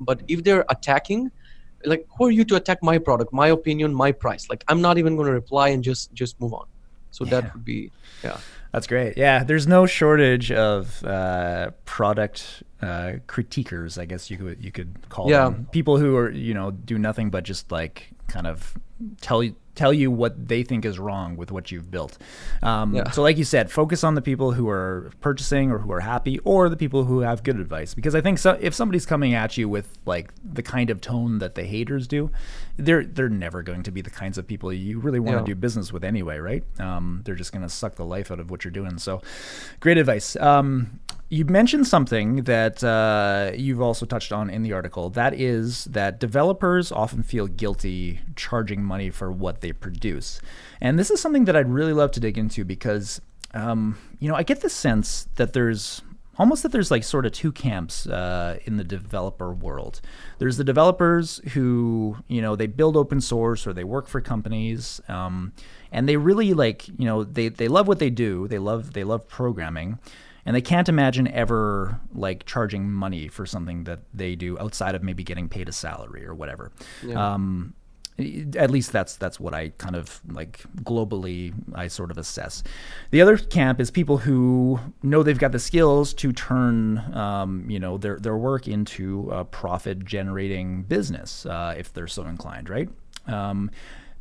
But 0.00 0.22
if 0.28 0.42
they're 0.42 0.64
attacking, 0.68 1.30
like 1.84 2.06
who 2.18 2.26
are 2.26 2.30
you 2.30 2.44
to 2.46 2.56
attack 2.56 2.82
my 2.82 2.98
product, 2.98 3.32
my 3.32 3.48
opinion, 3.48 3.94
my 3.94 4.12
price? 4.12 4.48
Like 4.50 4.64
I'm 4.68 4.80
not 4.80 4.98
even 4.98 5.16
going 5.16 5.26
to 5.26 5.32
reply 5.32 5.68
and 5.68 5.82
just 5.82 6.12
just 6.12 6.40
move 6.40 6.52
on. 6.54 6.66
So 7.10 7.24
Yeah. 7.24 7.30
that 7.40 7.54
would 7.54 7.64
be 7.64 7.90
yeah. 8.24 8.38
That's 8.72 8.86
great. 8.86 9.16
Yeah, 9.16 9.42
there's 9.42 9.66
no 9.66 9.84
shortage 9.86 10.52
of 10.52 11.04
uh, 11.04 11.70
product 11.86 12.62
uh, 12.80 13.14
critiquers. 13.26 13.98
I 13.98 14.04
guess 14.04 14.30
you 14.30 14.36
could 14.36 14.62
you 14.64 14.70
could 14.70 14.94
call 15.08 15.28
Yeah. 15.28 15.44
them 15.44 15.66
people 15.72 15.96
who 15.98 16.16
are 16.16 16.30
you 16.30 16.54
know 16.54 16.70
do 16.70 16.98
nothing 16.98 17.30
but 17.30 17.42
just 17.44 17.72
like 17.72 18.10
kind 18.28 18.46
of 18.46 18.74
tell 19.20 19.42
you 19.42 19.56
tell 19.80 19.92
you 20.02 20.10
what 20.22 20.32
they 20.52 20.62
think 20.62 20.84
is 20.84 20.98
wrong 20.98 21.36
with 21.40 21.50
what 21.50 21.70
you've 21.72 21.90
built. 21.90 22.18
Um, 22.62 22.94
Yeah. 22.94 23.10
So, 23.10 23.22
like 23.22 23.38
you 23.38 23.44
said, 23.44 23.70
focus 23.70 24.04
on 24.04 24.14
the 24.14 24.22
people 24.30 24.52
who 24.52 24.68
are 24.68 25.10
purchasing 25.20 25.70
or 25.72 25.78
who 25.78 25.90
are 25.92 26.00
happy, 26.00 26.38
or 26.44 26.68
the 26.68 26.76
people 26.76 27.04
who 27.04 27.20
have 27.20 27.42
good 27.42 27.58
advice. 27.58 27.94
Because 27.94 28.14
I 28.14 28.20
think 28.20 28.38
so, 28.38 28.50
if 28.60 28.74
somebody's 28.74 29.06
coming 29.06 29.32
at 29.34 29.56
you 29.58 29.68
with 29.76 29.88
like 30.06 30.26
the 30.58 30.62
kind 30.62 30.90
of 30.90 31.00
tone 31.00 31.38
that 31.38 31.54
the 31.54 31.64
haters 31.64 32.06
do, 32.06 32.30
they're 32.76 33.04
they're 33.04 33.28
never 33.46 33.62
going 33.62 33.82
to 33.84 33.90
be 33.90 34.02
the 34.02 34.10
kinds 34.22 34.36
of 34.38 34.44
people 34.46 34.72
you 34.72 35.00
really 35.00 35.20
want 35.20 35.36
to 35.38 35.42
Yeah. 35.42 35.54
do 35.54 35.60
business 35.66 35.92
with 35.92 36.04
anyway, 36.04 36.38
right? 36.38 36.64
Um, 36.78 37.22
they're 37.24 37.34
just 37.44 37.52
going 37.52 37.62
to 37.62 37.68
suck 37.80 37.94
the 37.96 38.04
life 38.04 38.30
out 38.30 38.40
of 38.40 38.50
what 38.50 38.64
you're 38.64 38.70
doing. 38.80 38.98
So, 38.98 39.22
great 39.80 39.96
advice. 39.98 40.36
Um, 40.36 41.00
you 41.32 41.44
mentioned 41.44 41.86
something 41.86 42.42
that 42.42 42.82
uh, 42.82 43.52
you've 43.54 43.80
also 43.80 44.04
touched 44.04 44.32
on 44.32 44.50
in 44.50 44.62
the 44.62 44.72
article. 44.72 45.10
That 45.10 45.32
is 45.32 45.84
that 45.84 46.18
developers 46.18 46.90
often 46.90 47.22
feel 47.22 47.46
guilty 47.46 48.20
charging 48.34 48.82
money 48.82 49.10
for 49.10 49.30
what 49.30 49.60
they 49.60 49.72
produce, 49.72 50.40
and 50.80 50.98
this 50.98 51.08
is 51.08 51.20
something 51.20 51.44
that 51.44 51.54
I'd 51.54 51.70
really 51.70 51.92
love 51.92 52.10
to 52.12 52.20
dig 52.20 52.36
into 52.36 52.64
because 52.64 53.20
um, 53.54 53.96
you 54.18 54.28
know 54.28 54.34
I 54.34 54.42
get 54.42 54.60
the 54.60 54.68
sense 54.68 55.28
that 55.36 55.52
there's 55.52 56.02
almost 56.36 56.64
that 56.64 56.72
there's 56.72 56.90
like 56.90 57.04
sort 57.04 57.26
of 57.26 57.32
two 57.32 57.52
camps 57.52 58.08
uh, 58.08 58.58
in 58.64 58.76
the 58.76 58.84
developer 58.84 59.52
world. 59.52 60.00
There's 60.38 60.56
the 60.56 60.64
developers 60.64 61.40
who 61.52 62.16
you 62.26 62.42
know 62.42 62.56
they 62.56 62.66
build 62.66 62.96
open 62.96 63.20
source 63.20 63.68
or 63.68 63.72
they 63.72 63.84
work 63.84 64.08
for 64.08 64.20
companies, 64.20 65.00
um, 65.06 65.52
and 65.92 66.08
they 66.08 66.16
really 66.16 66.54
like 66.54 66.88
you 66.88 67.04
know 67.04 67.22
they 67.22 67.48
they 67.50 67.68
love 67.68 67.86
what 67.86 68.00
they 68.00 68.10
do. 68.10 68.48
They 68.48 68.58
love 68.58 68.94
they 68.94 69.04
love 69.04 69.28
programming, 69.28 70.00
and 70.44 70.56
they 70.56 70.62
can't 70.62 70.88
imagine 70.88 71.28
ever 71.28 72.00
like 72.14 72.46
charging 72.46 72.90
money 72.90 73.28
for 73.28 73.46
something 73.46 73.84
that 73.84 74.00
they 74.14 74.34
do 74.34 74.58
outside 74.58 74.94
of 74.94 75.02
maybe 75.02 75.24
getting 75.24 75.48
paid 75.48 75.68
a 75.68 75.72
salary 75.72 76.24
or 76.24 76.34
whatever. 76.34 76.72
Yeah. 77.04 77.34
Um, 77.34 77.74
At 78.54 78.70
least 78.70 78.92
that's 78.92 79.16
that's 79.16 79.40
what 79.40 79.54
I 79.54 79.70
kind 79.78 79.96
of 79.96 80.20
like 80.30 80.60
globally. 80.82 81.54
I 81.74 81.88
sort 81.88 82.10
of 82.10 82.18
assess. 82.18 82.62
The 83.12 83.22
other 83.22 83.38
camp 83.38 83.80
is 83.80 83.90
people 83.90 84.18
who 84.18 84.78
know 85.02 85.22
they've 85.22 85.38
got 85.38 85.52
the 85.52 85.58
skills 85.58 86.12
to 86.14 86.30
turn, 86.32 86.98
um, 87.14 87.64
you 87.70 87.80
know, 87.80 87.96
their 87.96 88.18
their 88.18 88.36
work 88.36 88.68
into 88.68 89.30
a 89.30 89.44
profit 89.44 90.04
generating 90.04 90.82
business 90.82 91.46
uh, 91.46 91.74
if 91.78 91.94
they're 91.94 92.06
so 92.08 92.24
inclined, 92.26 92.68
right? 92.68 92.90
Um, 93.26 93.70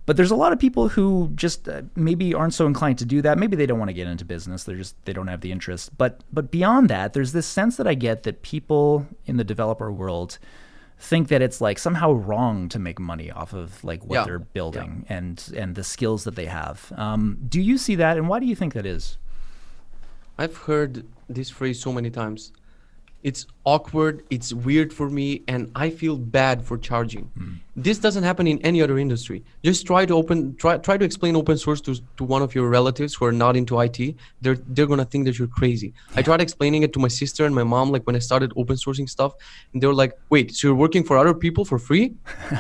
but 0.09 0.17
there's 0.17 0.31
a 0.31 0.35
lot 0.35 0.51
of 0.51 0.57
people 0.57 0.87
who 0.89 1.29
just 1.35 1.69
uh, 1.69 1.83
maybe 1.95 2.33
aren't 2.33 2.55
so 2.55 2.65
inclined 2.65 2.97
to 2.97 3.05
do 3.05 3.21
that. 3.21 3.37
Maybe 3.37 3.55
they 3.55 3.67
don't 3.67 3.77
want 3.77 3.89
to 3.89 3.93
get 3.93 4.07
into 4.07 4.25
business. 4.25 4.63
They're 4.63 4.75
just 4.75 4.95
they 5.05 5.13
don't 5.13 5.27
have 5.27 5.41
the 5.41 5.51
interest. 5.51 5.95
But 5.99 6.23
but 6.33 6.49
beyond 6.49 6.89
that, 6.89 7.13
there's 7.13 7.31
this 7.31 7.45
sense 7.45 7.77
that 7.77 7.85
I 7.85 7.93
get 7.93 8.23
that 8.23 8.41
people 8.41 9.05
in 9.27 9.37
the 9.37 9.43
developer 9.43 9.91
world 9.91 10.39
think 10.97 11.27
that 11.27 11.43
it's 11.43 11.61
like 11.61 11.77
somehow 11.77 12.11
wrong 12.13 12.69
to 12.69 12.79
make 12.79 12.97
money 12.99 13.29
off 13.29 13.53
of 13.53 13.83
like 13.83 14.03
what 14.03 14.15
Yeah. 14.15 14.23
they're 14.25 14.39
building 14.39 15.05
and 15.09 15.47
and 15.55 15.75
the 15.75 15.83
skills 15.83 16.23
that 16.23 16.35
they 16.35 16.47
have. 16.47 16.91
Um, 16.97 17.37
do 17.47 17.61
you 17.61 17.77
see 17.77 17.93
that, 17.93 18.17
and 18.17 18.27
why 18.27 18.39
do 18.39 18.47
you 18.47 18.55
think 18.55 18.73
that 18.73 18.87
is? 18.87 19.19
I've 20.39 20.57
heard 20.57 21.05
this 21.27 21.51
phrase 21.51 21.79
so 21.79 21.93
many 21.93 22.09
times. 22.09 22.51
It's 23.21 23.45
awkward, 23.63 24.23
it's 24.31 24.53
weird 24.53 24.91
for 24.91 25.07
me, 25.07 25.43
and 25.47 25.69
I 25.75 25.91
feel 25.91 26.17
bad 26.17 26.63
for 26.65 26.79
charging. 26.79 27.29
This 27.83 27.97
doesn't 27.97 28.23
happen 28.23 28.45
in 28.47 28.59
any 28.59 28.81
other 28.81 28.97
industry. 28.99 29.43
Just 29.63 29.85
try 29.85 30.05
to 30.05 30.13
open 30.13 30.55
try 30.57 30.77
try 30.77 30.97
to 30.97 31.05
explain 31.05 31.35
open 31.35 31.57
source 31.57 31.81
to, 31.81 31.95
to 32.17 32.23
one 32.23 32.41
of 32.41 32.53
your 32.53 32.67
relatives 32.69 33.15
who 33.15 33.25
are 33.25 33.31
not 33.31 33.55
into 33.55 33.79
IT. 33.79 34.15
They're 34.41 34.57
they're 34.67 34.85
gonna 34.85 35.05
think 35.05 35.25
that 35.25 35.39
you're 35.39 35.47
crazy. 35.47 35.93
I 36.15 36.21
tried 36.21 36.41
explaining 36.41 36.83
it 36.83 36.91
to 36.93 36.99
my 36.99 37.07
sister 37.07 37.45
and 37.45 37.55
my 37.55 37.63
mom, 37.63 37.91
like 37.91 38.03
when 38.03 38.15
I 38.15 38.19
started 38.19 38.51
open 38.55 38.75
sourcing 38.75 39.09
stuff, 39.09 39.33
and 39.73 39.81
they 39.81 39.87
were 39.87 39.93
like, 39.93 40.13
Wait, 40.29 40.53
so 40.53 40.67
you're 40.67 40.75
working 40.75 41.03
for 41.03 41.17
other 41.17 41.33
people 41.33 41.63
for 41.63 41.79
free? 41.79 42.15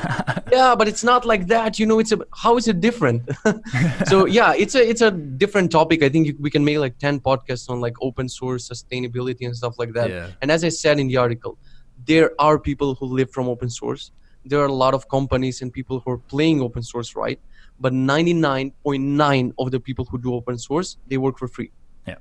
yeah, 0.51 0.75
but 0.75 0.87
it's 0.87 1.03
not 1.03 1.25
like 1.25 1.47
that. 1.47 1.79
You 1.79 1.85
know, 1.85 1.99
it's 1.99 2.11
a 2.11 2.19
how 2.33 2.57
is 2.57 2.67
it 2.67 2.79
different? 2.79 3.29
so 4.05 4.25
yeah, 4.25 4.53
it's 4.55 4.75
a 4.75 4.89
it's 4.89 5.01
a 5.01 5.11
different 5.11 5.71
topic. 5.71 6.01
I 6.03 6.09
think 6.09 6.27
you, 6.27 6.35
we 6.39 6.49
can 6.49 6.63
make 6.63 6.77
like 6.77 6.97
ten 6.97 7.19
podcasts 7.19 7.69
on 7.69 7.81
like 7.81 7.95
open 8.01 8.29
source 8.29 8.69
sustainability 8.69 9.45
and 9.45 9.55
stuff 9.55 9.77
like 9.77 9.93
that. 9.93 10.09
Yeah. 10.09 10.27
And 10.41 10.51
as 10.51 10.63
I 10.63 10.69
said 10.69 10.99
in 10.99 11.07
the 11.07 11.17
article, 11.17 11.57
there 12.05 12.31
are 12.39 12.57
people 12.57 12.95
who 12.95 13.05
live 13.05 13.31
from 13.31 13.47
open 13.47 13.69
source. 13.69 14.11
There 14.45 14.59
are 14.59 14.65
a 14.65 14.73
lot 14.73 14.93
of 14.93 15.09
companies 15.09 15.61
and 15.61 15.71
people 15.71 15.99
who 15.99 16.11
are 16.11 16.17
playing 16.17 16.61
open 16.61 16.83
source 16.83 17.15
right, 17.15 17.39
but 17.79 17.93
99.9 17.93 19.53
of 19.57 19.71
the 19.71 19.79
people 19.79 20.05
who 20.05 20.17
do 20.17 20.33
open 20.33 20.57
source 20.57 20.97
they 21.07 21.17
work 21.17 21.37
for 21.37 21.47
free. 21.47 21.71
Yeah. 22.07 22.15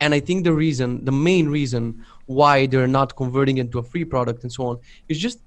And 0.00 0.14
I 0.14 0.20
think 0.20 0.44
the 0.44 0.52
reason, 0.52 1.04
the 1.04 1.12
main 1.12 1.48
reason 1.48 2.04
why 2.26 2.66
they're 2.66 2.86
not 2.86 3.16
converting 3.16 3.58
into 3.58 3.78
a 3.78 3.82
free 3.82 4.04
product 4.04 4.42
and 4.42 4.52
so 4.52 4.66
on 4.66 4.78
is 5.08 5.18
just 5.18 5.40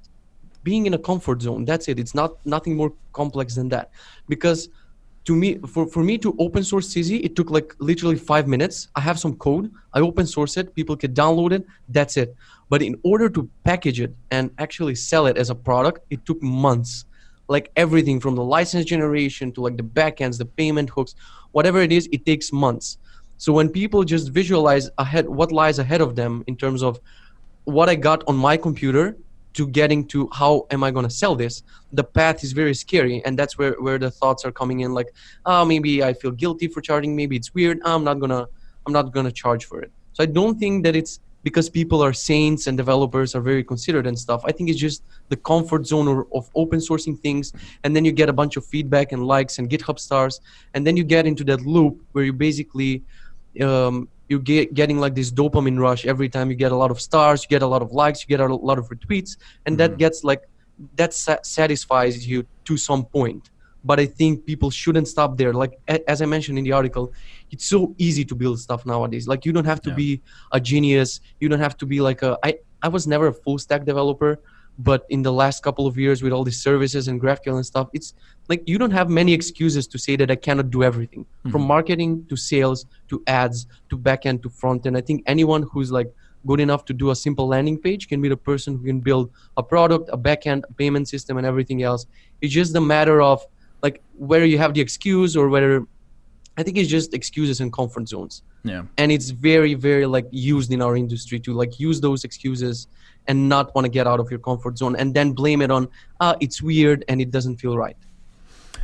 being 0.64 0.88
in 0.88 0.94
a 0.96 0.98
comfort 0.98 1.42
zone. 1.42 1.64
That's 1.64 1.88
it. 1.88 2.00
It's 2.00 2.16
not 2.16 2.44
nothing 2.46 2.76
more 2.76 2.92
complex 3.14 3.56
than 3.56 3.70
that. 3.70 3.92
Because 4.28 4.70
to 5.26 5.36
me, 5.36 5.58
for, 5.60 5.88
for 5.88 6.04
me 6.04 6.18
to 6.20 6.36
open 6.40 6.64
source 6.64 6.88
Sizzy, 6.94 7.24
it 7.24 7.36
took 7.36 7.50
like 7.50 7.76
literally 7.80 8.16
five 8.16 8.48
minutes. 8.48 8.90
I 8.96 9.02
have 9.02 9.20
some 9.20 9.36
code, 9.36 9.72
I 9.94 10.00
open 10.00 10.26
source 10.28 10.56
it, 10.58 10.74
people 10.76 10.96
can 10.96 11.14
download 11.14 11.52
it, 11.52 11.66
that's 11.90 12.16
it. 12.16 12.36
But 12.70 12.82
in 12.82 13.00
order 13.04 13.30
to 13.30 13.50
package 13.64 14.00
it 14.00 14.16
and 14.32 14.52
actually 14.58 14.96
sell 14.96 15.28
it 15.28 15.38
as 15.38 15.50
a 15.50 15.56
product, 15.56 16.00
it 16.10 16.26
took 16.26 16.42
months. 16.42 17.06
Like 17.48 17.72
everything 17.76 18.20
from 18.20 18.36
the 18.36 18.44
license 18.44 18.86
generation 18.86 19.52
to 19.54 19.62
like 19.62 19.78
the 19.78 19.84
backends, 19.84 20.38
the 20.38 20.46
payment 20.46 20.90
hooks, 20.90 21.14
whatever 21.52 21.80
it 21.80 21.92
is, 21.92 22.10
it 22.12 22.26
takes 22.26 22.52
months. 22.52 22.98
So 23.38 23.54
when 23.54 23.70
people 23.70 24.04
just 24.04 24.30
visualize 24.30 24.90
ahead 24.98 25.28
what 25.28 25.52
lies 25.52 25.78
ahead 25.78 26.02
of 26.02 26.16
them 26.16 26.44
in 26.48 26.56
terms 26.56 26.82
of 26.82 27.00
what 27.66 27.90
I 27.90 27.96
got 27.96 28.24
on 28.28 28.36
my 28.36 28.58
computer 28.58 29.16
to 29.54 29.68
getting 29.68 30.06
to 30.08 30.30
how 30.34 30.68
am 30.72 30.84
I 30.84 30.92
going 30.92 31.06
to 31.06 31.10
sell 31.10 31.36
this, 31.36 31.64
the 31.94 32.04
path 32.04 32.44
is 32.44 32.52
very 32.52 32.74
scary. 32.74 33.24
And 33.26 33.38
that's 33.40 33.58
where, 33.58 33.74
where 33.74 33.98
the 33.98 34.12
thoughts 34.12 34.44
are 34.44 34.52
coming 34.52 34.82
in 34.82 34.94
like, 34.94 35.14
oh, 35.46 35.64
maybe 35.66 36.04
I 36.04 36.14
feel 36.14 36.32
guilty 36.32 36.68
for 36.68 36.82
charging. 36.82 37.16
Maybe 37.16 37.36
it's 37.36 37.54
weird. 37.54 37.80
Ah, 37.86 37.96
I'm 37.96 38.04
not 38.04 38.20
going 38.20 38.32
to, 38.32 38.48
I'm 38.86 38.94
not 38.94 39.14
going 39.14 39.26
to 39.26 39.32
charge 39.32 39.66
for 39.66 39.82
it. 39.82 39.92
So 40.14 40.24
I 40.24 40.26
don't 40.26 40.60
think 40.60 40.84
that 40.84 40.96
it's 40.96 41.20
because 41.46 41.70
people 41.70 42.04
are 42.04 42.12
saints 42.12 42.66
and 42.66 42.76
developers 42.76 43.36
are 43.36 43.40
very 43.52 43.64
considerate 43.64 44.08
and 44.08 44.18
stuff. 44.18 44.42
I 44.46 44.52
think 44.52 44.68
it's 44.72 44.80
just 44.80 45.04
the 45.30 45.38
comfort 45.38 45.86
zone 45.86 46.26
of, 46.34 46.50
open 46.56 46.80
sourcing 46.80 47.16
things. 47.26 47.54
And 47.84 47.96
then 47.96 48.04
you 48.04 48.12
get 48.12 48.30
a 48.30 48.34
bunch 48.34 48.58
of 48.58 48.66
feedback 48.66 49.12
and 49.12 49.28
likes 49.28 49.60
and 49.60 49.70
GitHub 49.70 50.00
stars. 50.00 50.42
And 50.74 50.86
then 50.86 50.98
you 50.98 51.04
get 51.04 51.28
into 51.28 51.44
that 51.44 51.62
loop 51.62 52.02
where 52.14 52.24
you 52.24 52.34
basically, 52.34 53.04
um, 53.62 54.10
you 54.28 54.40
get 54.40 54.74
getting 54.74 54.98
like 54.98 55.14
this 55.14 55.32
dopamine 55.32 55.80
rush 55.80 56.04
every 56.08 56.30
time 56.30 56.50
you 56.50 56.56
get 56.56 56.72
a 56.72 56.76
lot 56.84 56.90
of 56.90 57.00
stars 57.00 57.44
you 57.44 57.48
get 57.48 57.62
a 57.62 57.68
lot 57.68 57.84
of 57.84 57.92
likes 57.92 58.24
you 58.24 58.28
get 58.36 58.40
a 58.40 58.56
lot 58.70 58.80
of 58.80 58.90
retweets 58.90 59.38
and 59.68 59.78
that 59.78 60.00
gets 60.00 60.24
like 60.24 60.42
that 60.96 61.14
sa- 61.14 61.44
satisfies 61.44 62.28
you 62.28 62.44
to 62.64 62.76
some 62.76 63.06
point 63.06 63.52
but 63.90 63.98
i 64.00 64.06
think 64.20 64.46
people 64.52 64.70
shouldn't 64.82 65.08
stop 65.16 65.38
there. 65.40 65.54
Like 65.64 65.74
a- 65.94 66.04
as 66.14 66.22
i 66.24 66.26
mentioned 66.36 66.58
in 66.60 66.64
the 66.70 66.74
article 66.80 67.06
it's 67.54 67.66
so 67.76 67.80
easy 68.08 68.26
to 68.26 68.36
build 68.42 68.58
stuff 68.60 68.82
nowadays. 68.94 69.28
Like 69.32 69.42
you 69.46 69.54
don't 69.56 69.70
have 69.74 69.82
to 69.88 69.92
Yeah. 69.92 70.04
be 70.04 70.22
a 70.58 70.60
genius. 70.60 71.10
You 71.40 71.48
don't 71.52 71.64
have 71.68 71.78
to 71.82 71.86
be 71.94 71.98
like 72.10 72.22
a 72.30 72.32
i 72.48 72.52
i 72.82 72.90
was 72.96 73.04
never 73.14 73.28
a 73.34 73.36
full 73.44 73.58
stack 73.66 73.82
developer 73.92 74.32
but 74.90 75.02
in 75.16 75.22
the 75.28 75.32
last 75.42 75.58
couple 75.68 75.86
of 75.90 75.94
years 76.04 76.18
with 76.24 76.34
all 76.36 76.44
these 76.50 76.62
services 76.70 77.04
and 77.10 77.16
graphql 77.24 77.56
and 77.60 77.66
stuff 77.74 77.88
it's 77.98 78.10
like 78.52 78.62
you 78.72 78.78
don't 78.82 78.96
have 79.00 79.10
many 79.22 79.32
excuses 79.40 79.84
to 79.94 79.98
say 80.06 80.14
that 80.22 80.30
i 80.36 80.38
cannot 80.48 80.68
do 80.78 80.82
everything. 80.90 81.24
Mm-hmm. 81.24 81.52
From 81.52 81.62
marketing 81.76 82.12
to 82.30 82.36
sales 82.52 82.80
to 83.10 83.16
ads 83.42 83.68
to 83.90 83.96
backend 84.08 84.38
to 84.44 84.50
front 84.62 84.80
end 84.88 84.96
i 85.02 85.04
think 85.08 85.20
anyone 85.36 85.64
who's 85.72 85.92
like 86.00 86.10
good 86.50 86.60
enough 86.68 86.84
to 86.90 86.94
do 86.94 87.08
a 87.16 87.16
simple 87.26 87.48
landing 87.54 87.78
page 87.86 88.04
can 88.12 88.20
be 88.26 88.30
the 88.36 88.42
person 88.52 88.70
who 88.78 88.84
can 88.92 89.00
build 89.10 89.26
a 89.62 89.64
product 89.74 90.06
a 90.18 90.18
backend 90.28 90.62
a 90.72 90.74
payment 90.82 91.06
system 91.14 91.38
and 91.40 91.46
everything 91.52 91.80
else. 91.90 92.02
It's 92.42 92.54
just 92.54 92.76
a 92.76 92.82
matter 92.96 93.18
of 93.32 93.38
like 93.86 93.98
whether 94.30 94.46
you 94.54 94.58
have 94.64 94.72
the 94.78 94.82
excuse 94.88 95.32
or 95.40 95.46
whether 95.54 95.72
i 96.60 96.62
think 96.64 96.76
it's 96.82 96.92
just 96.98 97.10
excuses 97.20 97.58
and 97.64 97.70
comfort 97.80 98.06
zones 98.14 98.34
Yeah. 98.72 98.84
and 99.02 99.08
it's 99.16 99.30
very 99.50 99.74
very 99.88 100.06
like 100.16 100.28
used 100.32 100.70
in 100.76 100.82
our 100.86 100.96
industry 101.04 101.38
to 101.46 101.52
like 101.62 101.74
use 101.88 101.98
those 102.08 102.22
excuses 102.30 102.76
and 103.30 103.38
not 103.54 103.66
want 103.76 103.86
to 103.90 103.94
get 104.00 104.06
out 104.12 104.20
of 104.24 104.28
your 104.34 104.42
comfort 104.50 104.74
zone 104.82 104.96
and 105.02 105.08
then 105.18 105.28
blame 105.42 105.60
it 105.66 105.72
on 105.78 105.84
ah 106.26 106.34
it's 106.46 106.60
weird 106.72 107.00
and 107.10 107.18
it 107.26 107.30
doesn't 107.38 107.58
feel 107.64 107.76
right 107.86 107.98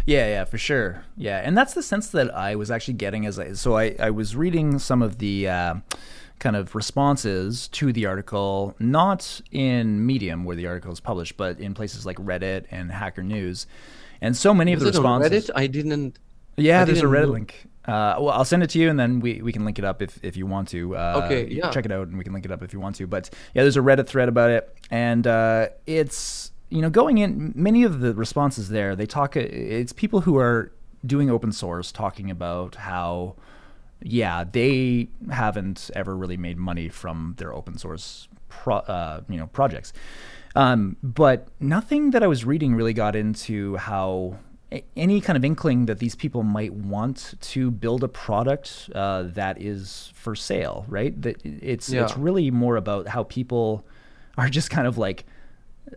Yeah, 0.06 0.26
yeah, 0.36 0.46
for 0.52 0.58
sure. 0.70 0.90
Yeah, 1.28 1.46
and 1.46 1.54
that's 1.58 1.74
the 1.80 1.84
sense 1.94 2.06
that 2.18 2.28
I 2.50 2.56
was 2.62 2.70
actually 2.76 2.98
getting 3.06 3.24
as 3.30 3.36
I 3.44 3.54
so 3.64 3.70
I, 3.84 3.86
I 4.08 4.10
was 4.20 4.30
reading 4.44 4.80
some 4.80 5.02
of 5.08 5.12
the 5.24 5.36
uh, 5.58 5.74
kind 6.46 6.56
of 6.62 6.66
responses 6.82 7.68
to 7.80 7.86
the 7.98 8.04
article, 8.14 8.74
not 8.80 9.42
in 9.52 9.86
Medium 10.12 10.40
where 10.46 10.58
the 10.62 10.66
article 10.72 10.92
is 10.92 11.00
published, 11.00 11.36
but 11.38 11.54
in 11.66 11.72
places 11.80 12.02
like 12.10 12.18
Reddit 12.30 12.64
and 12.72 12.92
Hacker 12.92 13.22
News, 13.36 13.68
and 14.22 14.38
so 14.38 14.54
many 14.54 14.74
Was 14.76 14.84
of 14.84 14.94
the 14.94 15.00
responses. 15.02 15.48
Reddit? 15.48 15.52
I 15.56 15.68
didn't. 15.68 16.20
Yeah, 16.58 16.82
I 16.82 16.86
there's 16.86 17.00
a 17.00 17.02
didn't 17.02 17.14
Reddit 17.16 17.26
know. 17.28 17.32
link. 17.34 17.68
Uh, 17.84 18.16
well, 18.20 18.30
I'll 18.30 18.46
send 18.46 18.62
it 18.62 18.70
to 18.72 18.80
you, 18.80 18.90
and 18.92 19.00
then 19.00 19.20
we, 19.22 19.42
we 19.42 19.52
can 19.52 19.66
link 19.66 19.80
it 19.80 19.86
up 19.86 20.04
if, 20.04 20.24
if 20.24 20.38
you 20.38 20.46
want 20.46 20.68
to. 20.68 20.96
Uh, 20.96 21.24
Okay, 21.26 21.48
yeah. 21.48 21.72
Check 21.72 21.86
it 21.86 21.92
out, 21.92 22.08
and 22.10 22.18
we 22.18 22.24
can 22.24 22.32
link 22.32 22.46
it 22.46 22.52
up 22.52 22.62
if 22.62 22.74
you 22.74 22.80
want 22.80 22.96
to. 22.98 23.08
But 23.08 23.32
yeah, 23.56 23.64
there's 23.64 23.78
a 23.78 23.82
Reddit 23.82 24.06
thread 24.06 24.30
about 24.30 24.52
it, 24.52 24.76
and 24.92 25.26
uh, 25.26 25.70
it's 25.88 26.52
you 26.70 26.82
know 26.82 26.90
going 26.92 27.18
in. 27.18 27.54
Many 27.56 27.84
of 27.84 28.00
the 28.00 28.14
responses 28.14 28.70
there, 28.70 28.96
they 28.96 29.08
talk. 29.08 29.36
It's 29.36 29.94
people 29.94 30.22
who 30.22 30.38
are 30.38 30.72
doing 31.06 31.32
open 31.32 31.52
source 31.52 31.92
talking 31.92 32.30
about 32.30 32.76
how, 32.76 33.36
yeah, 34.04 34.44
they 34.44 35.08
haven't 35.32 35.90
ever 35.96 36.16
really 36.16 36.38
made 36.38 36.58
money 36.60 36.88
from 36.90 37.34
their 37.38 37.52
open 37.52 37.76
source 37.80 38.28
pro, 38.50 38.76
uh, 38.76 39.22
you 39.28 39.38
know 39.38 39.48
projects. 39.48 39.92
Um, 40.56 40.98
but 41.02 41.48
nothing 41.60 42.12
that 42.12 42.24
I 42.24 42.28
was 42.28 42.46
reading 42.46 42.76
really 42.76 42.94
got 42.94 43.16
into 43.16 43.78
how 43.78 44.38
any 44.96 45.20
kind 45.20 45.36
of 45.36 45.44
inkling 45.44 45.86
that 45.88 46.00
these 46.00 46.16
people 46.16 46.44
might 46.44 46.74
want 46.74 47.34
to 47.42 47.72
build 47.72 48.04
a 48.04 48.08
product 48.08 48.90
uh, 48.96 49.24
that 49.24 49.62
is 49.62 50.12
for 50.16 50.36
sale, 50.36 50.86
right? 50.88 51.20
That 51.22 51.42
it's 51.44 51.90
it's 51.92 52.18
really 52.18 52.52
more 52.52 52.78
about 52.78 53.08
how 53.08 53.24
people 53.24 53.86
are 54.38 54.50
just 54.50 54.70
kind 54.70 54.88
of 54.88 54.98
like 54.98 55.26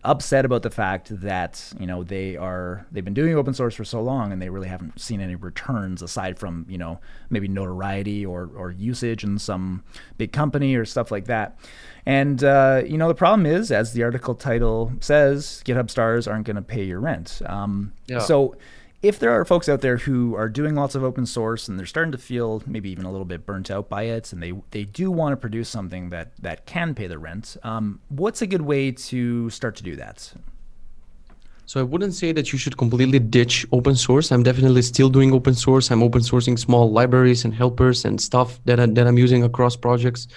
upset 0.03 0.45
about 0.45 0.63
the 0.63 0.71
fact 0.71 1.09
that 1.21 1.73
you 1.79 1.87
know 1.87 2.03
they 2.03 2.37
are 2.37 2.85
they've 2.91 3.05
been 3.05 3.15
doing 3.15 3.35
open 3.37 3.55
source 3.55 3.75
for 3.75 3.85
so 3.85 4.03
long 4.03 4.33
and 4.33 4.43
they 4.43 4.49
really 4.49 4.67
haven't 4.67 4.99
seen 4.99 5.21
any 5.21 5.35
returns 5.35 6.03
aside 6.03 6.39
from 6.39 6.67
you 6.69 6.77
know 6.79 6.99
maybe 7.31 7.47
notoriety 7.47 8.25
or 8.27 8.51
or 8.57 8.71
usage 8.73 9.23
in 9.23 9.39
some 9.39 9.85
big 10.19 10.33
company 10.33 10.75
or 10.75 10.85
stuff 10.85 11.11
like 11.13 11.27
that 11.27 11.57
and 12.07 12.43
uh, 12.43 12.83
you 12.85 12.99
know 12.99 13.09
the 13.09 13.15
problem 13.15 13.47
is 13.47 13.71
as 13.71 13.93
the 13.93 14.03
article 14.03 14.35
title 14.35 14.91
says 15.01 15.63
github 15.65 15.89
stars 15.91 16.27
aren't 16.27 16.45
going 16.47 16.57
to 16.57 16.63
pay 16.63 16.83
your 16.83 16.99
rent 17.01 17.41
um, 17.47 17.93
Yeah. 18.07 18.19
so 18.19 18.57
if 19.05 19.19
there 19.19 19.31
are 19.39 19.45
folks 19.45 19.69
out 19.69 19.83
there 19.83 19.99
who 19.99 20.35
are 20.35 20.49
doing 20.49 20.75
lots 20.75 20.95
of 20.95 21.05
open 21.05 21.27
source 21.27 21.69
and 21.69 21.79
they're 21.79 21.85
starting 21.85 22.11
to 22.11 22.17
feel 22.17 22.63
maybe 22.67 22.89
even 22.89 23.05
a 23.05 23.11
little 23.11 23.27
bit 23.27 23.45
burnt 23.45 23.71
out 23.71 23.87
by 23.87 24.05
it 24.05 24.33
and 24.33 24.43
they, 24.43 24.55
they 24.71 24.85
do 24.85 25.11
want 25.11 25.35
to 25.35 25.37
produce 25.37 25.69
something 25.69 26.09
that, 26.09 26.33
that 26.41 26.65
can 26.65 26.95
pay 26.95 27.07
the 27.07 27.19
rent, 27.19 27.59
um, 27.65 28.01
what's 28.09 28.41
a 28.41 28.47
good 28.47 28.63
way 28.63 28.91
to 28.91 29.51
start 29.51 29.77
to 29.77 29.83
do 29.83 29.95
that? 29.97 30.33
So 31.67 31.81
I 31.81 31.83
wouldn't 31.83 32.15
say 32.15 32.33
that 32.33 32.51
you 32.51 32.59
should 32.59 32.79
completely 32.79 33.19
ditch 33.19 33.67
open 33.73 33.95
source. 33.95 34.33
I'm 34.33 34.43
definitely 34.43 34.81
still 34.81 35.11
doing 35.11 35.35
open 35.35 35.55
source. 35.55 35.91
I'm 35.91 36.03
open 36.03 36.23
sourcing 36.23 36.59
small 36.59 36.91
libraries 36.91 37.45
and 37.45 37.53
helpers 37.55 38.07
and 38.07 38.19
stuff 38.19 38.59
that 38.65 38.81
I, 38.81 38.87
that 38.87 39.07
I'm 39.07 39.19
using 39.19 39.43
across 39.45 39.77
projects. 39.77 40.29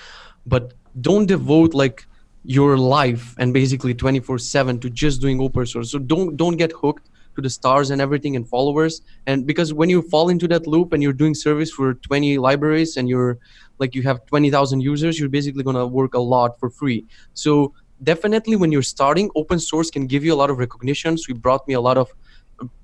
But 0.46 0.74
don't 1.00 1.26
devote 1.26 1.74
like 1.74 2.06
your 2.44 2.78
life 2.78 3.36
and 3.40 3.54
basically 3.54 3.94
24/7 3.94 4.82
to 4.82 4.90
just 4.90 5.20
doing 5.20 5.40
open 5.42 5.66
source. 5.66 5.92
So 5.92 6.00
don't 6.00 6.38
don't 6.38 6.56
get 6.56 6.72
hooked 6.72 7.10
to 7.38 7.42
the 7.42 7.50
stars 7.50 7.92
and 7.92 8.02
everything 8.02 8.36
and 8.36 8.50
followers. 8.50 9.02
And 9.28 9.46
because 9.46 9.74
when 9.74 9.90
you 9.90 10.02
fall 10.02 10.30
into 10.30 10.48
that 10.50 10.68
loop 10.68 10.92
and 10.92 11.02
you're 11.02 11.14
doing 11.14 11.36
service 11.36 11.72
for 11.72 11.94
20 11.94 12.38
libraries 12.40 12.98
and 12.98 13.08
you're 13.08 13.38
like 13.80 13.94
you 13.96 14.02
have 14.04 14.26
20000 14.26 14.82
users 14.82 15.20
you're 15.20 15.30
basically 15.30 15.64
going 15.64 15.76
to 15.76 15.86
work 15.86 16.16
a 16.16 16.20
lot 16.20 16.60
for 16.60 16.70
free. 16.70 17.06
So 17.34 17.74
definitely 18.04 18.56
when 18.56 18.72
you're 18.72 18.82
starting 18.82 19.30
open 19.36 19.60
source 19.60 19.90
can 19.92 20.08
give 20.08 20.26
you 20.26 20.34
a 20.34 20.40
lot 20.42 20.50
of 20.50 20.58
recognition. 20.58 21.18
So 21.18 21.32
it 21.32 21.42
brought 21.42 21.68
me 21.68 21.76
a 21.76 21.82
lot 21.82 21.98
of 21.98 22.12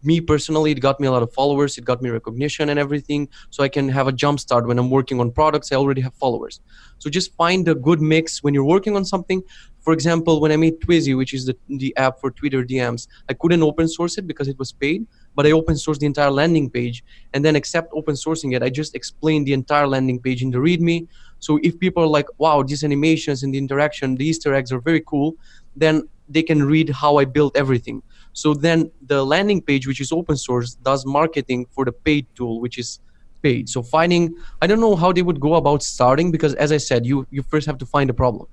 me 0.03 0.21
personally 0.21 0.71
it 0.71 0.79
got 0.79 0.99
me 0.99 1.07
a 1.07 1.11
lot 1.11 1.23
of 1.23 1.33
followers 1.33 1.77
it 1.77 1.85
got 1.85 2.01
me 2.01 2.09
recognition 2.09 2.69
and 2.69 2.79
everything 2.79 3.27
so 3.49 3.63
i 3.63 3.67
can 3.67 3.89
have 3.89 4.07
a 4.07 4.11
jump 4.11 4.39
start 4.39 4.67
when 4.67 4.77
i'm 4.77 4.89
working 4.89 5.19
on 5.19 5.31
products 5.31 5.71
i 5.71 5.75
already 5.75 6.01
have 6.01 6.13
followers. 6.15 6.59
So 6.99 7.09
just 7.09 7.35
find 7.35 7.67
a 7.67 7.75
good 7.75 8.01
mix 8.01 8.41
when 8.43 8.53
you're 8.53 8.63
working 8.63 8.95
on 8.95 9.03
something. 9.03 9.43
For 9.81 9.91
example 9.91 10.39
when 10.39 10.51
i 10.51 10.55
made 10.55 10.79
Twizzy 10.79 11.17
which 11.17 11.33
is 11.33 11.45
the, 11.45 11.57
the 11.67 11.95
app 11.97 12.19
for 12.19 12.31
twitter 12.31 12.63
dms 12.63 13.07
i 13.29 13.33
couldn't 13.33 13.63
open 13.63 13.87
source 13.87 14.17
it 14.17 14.27
because 14.27 14.47
it 14.47 14.57
was 14.57 14.71
paid 14.71 15.05
but 15.35 15.45
i 15.45 15.51
open 15.51 15.75
sourced 15.75 15.99
the 15.99 16.05
entire 16.05 16.31
landing 16.31 16.69
page 16.69 17.03
and 17.33 17.43
then 17.43 17.55
except 17.55 17.91
open 17.93 18.15
sourcing 18.15 18.55
it. 18.55 18.63
I 18.63 18.69
just 18.69 18.95
explained 18.95 19.47
the 19.47 19.53
entire 19.53 19.87
landing 19.87 20.19
page 20.19 20.41
in 20.43 20.51
the 20.51 20.59
readme. 20.59 21.07
So 21.39 21.59
if 21.63 21.79
people 21.79 22.03
are 22.03 22.13
like 22.19 22.27
wow 22.37 22.63
these 22.63 22.83
animations 22.83 23.43
and 23.43 23.53
the 23.53 23.57
interaction 23.57 24.15
the 24.15 24.25
easter 24.25 24.53
eggs 24.53 24.71
are 24.71 24.79
very 24.79 25.01
cool 25.01 25.35
then 25.75 26.07
they 26.29 26.43
can 26.43 26.63
read 26.63 26.89
how 26.89 27.17
i 27.17 27.25
built 27.25 27.57
everything 27.57 28.01
so 28.33 28.53
then 28.53 28.91
the 29.05 29.23
landing 29.23 29.61
page, 29.61 29.87
which 29.87 30.01
is 30.01 30.11
open 30.11 30.35
source, 30.35 30.75
does 30.75 31.05
marketing 31.05 31.67
for 31.71 31.85
the 31.85 31.91
paid 31.91 32.25
tool, 32.35 32.59
which 32.59 32.77
is 32.77 32.99
paid. 33.43 33.69
So 33.69 33.83
finding, 33.83 34.35
I 34.61 34.67
don't 34.67 34.79
know 34.79 34.95
how 34.95 35.11
they 35.11 35.21
would 35.21 35.39
go 35.39 35.55
about 35.55 35.83
starting 35.83 36.31
because 36.31 36.55
as 36.55 36.71
I 36.71 36.77
said, 36.77 37.05
you 37.05 37.27
you 37.29 37.43
first 37.43 37.67
have 37.67 37.77
to 37.77 37.85
find 37.85 38.09
a 38.09 38.13
problem. 38.13 38.47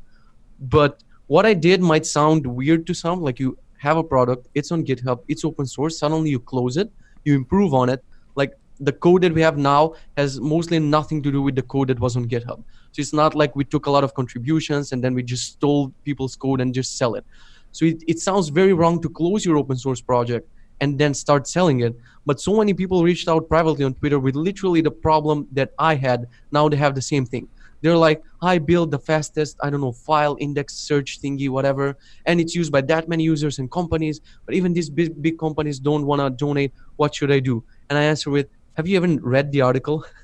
But 0.61 1.03
what 1.28 1.47
I 1.47 1.55
did 1.55 1.81
might 1.81 2.05
sound 2.05 2.47
weird 2.47 2.87
to 2.89 2.95
some, 2.95 3.22
like 3.22 3.39
you 3.39 3.57
have 3.78 3.97
a 3.97 4.05
product, 4.05 4.49
it's 4.55 4.70
on 4.70 4.85
GitHub, 4.85 5.20
it's 5.28 5.45
open 5.45 5.64
source, 5.64 5.99
suddenly 5.99 6.28
you 6.28 6.39
close 6.39 6.76
it, 6.76 6.93
you 7.24 7.35
improve 7.35 7.72
on 7.72 7.89
it. 7.89 8.05
Like 8.35 8.53
the 8.78 8.93
code 8.93 9.22
that 9.22 9.33
we 9.33 9.41
have 9.41 9.57
now 9.57 9.95
has 10.16 10.41
mostly 10.41 10.78
nothing 10.78 11.22
to 11.22 11.33
do 11.33 11.41
with 11.41 11.55
the 11.55 11.62
code 11.62 11.89
that 11.89 12.01
was 12.01 12.16
on 12.16 12.28
GitHub. 12.28 12.62
So 12.93 13.01
it's 13.01 13.12
not 13.12 13.35
like 13.35 13.57
we 13.57 13.64
took 13.64 13.87
a 13.87 13.91
lot 13.91 14.05
of 14.05 14.12
contributions 14.14 14.93
and 14.93 15.03
then 15.03 15.14
we 15.14 15.22
just 15.22 15.53
stole 15.53 15.93
people's 16.05 16.37
code 16.37 16.61
and 16.61 16.74
just 16.74 16.99
sell 16.99 17.14
it. 17.14 17.24
So 17.73 17.85
it, 17.87 18.03
it 18.07 18.18
sounds 18.18 18.49
very 18.49 18.73
wrong 18.73 19.01
to 19.03 19.09
close 19.09 19.45
your 19.45 19.57
open 19.57 19.77
source 19.77 20.01
project 20.01 20.49
and 20.81 20.99
then 20.99 21.14
start 21.14 21.47
selling 21.47 21.81
it. 21.81 21.95
But 22.27 22.41
so 22.41 22.57
many 22.57 22.75
people 22.75 23.03
reached 23.03 23.29
out 23.29 23.49
privately 23.49 23.85
on 23.85 23.95
Twitter 23.95 24.18
with 24.18 24.35
literally 24.35 24.81
the 24.81 24.91
problem 24.91 25.47
that 25.53 25.73
I 25.79 25.95
had. 25.95 26.27
Now 26.51 26.68
they 26.68 26.77
have 26.77 26.95
the 26.95 27.03
same 27.03 27.27
thing. 27.27 27.49
They're 27.83 27.97
like, 27.97 28.23
I 28.43 28.59
built 28.59 28.91
the 28.91 28.99
fastest, 28.99 29.57
I 29.62 29.71
don't 29.71 29.81
know, 29.81 29.93
file 29.93 30.37
index 30.39 30.75
search 30.75 31.21
thingy, 31.21 31.49
whatever, 31.49 31.97
and 32.27 32.41
it's 32.41 32.55
used 32.55 32.71
by 32.73 32.83
that 32.83 33.09
many 33.09 33.25
users 33.25 33.59
and 33.59 33.71
companies. 33.71 34.21
But 34.45 34.55
even 34.55 34.75
these 34.75 34.91
big, 34.91 35.21
big 35.23 35.39
companies 35.39 35.79
don't 35.79 36.05
want 36.05 36.21
to 36.21 36.31
donate. 36.31 36.73
What 36.97 37.14
should 37.14 37.33
I 37.33 37.41
do? 37.41 37.64
And 37.89 37.99
I 37.99 38.03
answer 38.03 38.31
with, 38.31 38.49
Have 38.75 38.87
you 38.87 38.97
even 38.97 39.23
read 39.23 39.51
the 39.53 39.62
article? 39.62 40.05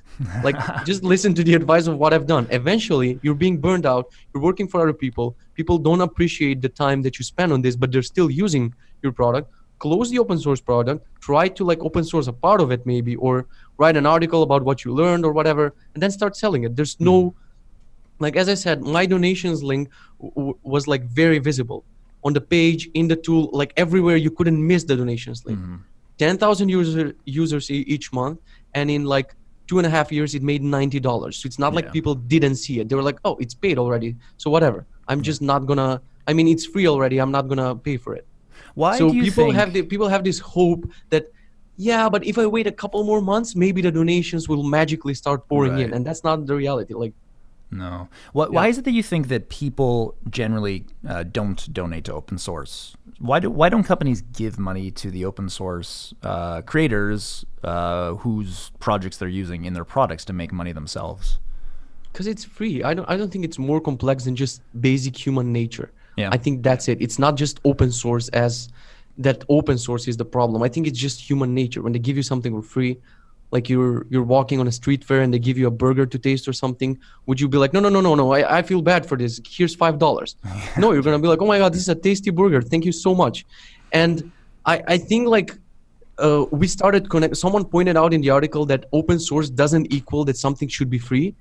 like 0.42 0.56
just 0.84 1.02
listen 1.02 1.34
to 1.34 1.44
the 1.44 1.54
advice 1.54 1.86
of 1.86 1.98
what 1.98 2.12
i've 2.12 2.26
done. 2.26 2.46
Eventually 2.50 3.18
you're 3.22 3.34
being 3.34 3.58
burned 3.58 3.86
out. 3.86 4.06
You're 4.32 4.42
working 4.42 4.68
for 4.68 4.80
other 4.80 4.92
people. 4.92 5.36
People 5.54 5.78
don't 5.78 6.00
appreciate 6.00 6.60
the 6.60 6.68
time 6.68 7.02
that 7.02 7.18
you 7.18 7.24
spend 7.24 7.52
on 7.52 7.62
this 7.62 7.76
but 7.76 7.92
they're 7.92 8.02
still 8.02 8.30
using 8.30 8.74
your 9.02 9.12
product. 9.12 9.50
Close 9.78 10.10
the 10.10 10.18
open 10.18 10.38
source 10.38 10.60
product. 10.60 11.06
Try 11.20 11.48
to 11.48 11.64
like 11.64 11.80
open 11.80 12.04
source 12.04 12.28
a 12.28 12.32
part 12.32 12.60
of 12.60 12.70
it 12.70 12.86
maybe 12.86 13.16
or 13.16 13.46
write 13.78 13.96
an 13.96 14.06
article 14.06 14.42
about 14.42 14.62
what 14.62 14.84
you 14.84 14.94
learned 14.94 15.24
or 15.24 15.32
whatever 15.32 15.74
and 15.94 16.02
then 16.02 16.10
start 16.10 16.36
selling 16.36 16.64
it. 16.64 16.76
There's 16.76 16.98
no 16.98 17.30
mm. 17.30 17.34
like 18.18 18.36
as 18.36 18.48
i 18.48 18.54
said 18.54 18.82
my 18.82 19.04
donations 19.04 19.62
link 19.62 19.90
w- 20.20 20.56
was 20.62 20.86
like 20.86 21.04
very 21.04 21.38
visible. 21.38 21.84
On 22.24 22.32
the 22.32 22.40
page 22.40 22.88
in 22.94 23.06
the 23.06 23.16
tool 23.16 23.50
like 23.52 23.72
everywhere 23.76 24.16
you 24.16 24.30
couldn't 24.30 24.66
miss 24.66 24.84
the 24.84 24.96
donations 24.96 25.44
link. 25.44 25.58
Mm-hmm. 25.58 25.76
10000 26.18 26.68
user, 26.68 27.14
users 27.24 27.70
each 27.70 28.12
month 28.12 28.40
and 28.74 28.90
in 28.90 29.04
like 29.04 29.34
two 29.66 29.78
and 29.78 29.86
a 29.86 29.90
half 29.90 30.12
years 30.12 30.34
it 30.34 30.42
made 30.42 30.62
ninety 30.62 31.00
dollars. 31.00 31.36
So 31.36 31.46
it's 31.46 31.58
not 31.58 31.72
yeah. 31.72 31.76
like 31.76 31.92
people 31.92 32.14
didn't 32.14 32.56
see 32.56 32.80
it. 32.80 32.88
They 32.88 32.94
were 32.94 33.02
like, 33.02 33.18
oh, 33.24 33.36
it's 33.36 33.54
paid 33.54 33.78
already. 33.78 34.16
So 34.36 34.50
whatever. 34.50 34.86
I'm 35.08 35.22
just 35.22 35.42
not 35.42 35.66
gonna. 35.66 36.00
I 36.26 36.32
mean, 36.32 36.48
it's 36.48 36.66
free 36.66 36.88
already. 36.88 37.18
I'm 37.18 37.30
not 37.30 37.48
gonna 37.48 37.76
pay 37.76 37.96
for 37.96 38.14
it. 38.14 38.26
Why 38.74 38.98
so 38.98 39.10
do 39.10 39.16
you 39.16 39.24
people 39.24 39.44
think... 39.44 39.56
have 39.56 39.72
the, 39.72 39.82
people 39.82 40.08
have 40.08 40.24
this 40.24 40.38
hope 40.38 40.90
that 41.10 41.32
yeah, 41.76 42.08
but 42.08 42.24
if 42.24 42.38
I 42.38 42.46
wait 42.46 42.66
a 42.66 42.72
couple 42.72 43.04
more 43.04 43.20
months, 43.20 43.54
maybe 43.54 43.82
the 43.82 43.92
donations 43.92 44.48
will 44.48 44.62
magically 44.62 45.14
start 45.14 45.46
pouring 45.48 45.72
right. 45.72 45.82
in, 45.82 45.92
and 45.92 46.06
that's 46.06 46.24
not 46.24 46.46
the 46.46 46.54
reality. 46.54 46.94
Like 46.94 47.12
no. 47.70 48.08
What, 48.32 48.50
yeah. 48.50 48.56
Why 48.56 48.68
is 48.68 48.78
it 48.78 48.84
that 48.84 48.92
you 48.92 49.02
think 49.02 49.28
that 49.28 49.48
people 49.48 50.14
generally 50.30 50.84
uh, 51.06 51.24
don't 51.24 51.72
donate 51.72 52.04
to 52.04 52.14
open 52.14 52.38
source? 52.38 52.96
Why 53.18 53.40
do 53.40 53.50
why 53.50 53.68
don't 53.68 53.84
companies 53.84 54.20
give 54.20 54.58
money 54.58 54.90
to 54.90 55.10
the 55.10 55.24
open 55.24 55.48
source 55.48 56.12
uh, 56.22 56.62
creators 56.62 57.44
uh, 57.64 58.14
whose 58.14 58.70
projects 58.78 59.16
they're 59.16 59.28
using 59.28 59.64
in 59.64 59.72
their 59.72 59.84
products 59.84 60.24
to 60.26 60.32
make 60.32 60.52
money 60.52 60.72
themselves? 60.72 61.38
Because 62.12 62.26
it's 62.26 62.44
free. 62.44 62.82
I 62.82 62.94
don't 62.94 63.08
I 63.08 63.16
don't 63.16 63.30
think 63.30 63.44
it's 63.44 63.58
more 63.58 63.80
complex 63.80 64.24
than 64.24 64.36
just 64.36 64.60
basic 64.80 65.16
human 65.16 65.52
nature. 65.52 65.92
Yeah. 66.16 66.30
I 66.32 66.36
think 66.36 66.62
that's 66.62 66.88
it. 66.88 67.00
It's 67.00 67.18
not 67.18 67.36
just 67.36 67.60
open 67.64 67.90
source 67.90 68.28
as 68.30 68.68
that 69.18 69.44
open 69.48 69.78
source 69.78 70.08
is 70.08 70.16
the 70.16 70.24
problem. 70.24 70.62
I 70.62 70.68
think 70.68 70.86
it's 70.86 70.98
just 70.98 71.20
human 71.20 71.54
nature. 71.54 71.82
When 71.82 71.92
they 71.92 71.98
give 71.98 72.16
you 72.16 72.22
something 72.22 72.52
for 72.52 72.62
free, 72.62 72.98
like 73.50 73.68
you're 73.68 74.06
you're 74.10 74.22
walking 74.22 74.58
on 74.60 74.66
a 74.66 74.72
street 74.72 75.04
fair 75.04 75.20
and 75.20 75.32
they 75.32 75.38
give 75.38 75.56
you 75.56 75.66
a 75.66 75.70
burger 75.70 76.06
to 76.06 76.18
taste 76.18 76.48
or 76.48 76.52
something 76.52 76.98
would 77.26 77.40
you 77.40 77.48
be 77.48 77.58
like 77.58 77.72
no 77.72 77.80
no 77.80 77.88
no 77.88 78.00
no 78.00 78.14
no 78.14 78.32
i, 78.32 78.58
I 78.58 78.62
feel 78.62 78.82
bad 78.82 79.06
for 79.06 79.16
this. 79.16 79.40
Here's 79.48 79.74
five 79.74 79.98
dollars. 79.98 80.36
No 80.78 80.92
you're 80.92 81.02
gonna 81.02 81.18
be 81.18 81.28
like 81.28 81.40
oh 81.40 81.46
my 81.46 81.58
god 81.58 81.72
this 81.72 81.82
is 81.82 81.88
a 81.88 81.94
tasty 81.94 82.30
burger. 82.30 82.60
Thank 82.62 82.84
you 82.84 82.92
so 82.92 83.14
much. 83.14 83.46
And 83.92 84.30
i 84.64 84.82
i 84.94 84.98
think 84.98 85.28
like 85.28 85.50
uh, 86.18 86.46
we 86.50 86.66
started 86.66 87.10
connect 87.10 87.36
someone 87.36 87.64
pointed 87.64 87.96
out 87.96 88.14
in 88.14 88.20
the 88.20 88.30
article 88.30 88.64
that 88.66 88.86
open 88.92 89.18
source 89.20 89.48
doesn't 89.50 89.92
equal 89.92 90.24
that 90.24 90.36
something 90.36 90.68
should 90.68 90.90
be 90.90 90.98
free. 90.98 91.34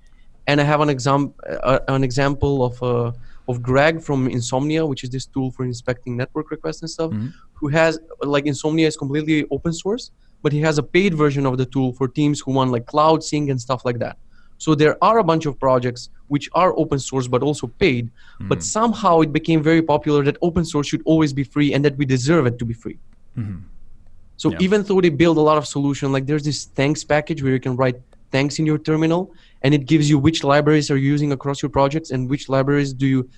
And 0.47 0.61
i 0.61 0.63
have 0.63 0.81
an 0.81 0.89
example 0.89 1.33
uh, 1.63 1.79
an 1.87 2.03
example 2.03 2.63
of 2.67 2.83
uh, 2.83 3.11
of 3.47 3.61
greg 3.61 4.01
from 4.07 4.27
insomnia 4.27 4.85
which 4.91 5.03
is 5.05 5.09
this 5.15 5.25
tool 5.33 5.49
for 5.55 5.63
inspecting 5.65 6.17
network 6.21 6.47
requests 6.55 6.81
and 6.81 6.89
stuff 6.89 7.11
mm-hmm. 7.11 7.29
who 7.53 7.67
has 7.67 7.99
like 8.35 8.45
insomnia 8.45 8.87
is 8.87 8.97
completely 9.03 9.45
open 9.55 9.73
source 9.73 10.11
but 10.41 10.51
he 10.51 10.61
has 10.61 10.77
a 10.77 10.83
paid 10.83 11.13
version 11.13 11.45
of 11.45 11.57
the 11.57 11.65
tool 11.65 11.93
for 11.93 12.07
teams 12.07 12.39
who 12.39 12.51
want 12.51 12.71
like 12.71 12.85
cloud 12.85 13.23
sync 13.23 13.49
and 13.49 13.59
stuff 13.59 13.85
like 13.85 13.99
that. 13.99 14.17
So 14.57 14.75
there 14.75 14.97
are 15.03 15.19
a 15.19 15.23
bunch 15.23 15.45
of 15.45 15.59
projects 15.59 16.09
which 16.27 16.49
are 16.53 16.73
open 16.77 16.99
source 16.99 17.27
but 17.27 17.43
also 17.43 17.67
paid, 17.67 18.05
mm-hmm. 18.05 18.47
but 18.47 18.63
somehow 18.63 19.21
it 19.21 19.33
became 19.33 19.61
very 19.61 19.81
popular 19.81 20.23
that 20.23 20.37
open 20.41 20.65
source 20.65 20.87
should 20.87 21.01
always 21.05 21.33
be 21.33 21.43
free 21.43 21.73
and 21.73 21.83
that 21.83 21.97
we 21.97 22.05
deserve 22.05 22.45
it 22.45 22.57
to 22.59 22.65
be 22.65 22.73
free. 22.73 22.97
Mm-hmm. 23.37 23.57
So 24.37 24.51
yeah. 24.51 24.57
even 24.61 24.83
though 24.83 25.01
they 25.01 25.09
build 25.09 25.37
a 25.37 25.41
lot 25.41 25.57
of 25.57 25.65
solution, 25.67 26.11
like 26.11 26.25
there's 26.25 26.43
this 26.43 26.65
thanks 26.65 27.03
package 27.03 27.41
where 27.41 27.53
you 27.53 27.59
can 27.59 27.75
write 27.75 27.95
thanks 28.31 28.59
in 28.59 28.65
your 28.65 28.77
terminal, 28.77 29.33
and 29.61 29.73
it 29.73 29.85
gives 29.85 30.09
you 30.09 30.19
which 30.19 30.43
libraries 30.43 30.91
are 30.91 30.97
you 30.97 31.09
using 31.09 31.31
across 31.31 31.61
your 31.61 31.69
projects 31.69 32.11
and 32.11 32.29
which 32.29 32.49
libraries 32.49 32.93
do 32.93 33.07
you. 33.07 33.29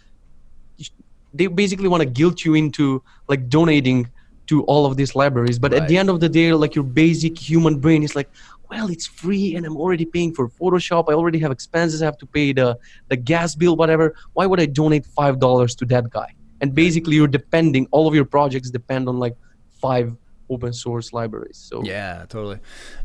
They 1.34 1.48
basically 1.48 1.88
want 1.88 2.02
to 2.02 2.10
guilt 2.10 2.44
you 2.46 2.56
into 2.56 3.04
like 3.28 3.48
donating 3.48 4.10
to 4.48 4.64
all 4.64 4.86
of 4.86 4.98
these 4.98 5.16
libraries 5.16 5.60
but 5.60 5.72
right. 5.72 5.82
at 5.82 5.88
the 5.88 5.98
end 5.98 6.10
of 6.10 6.20
the 6.20 6.30
day 6.30 6.54
like 6.54 6.76
your 6.76 6.84
basic 6.84 7.38
human 7.38 7.80
brain 7.80 8.04
is 8.04 8.16
like 8.16 8.30
well 8.70 8.90
it's 8.90 9.06
free 9.06 9.56
and 9.56 9.66
i'm 9.66 9.78
already 9.78 10.06
paying 10.06 10.34
for 10.34 10.50
photoshop. 10.50 11.06
I 11.10 11.14
already 11.14 11.40
have 11.40 11.52
expenses. 11.52 12.02
I 12.02 12.06
have 12.06 12.18
to 12.20 12.26
pay 12.26 12.54
the 12.54 12.78
the 13.10 13.18
gas 13.18 13.56
bill 13.56 13.76
whatever. 13.76 14.16
Why 14.34 14.46
would 14.46 14.60
i 14.60 14.66
donate 14.66 15.06
five 15.06 15.40
dollars 15.40 15.76
to 15.76 15.86
that 15.86 16.10
guy? 16.10 16.34
And 16.62 16.74
basically 16.74 17.16
you're 17.16 17.28
depending 17.28 17.88
all 17.92 18.08
of 18.08 18.16
your 18.16 18.26
projects 18.26 18.70
depend 18.70 19.08
on 19.08 19.20
like 19.20 19.36
five 19.82 20.16
open 20.50 20.72
source 20.74 21.12
libraries 21.12 21.58
so. 21.58 21.84
Yeah 21.84 22.26
totally. 22.30 22.60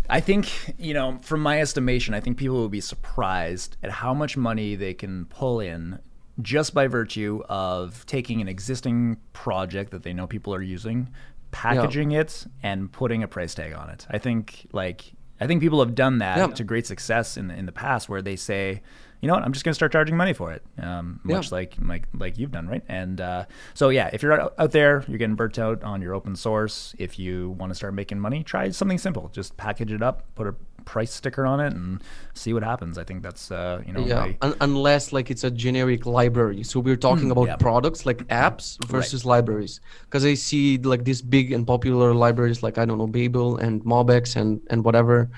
I 0.09 0.21
think 0.21 0.75
you 0.79 0.95
know 0.95 1.19
from 1.23 1.41
my 1.41 1.61
estimation 1.61 2.15
i 2.15 2.21
think 2.21 2.37
people 2.37 2.57
will 2.57 2.69
be 2.69 2.81
surprised 2.81 3.77
at 3.83 3.91
how 3.91 4.15
much 4.15 4.37
money 4.37 4.77
they 4.77 4.95
can 4.95 5.27
pull 5.27 5.61
in 5.61 5.99
just 6.41 6.73
by 6.73 6.87
virtue 6.87 7.43
of 7.49 8.07
taking 8.07 8.41
an 8.41 8.49
existing 8.49 9.19
project 9.33 9.91
that 9.91 10.03
they 10.03 10.13
know 10.13 10.27
people 10.27 10.55
are 10.55 10.63
using 10.63 11.09
packaging 11.53 12.11
yeah. 12.11 12.23
it 12.23 12.47
and 12.63 12.91
putting 12.91 13.23
a 13.23 13.29
price 13.29 13.55
tag 13.55 13.73
on 13.73 13.89
it. 13.91 14.07
I 14.11 14.19
think 14.19 14.67
like 14.73 15.13
I 15.41 15.47
think 15.47 15.61
people 15.61 15.81
have 15.81 15.95
done 15.95 16.19
that 16.19 16.39
yeah. 16.39 16.47
to 16.49 16.65
great 16.65 16.87
success 16.87 17.37
in 17.37 17.49
the, 17.49 17.55
in 17.55 17.67
the 17.67 17.73
past 17.73 18.09
where 18.09 18.23
they 18.23 18.37
say, 18.37 18.83
you 19.23 19.29
know 19.29 19.35
what, 19.35 19.45
I'm 19.45 19.53
just 19.53 19.65
going 19.65 19.71
to 19.71 19.77
start 19.77 19.93
charging 19.93 20.17
money 20.17 20.33
for 20.33 20.51
it, 20.51 20.65
um, 20.79 21.21
much 21.23 21.47
yeah. 21.47 21.55
like 21.57 21.77
like 21.81 22.09
like 22.13 22.39
you've 22.39 22.51
done, 22.51 22.67
right? 22.67 22.83
And 22.89 23.21
uh, 23.21 23.45
so 23.73 23.91
yeah, 23.91 24.11
if 24.13 24.21
you're 24.21 24.33
out, 24.33 24.55
out 24.59 24.73
there, 24.73 25.05
you're 25.07 25.17
getting 25.17 25.37
burnt 25.37 25.61
out 25.61 25.81
on 25.85 26.03
your 26.03 26.13
open 26.13 26.35
source. 26.35 26.93
If 26.99 27.21
you 27.21 27.51
want 27.51 27.71
to 27.71 27.75
start 27.77 27.95
making 27.95 28.19
money, 28.19 28.43
try 28.43 28.69
something 28.71 28.99
simple. 28.99 29.31
Just 29.33 29.57
package 29.57 29.93
it 29.93 30.03
up, 30.03 30.25
put 30.35 30.49
a 30.49 30.57
price 30.85 31.13
sticker 31.13 31.47
on 31.47 31.61
it 31.61 31.73
and 31.73 32.03
see 32.35 32.53
what 32.53 32.65
happens. 32.65 32.99
I 32.99 33.05
think 33.05 33.23
that's 33.23 33.53
uh, 33.53 33.81
you 33.87 33.93
know 33.93 34.05
yeah. 34.05 34.33
Un- 34.43 34.57
unless 34.61 35.13
like 35.13 35.31
it's 35.31 35.45
a 35.45 35.53
generic 35.53 36.05
library. 36.05 36.65
So 36.65 36.81
we're 36.81 36.97
talking 36.97 37.29
mm, 37.29 37.33
about 37.33 37.47
yeah. 37.47 37.57
products 37.57 38.05
like 38.05 38.27
apps 38.27 38.85
versus 38.87 39.25
right. 39.25 39.31
libraries. 39.37 39.81
Because 40.03 40.25
I 40.25 40.35
see 40.35 40.79
like 40.79 41.05
these 41.05 41.23
big 41.23 41.53
and 41.53 41.65
popular 41.65 42.13
libraries 42.13 42.61
like 42.61 42.77
I 42.77 42.85
don't 42.85 42.99
know 42.99 43.07
Babel 43.07 43.57
and 43.57 43.85
MobX 43.85 44.35
and 44.35 44.61
and 44.69 44.85
whatever. 44.85 45.31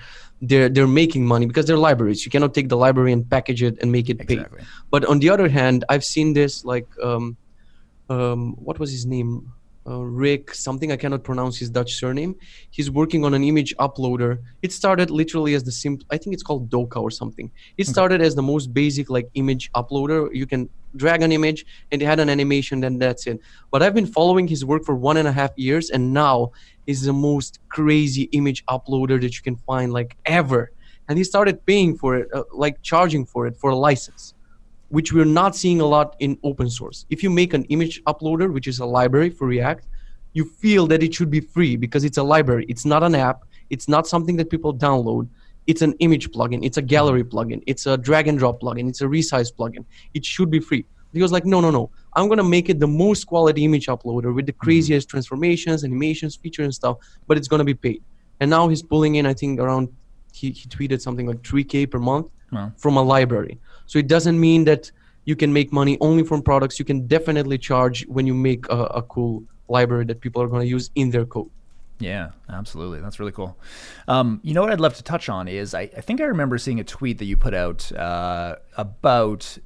They're 0.48 0.68
they're 0.68 0.94
making 1.02 1.24
money 1.26 1.46
because 1.46 1.66
they're 1.66 1.84
libraries. 1.88 2.24
You 2.24 2.30
cannot 2.30 2.52
take 2.54 2.68
the 2.68 2.76
library 2.76 3.12
and 3.12 3.28
package 3.28 3.62
it 3.62 3.78
and 3.80 3.90
make 3.90 4.08
it 4.08 4.20
exactly. 4.20 4.60
pay. 4.60 4.66
But 4.90 5.04
on 5.06 5.18
the 5.18 5.30
other 5.30 5.48
hand, 5.48 5.84
I've 5.88 6.04
seen 6.04 6.32
this 6.32 6.64
like 6.64 6.86
um, 7.02 7.36
um, 8.08 8.54
what 8.66 8.78
was 8.78 8.90
his 8.90 9.06
name? 9.06 9.52
uh, 9.86 10.00
Rik, 10.00 10.54
something 10.54 10.92
I 10.92 10.96
cannot 10.96 11.24
pronounce 11.24 11.58
his 11.58 11.70
Dutch 11.70 11.94
surname. 11.94 12.36
He's 12.70 12.90
working 12.90 13.24
on 13.24 13.34
an 13.34 13.44
image 13.44 13.74
uploader. 13.76 14.38
It 14.62 14.72
started 14.72 15.10
literally 15.10 15.54
as 15.54 15.64
the 15.64 15.72
simple, 15.72 16.06
I 16.10 16.16
think 16.16 16.34
it's 16.34 16.42
called 16.42 16.70
Doka 16.70 16.98
or 16.98 17.10
something. 17.10 17.50
It 17.76 17.86
started 17.86 18.22
as 18.22 18.34
the 18.34 18.42
most 18.42 18.72
basic 18.72 19.10
like 19.10 19.28
image 19.34 19.70
uploader. 19.72 20.34
You 20.34 20.46
can 20.46 20.68
drag 20.96 21.22
an 21.22 21.32
image 21.32 21.66
and 21.92 22.00
it 22.00 22.04
had 22.04 22.20
an 22.20 22.30
animation, 22.30 22.84
and 22.84 23.00
that's 23.00 23.26
it. 23.26 23.40
But 23.70 23.82
I've 23.82 23.94
been 23.94 24.06
following 24.06 24.48
his 24.48 24.64
work 24.64 24.84
for 24.84 24.94
one 24.94 25.16
and 25.16 25.28
a 25.28 25.32
half 25.32 25.50
years, 25.56 25.90
and 25.90 26.14
now 26.14 26.52
is 26.86 27.02
the 27.02 27.12
most 27.12 27.60
crazy 27.68 28.22
image 28.32 28.64
uploader 28.66 29.20
that 29.20 29.34
you 29.36 29.42
can 29.42 29.56
find 29.56 29.92
like 29.92 30.16
ever. 30.26 30.70
And 31.08 31.18
he 31.18 31.24
started 31.24 31.64
paying 31.66 31.96
for 31.96 32.16
it, 32.16 32.28
uh, 32.32 32.44
like 32.52 32.80
charging 32.82 33.26
for 33.26 33.46
it 33.46 33.56
for 33.56 33.70
a 33.70 33.76
license 33.76 34.34
which 34.94 35.12
we're 35.12 35.24
not 35.24 35.56
seeing 35.56 35.80
a 35.80 35.84
lot 35.84 36.14
in 36.20 36.38
open 36.44 36.70
source. 36.70 37.04
If 37.10 37.20
you 37.22 37.28
make 37.28 37.52
an 37.52 37.64
image 37.64 38.00
uploader, 38.04 38.52
which 38.52 38.68
is 38.68 38.78
a 38.78 38.86
library 38.86 39.28
for 39.28 39.48
React, 39.48 39.88
you 40.34 40.44
feel 40.44 40.86
that 40.86 41.02
it 41.02 41.12
should 41.12 41.30
be 41.30 41.40
free 41.40 41.74
because 41.74 42.04
it's 42.04 42.16
a 42.16 42.22
library. 42.22 42.64
It's 42.68 42.84
not 42.84 43.02
an 43.02 43.16
app. 43.16 43.42
It's 43.70 43.88
not 43.88 44.06
something 44.06 44.36
that 44.36 44.50
people 44.50 44.72
download. 44.72 45.28
It's 45.66 45.82
an 45.82 45.94
image 45.94 46.30
plugin. 46.30 46.64
It's 46.64 46.76
a 46.76 46.82
gallery 46.82 47.24
plugin. 47.24 47.60
It's 47.66 47.86
a 47.86 47.96
drag 47.96 48.28
and 48.28 48.38
drop 48.38 48.60
plugin. 48.60 48.88
It's 48.88 49.00
a 49.00 49.06
resize 49.06 49.52
plugin. 49.52 49.84
It 50.12 50.24
should 50.24 50.48
be 50.48 50.60
free. 50.60 50.84
He 51.14 51.22
was 51.22 51.32
like, 51.32 51.44
no, 51.44 51.60
no, 51.60 51.70
no. 51.70 51.90
I'm 52.14 52.28
gonna 52.28 52.44
make 52.44 52.68
it 52.68 52.80
the 52.80 52.86
most 52.86 53.26
quality 53.26 53.64
image 53.64 53.86
uploader 53.86 54.34
with 54.34 54.46
the 54.46 54.52
mm-hmm. 54.52 54.64
craziest 54.64 55.08
transformations, 55.08 55.84
animations, 55.84 56.36
features, 56.36 56.64
and 56.64 56.74
stuff. 56.74 56.98
But 57.26 57.36
it's 57.38 57.48
gonna 57.48 57.64
be 57.64 57.74
paid. 57.74 58.02
And 58.40 58.50
now 58.50 58.68
he's 58.68 58.82
pulling 58.82 59.14
in, 59.16 59.26
I 59.26 59.34
think, 59.34 59.60
around. 59.60 59.88
He, 60.32 60.50
he 60.50 60.68
tweeted 60.68 61.00
something 61.00 61.26
like 61.26 61.42
3k 61.42 61.88
per 61.88 62.00
month 62.00 62.28
wow. 62.50 62.72
from 62.76 62.96
a 62.96 63.02
library. 63.02 63.58
So 63.86 64.00
it 64.00 64.08
doesn't 64.08 64.38
mean 64.38 64.64
that 64.64 64.90
you 65.24 65.36
can 65.36 65.52
make 65.52 65.72
money 65.72 65.96
only 66.00 66.24
from 66.24 66.42
products. 66.42 66.78
You 66.78 66.84
can 66.84 67.06
definitely 67.06 67.58
charge 67.58 68.04
when 68.06 68.26
you 68.26 68.34
make 68.34 68.68
a, 68.68 68.84
a 69.00 69.02
cool 69.02 69.44
library 69.68 70.04
that 70.06 70.20
people 70.20 70.42
are 70.42 70.48
going 70.48 70.62
to 70.62 70.66
use 70.66 70.90
in 70.94 71.10
their 71.10 71.24
code. 71.24 71.50
Yeah, 71.98 72.30
absolutely. 72.48 73.00
That's 73.00 73.20
really 73.20 73.32
cool. 73.32 73.56
Um, 74.08 74.40
you 74.42 74.52
know 74.52 74.62
what 74.62 74.72
I'd 74.72 74.80
love 74.80 74.94
to 74.96 75.02
touch 75.02 75.28
on 75.28 75.48
is 75.48 75.74
I, 75.74 75.82
I, 75.82 76.00
think 76.00 76.20
I 76.20 76.24
remember 76.24 76.58
seeing 76.58 76.80
a 76.80 76.84
tweet 76.84 77.18
that 77.18 77.24
you 77.26 77.36
put 77.36 77.54
out 77.54 77.90
uh, 77.92 78.56
about 78.76 79.58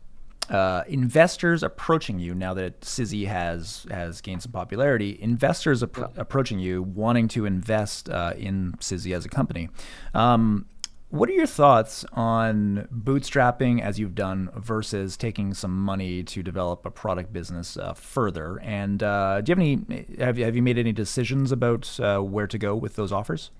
uh, 0.50 0.82
investors 0.88 1.62
approaching 1.62 2.18
you 2.18 2.34
now 2.34 2.54
that 2.54 2.80
Sizzy 2.80 3.26
has 3.26 3.86
has 3.90 4.20
gained 4.20 4.42
some 4.42 4.52
popularity. 4.52 5.18
Investors 5.20 5.82
approaching 5.82 6.58
you 6.58 6.82
wanting 6.82 7.28
to 7.28 7.44
invest 7.44 8.08
uh, 8.08 8.32
in 8.36 8.74
Sizzy 8.80 9.14
as 9.14 9.24
a 9.24 9.28
company. 9.28 9.68
Um, 10.14 10.66
what 11.10 11.30
are 11.30 11.32
your 11.32 11.46
thoughts 11.46 12.04
on 12.12 12.86
bootstrapping 12.94 13.80
as 13.80 13.98
you've 13.98 14.14
done 14.14 14.50
versus 14.54 15.16
taking 15.16 15.54
some 15.54 15.74
money 15.74 16.22
to 16.24 16.42
develop 16.42 16.84
a 16.84 16.90
product 16.90 17.32
business 17.32 17.78
uh, 17.78 17.94
further? 17.94 18.60
And 18.62 19.02
uh, 19.02 19.40
do 19.40 19.50
you 19.50 19.54
have 19.54 19.58
any 19.58 20.16
have 20.18 20.38
you, 20.38 20.44
have 20.44 20.54
you 20.54 20.62
made 20.62 20.76
any 20.76 20.92
decisions 20.92 21.50
about 21.50 21.98
uh, 21.98 22.20
where 22.20 22.46
to 22.46 22.58
go 22.58 22.76
with 22.76 22.96
those 22.96 23.10
offers? 23.10 23.50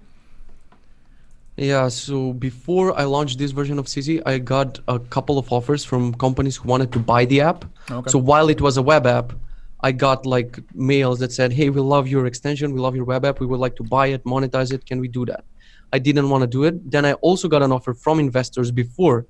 Yeah, 1.58 1.88
so 1.88 2.32
before 2.34 2.96
I 2.96 3.02
launched 3.02 3.38
this 3.38 3.50
version 3.50 3.80
of 3.80 3.86
Sizzy, 3.86 4.22
I 4.24 4.38
got 4.38 4.78
a 4.86 5.00
couple 5.00 5.38
of 5.38 5.52
offers 5.52 5.84
from 5.84 6.14
companies 6.14 6.56
who 6.56 6.68
wanted 6.68 6.92
to 6.92 7.00
buy 7.00 7.24
the 7.24 7.40
app. 7.40 7.64
Okay. 7.90 8.10
So 8.10 8.16
while 8.18 8.48
it 8.48 8.60
was 8.60 8.76
a 8.76 8.82
web 8.82 9.08
app, 9.08 9.32
I 9.80 9.90
got 9.90 10.24
like 10.24 10.60
mails 10.72 11.18
that 11.18 11.32
said, 11.32 11.52
"Hey, 11.52 11.68
we 11.70 11.80
love 11.80 12.06
your 12.06 12.26
extension, 12.26 12.72
we 12.72 12.80
love 12.80 12.94
your 12.94 13.04
web 13.04 13.24
app, 13.24 13.40
we 13.40 13.46
would 13.46 13.58
like 13.58 13.74
to 13.76 13.82
buy 13.82 14.06
it, 14.08 14.24
monetize 14.24 14.72
it. 14.72 14.86
Can 14.86 15.00
we 15.00 15.08
do 15.08 15.26
that?" 15.26 15.44
I 15.92 15.98
didn't 15.98 16.30
want 16.30 16.42
to 16.42 16.46
do 16.46 16.62
it. 16.62 16.90
Then 16.90 17.04
I 17.04 17.14
also 17.14 17.48
got 17.48 17.62
an 17.62 17.72
offer 17.72 17.92
from 17.92 18.20
investors 18.20 18.70
before 18.70 19.26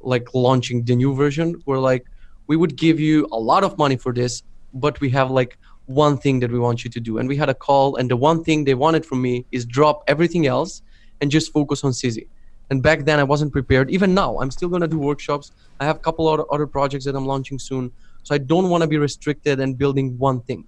like 0.00 0.34
launching 0.34 0.84
the 0.84 0.96
new 0.96 1.14
version 1.14 1.62
where 1.64 1.78
like 1.78 2.06
we 2.48 2.56
would 2.56 2.76
give 2.76 2.98
you 2.98 3.28
a 3.30 3.38
lot 3.38 3.62
of 3.62 3.78
money 3.78 3.96
for 3.96 4.12
this, 4.12 4.42
but 4.74 5.00
we 5.00 5.10
have 5.10 5.30
like 5.30 5.56
one 5.86 6.18
thing 6.18 6.40
that 6.40 6.50
we 6.50 6.58
want 6.58 6.84
you 6.84 6.90
to 6.90 7.00
do. 7.00 7.18
And 7.18 7.28
we 7.28 7.36
had 7.36 7.48
a 7.48 7.54
call 7.54 7.96
and 7.96 8.10
the 8.10 8.16
one 8.16 8.42
thing 8.42 8.64
they 8.64 8.74
wanted 8.74 9.06
from 9.06 9.22
me 9.22 9.44
is 9.52 9.64
drop 9.64 10.02
everything 10.08 10.46
else 10.46 10.82
and 11.20 11.30
just 11.30 11.52
focus 11.52 11.84
on 11.84 11.92
Sizzy. 11.92 12.26
And 12.70 12.82
back 12.82 13.04
then 13.04 13.18
I 13.18 13.24
wasn't 13.24 13.52
prepared. 13.52 13.90
Even 13.90 14.14
now, 14.14 14.38
I'm 14.40 14.50
still 14.50 14.68
gonna 14.68 14.88
do 14.88 14.98
workshops. 14.98 15.52
I 15.80 15.84
have 15.84 15.96
a 15.96 16.00
couple 16.00 16.28
of 16.28 16.46
other 16.50 16.66
projects 16.66 17.04
that 17.06 17.16
I'm 17.16 17.26
launching 17.26 17.58
soon. 17.58 17.92
So 18.22 18.34
I 18.34 18.38
don't 18.38 18.68
want 18.68 18.82
to 18.82 18.88
be 18.88 18.98
restricted 18.98 19.60
and 19.60 19.78
building 19.78 20.18
one 20.18 20.40
thing 20.42 20.66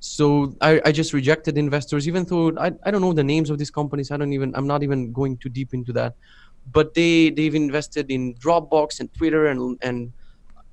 so 0.00 0.54
I, 0.60 0.80
I 0.84 0.92
just 0.92 1.12
rejected 1.12 1.58
investors 1.58 2.06
even 2.06 2.24
though 2.24 2.56
I, 2.56 2.72
I 2.84 2.90
don't 2.90 3.00
know 3.00 3.12
the 3.12 3.24
names 3.24 3.50
of 3.50 3.58
these 3.58 3.70
companies 3.70 4.10
i 4.10 4.16
don't 4.16 4.32
even 4.32 4.54
i'm 4.54 4.66
not 4.66 4.82
even 4.82 5.12
going 5.12 5.36
too 5.38 5.48
deep 5.48 5.74
into 5.74 5.92
that 5.94 6.14
but 6.72 6.94
they 6.94 7.30
they've 7.30 7.54
invested 7.54 8.10
in 8.10 8.34
dropbox 8.34 9.00
and 9.00 9.12
twitter 9.14 9.46
and 9.46 9.76
and 9.82 10.12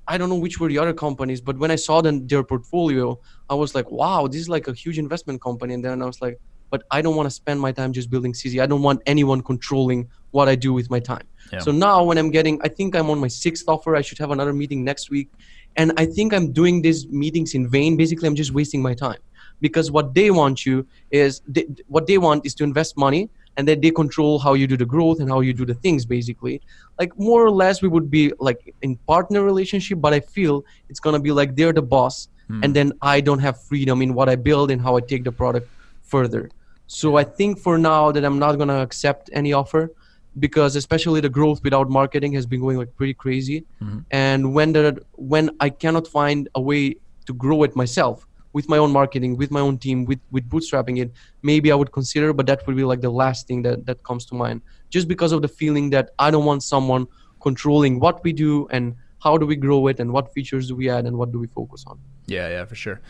i 0.06 0.16
don't 0.16 0.28
know 0.28 0.36
which 0.36 0.60
were 0.60 0.68
the 0.68 0.78
other 0.78 0.92
companies 0.92 1.40
but 1.40 1.58
when 1.58 1.72
i 1.72 1.76
saw 1.76 2.00
them, 2.00 2.26
their 2.28 2.44
portfolio 2.44 3.18
i 3.50 3.54
was 3.54 3.74
like 3.74 3.90
wow 3.90 4.28
this 4.28 4.40
is 4.40 4.48
like 4.48 4.68
a 4.68 4.72
huge 4.72 4.98
investment 4.98 5.42
company 5.42 5.74
and 5.74 5.84
then 5.84 6.00
i 6.00 6.06
was 6.06 6.22
like 6.22 6.38
but 6.70 6.82
i 6.90 7.00
don't 7.00 7.16
want 7.16 7.26
to 7.26 7.30
spend 7.30 7.60
my 7.60 7.72
time 7.72 7.92
just 7.92 8.10
building 8.10 8.32
Sizzy 8.32 8.60
i 8.60 8.66
don't 8.66 8.82
want 8.82 9.02
anyone 9.06 9.40
controlling 9.42 10.08
what 10.30 10.48
i 10.48 10.54
do 10.54 10.72
with 10.72 10.90
my 10.90 11.00
time. 11.00 11.26
Yeah. 11.52 11.60
so 11.60 11.70
now 11.70 12.02
when 12.04 12.18
i'm 12.18 12.30
getting 12.30 12.60
i 12.62 12.68
think 12.68 12.94
i'm 12.96 13.10
on 13.10 13.18
my 13.18 13.28
sixth 13.28 13.68
offer 13.68 13.96
i 13.96 14.02
should 14.02 14.18
have 14.18 14.30
another 14.30 14.52
meeting 14.52 14.84
next 14.84 15.10
week. 15.10 15.28
And 15.76 15.92
i 15.96 16.06
think 16.06 16.32
i'm 16.32 16.52
doing 16.52 16.82
these 16.82 17.06
meetings 17.08 17.54
in 17.54 17.68
vain. 17.68 17.96
Basically 17.96 18.26
i'm 18.28 18.34
just 18.34 18.52
wasting 18.52 18.82
my 18.82 18.94
time. 18.94 19.18
Because 19.60 19.90
what 19.90 20.12
they 20.12 20.30
want 20.30 20.66
you 20.66 20.86
is 21.10 21.40
they, 21.48 21.66
what 21.86 22.06
they 22.06 22.18
want 22.18 22.44
is 22.44 22.54
to 22.56 22.64
invest 22.64 22.96
money 22.98 23.30
and 23.56 23.66
then 23.66 23.80
they 23.80 23.90
control 23.90 24.38
how 24.38 24.52
you 24.52 24.66
do 24.66 24.76
the 24.76 24.84
growth 24.84 25.18
and 25.20 25.30
how 25.30 25.40
you 25.40 25.54
do 25.54 25.64
the 25.64 25.74
things 25.74 26.04
basically. 26.04 26.60
Like 26.98 27.18
more 27.18 27.42
or 27.44 27.50
less 27.50 27.80
we 27.80 27.88
would 27.88 28.10
be 28.10 28.32
like 28.38 28.74
in 28.82 28.96
partner 29.12 29.42
relationship 29.42 30.00
but 30.00 30.12
i 30.12 30.20
feel 30.20 30.64
it's 30.88 31.00
going 31.00 31.14
to 31.14 31.20
be 31.20 31.32
like 31.32 31.56
they're 31.56 31.72
the 31.72 31.82
boss 31.82 32.28
hmm. 32.48 32.62
and 32.62 32.74
then 32.74 32.92
i 33.02 33.20
don't 33.20 33.38
have 33.38 33.60
freedom 33.62 34.02
in 34.02 34.14
what 34.14 34.28
i 34.28 34.36
build 34.36 34.70
and 34.70 34.80
how 34.80 34.96
i 34.96 35.00
take 35.00 35.24
the 35.24 35.32
product 35.32 35.68
further 36.02 36.50
so 36.86 37.16
i 37.16 37.24
think 37.24 37.58
for 37.58 37.78
now 37.78 38.12
that 38.12 38.24
i'm 38.24 38.38
not 38.38 38.56
going 38.56 38.68
to 38.68 38.80
accept 38.80 39.30
any 39.32 39.52
offer 39.52 39.90
because 40.38 40.76
especially 40.76 41.20
the 41.20 41.28
growth 41.28 41.62
without 41.64 41.88
marketing 41.88 42.32
has 42.32 42.46
been 42.46 42.60
going 42.60 42.76
like 42.76 42.94
pretty 42.96 43.14
crazy. 43.14 43.64
Mm-hmm. 43.82 44.00
and 44.10 44.54
when 44.54 44.72
the 44.72 45.02
when 45.12 45.50
i 45.60 45.68
cannot 45.70 46.06
find 46.06 46.48
a 46.54 46.60
way 46.60 46.96
to 47.26 47.32
grow 47.32 47.62
it 47.62 47.74
myself 47.74 48.26
with 48.52 48.68
my 48.68 48.78
own 48.78 48.92
marketing 48.92 49.36
with 49.36 49.50
my 49.50 49.60
own 49.60 49.76
team 49.78 50.04
with 50.04 50.20
with 50.30 50.48
bootstrapping 50.48 51.00
it 51.02 51.10
maybe 51.42 51.72
i 51.72 51.74
would 51.74 51.92
consider 51.92 52.32
but 52.32 52.46
that 52.46 52.66
would 52.66 52.76
be 52.76 52.84
like 52.84 53.00
the 53.00 53.10
last 53.10 53.46
thing 53.46 53.62
that 53.62 53.84
that 53.86 54.02
comes 54.02 54.24
to 54.26 54.34
mind. 54.34 54.60
Just 54.88 55.08
because 55.08 55.32
of 55.32 55.42
the 55.42 55.48
feeling 55.48 55.90
that 55.90 56.10
i 56.18 56.30
don't 56.30 56.44
want 56.44 56.62
someone 56.62 57.06
controlling 57.40 57.98
what 58.00 58.22
we 58.24 58.32
do 58.32 58.66
and 58.70 58.94
how 59.20 59.36
do 59.36 59.44
we 59.46 59.56
grow 59.56 59.86
it 59.88 59.98
and 60.00 60.12
what 60.12 60.32
features 60.32 60.68
do 60.68 60.76
we 60.76 60.88
add 60.88 61.06
and 61.06 61.16
what 61.18 61.32
do 61.32 61.38
we 61.38 61.48
focus 61.48 61.84
on. 61.86 61.98
Yeah 62.26 62.48
yeah 62.48 62.64
for 62.64 62.76
sure. 62.76 63.00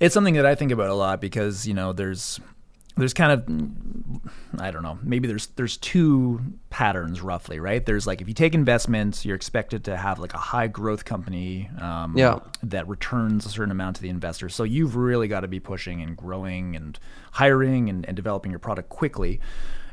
It's 0.00 0.12
something 0.12 0.34
that 0.34 0.46
i 0.46 0.54
think 0.54 0.72
about 0.72 0.90
a 0.90 0.94
lot 0.94 1.20
because 1.20 1.66
you 1.68 1.74
know 1.74 1.92
there's 1.92 2.40
there's 2.96 3.14
kind 3.14 3.32
of 3.32 4.60
I 4.60 4.70
don't 4.70 4.82
know, 4.82 4.98
maybe 5.02 5.28
there's 5.28 5.46
there's 5.48 5.76
two 5.76 6.40
patterns 6.70 7.20
roughly, 7.20 7.60
right? 7.60 7.84
There's 7.84 8.06
like 8.06 8.20
if 8.20 8.28
you 8.28 8.34
take 8.34 8.54
investments, 8.54 9.24
you're 9.24 9.36
expected 9.36 9.84
to 9.84 9.96
have 9.96 10.18
like 10.18 10.34
a 10.34 10.38
high 10.38 10.66
growth 10.66 11.04
company 11.04 11.70
um, 11.80 12.16
yeah. 12.16 12.40
that 12.62 12.88
returns 12.88 13.46
a 13.46 13.48
certain 13.48 13.70
amount 13.70 13.96
to 13.96 14.02
the 14.02 14.08
investors. 14.08 14.54
So 14.54 14.64
you've 14.64 14.96
really 14.96 15.28
got 15.28 15.40
to 15.40 15.48
be 15.48 15.60
pushing 15.60 16.02
and 16.02 16.16
growing 16.16 16.76
and 16.76 16.98
hiring 17.32 17.88
and, 17.88 18.06
and 18.06 18.16
developing 18.16 18.50
your 18.50 18.60
product 18.60 18.88
quickly. 18.88 19.40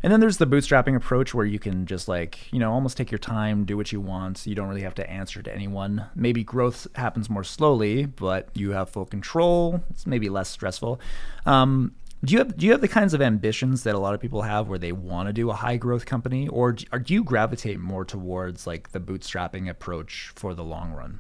And 0.04 0.14
then 0.14 0.20
there's 0.20 0.38
the 0.38 0.46
bootstrapping 0.46 0.96
approach 0.96 1.34
where 1.34 1.46
you 1.46 1.60
can 1.60 1.86
just 1.86 2.08
like, 2.08 2.52
you 2.54 2.60
know, 2.60 2.72
almost 2.72 2.98
take 2.98 3.12
your 3.12 3.18
time, 3.18 3.66
do 3.66 3.76
what 3.76 3.92
you 3.92 4.00
want. 4.00 4.46
You 4.46 4.54
don't 4.54 4.68
really 4.68 4.84
have 4.84 4.96
to 4.96 5.10
answer 5.10 5.42
to 5.42 5.54
anyone. 5.54 6.06
Maybe 6.16 6.44
growth 6.44 6.88
happens 6.96 7.30
more 7.30 7.44
slowly, 7.44 8.06
but 8.06 8.50
you 8.54 8.72
have 8.72 8.90
full 8.90 9.06
control. 9.06 9.82
It's 9.90 10.06
maybe 10.06 10.30
less 10.30 10.50
stressful. 10.50 11.00
Um, 11.46 11.96
do 12.24 12.34
you 12.34 12.40
have 12.40 12.58
do 12.58 12.66
you 12.66 12.72
have 12.72 12.82
the 12.82 12.88
kinds 12.88 13.14
of 13.14 13.22
ambitions 13.22 13.84
that 13.84 13.94
a 13.94 14.00
lot 14.00 14.14
of 14.14 14.20
people 14.20 14.42
have 14.42 14.68
where 14.68 14.80
they 14.80 14.92
want 14.92 15.28
to 15.28 15.34
do 15.34 15.50
a 15.50 15.54
high 15.54 15.78
growth 15.78 16.06
company, 16.06 16.48
or 16.48 16.72
do, 16.74 16.86
or 16.92 17.00
do 17.00 17.14
you 17.14 17.24
gravitate 17.24 17.80
more 17.80 18.04
towards 18.04 18.66
like 18.66 18.92
the 18.92 19.00
bootstrapping 19.00 19.70
approach 19.70 20.32
for 20.36 20.56
the 20.56 20.64
long 20.64 20.92
run? 20.94 21.20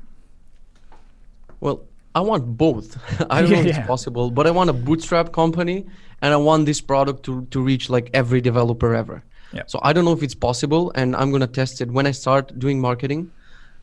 Well, 1.59 1.83
I 2.15 2.21
want 2.21 2.57
both. 2.57 2.97
I 3.29 3.41
don't 3.41 3.51
yeah, 3.51 3.61
know 3.61 3.69
if 3.69 3.77
it's 3.77 3.87
possible, 3.87 4.31
but 4.31 4.47
I 4.47 4.51
want 4.51 4.71
a 4.71 4.73
bootstrap 4.73 5.31
company, 5.31 5.85
and 6.21 6.33
I 6.33 6.37
want 6.37 6.65
this 6.65 6.81
product 6.81 7.23
to 7.23 7.45
to 7.51 7.61
reach 7.61 7.89
like 7.89 8.09
every 8.13 8.41
developer 8.41 8.95
ever. 8.95 9.23
Yeah. 9.53 9.63
So 9.67 9.79
I 9.83 9.93
don't 9.93 10.03
know 10.03 10.13
if 10.13 10.23
it's 10.23 10.35
possible, 10.35 10.91
and 10.95 11.15
I'm 11.15 11.31
gonna 11.31 11.47
test 11.47 11.79
it 11.79 11.91
when 11.91 12.07
I 12.07 12.11
start 12.11 12.57
doing 12.57 12.81
marketing. 12.81 13.31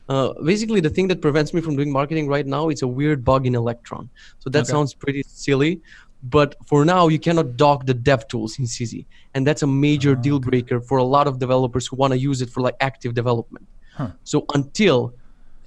Uh, 0.07 0.33
basically, 0.43 0.81
the 0.81 0.89
thing 0.89 1.07
that 1.07 1.21
prevents 1.21 1.53
me 1.53 1.61
from 1.61 1.75
doing 1.75 1.91
marketing 1.91 2.27
right 2.27 2.45
now 2.45 2.69
is 2.69 2.83
a 2.83 2.87
weird 2.87 3.25
bug 3.25 3.47
in 3.47 3.55
Electron. 3.55 4.09
So 4.39 4.49
that 4.51 4.59
okay. 4.59 4.71
sounds 4.71 4.93
pretty 4.93 5.23
silly, 5.23 5.81
but 6.29 6.55
for 6.65 6.85
now 6.85 7.07
you 7.07 7.19
cannot 7.19 7.55
dock 7.55 7.85
the 7.85 7.93
dev 7.93 8.27
tools 8.27 8.57
in 8.57 8.65
Sizzy 8.65 9.05
and 9.33 9.45
that's 9.45 9.61
a 9.61 9.67
major 9.67 10.11
oh, 10.11 10.15
deal 10.15 10.39
breaker 10.39 10.81
for 10.81 10.97
a 10.97 11.03
lot 11.03 11.27
of 11.27 11.39
developers 11.39 11.87
who 11.87 11.95
want 11.95 12.13
to 12.13 12.17
use 12.17 12.41
it 12.41 12.49
for 12.49 12.61
like 12.61 12.75
active 12.81 13.13
development. 13.13 13.67
Huh. 13.93 14.11
So 14.23 14.45
until 14.53 15.13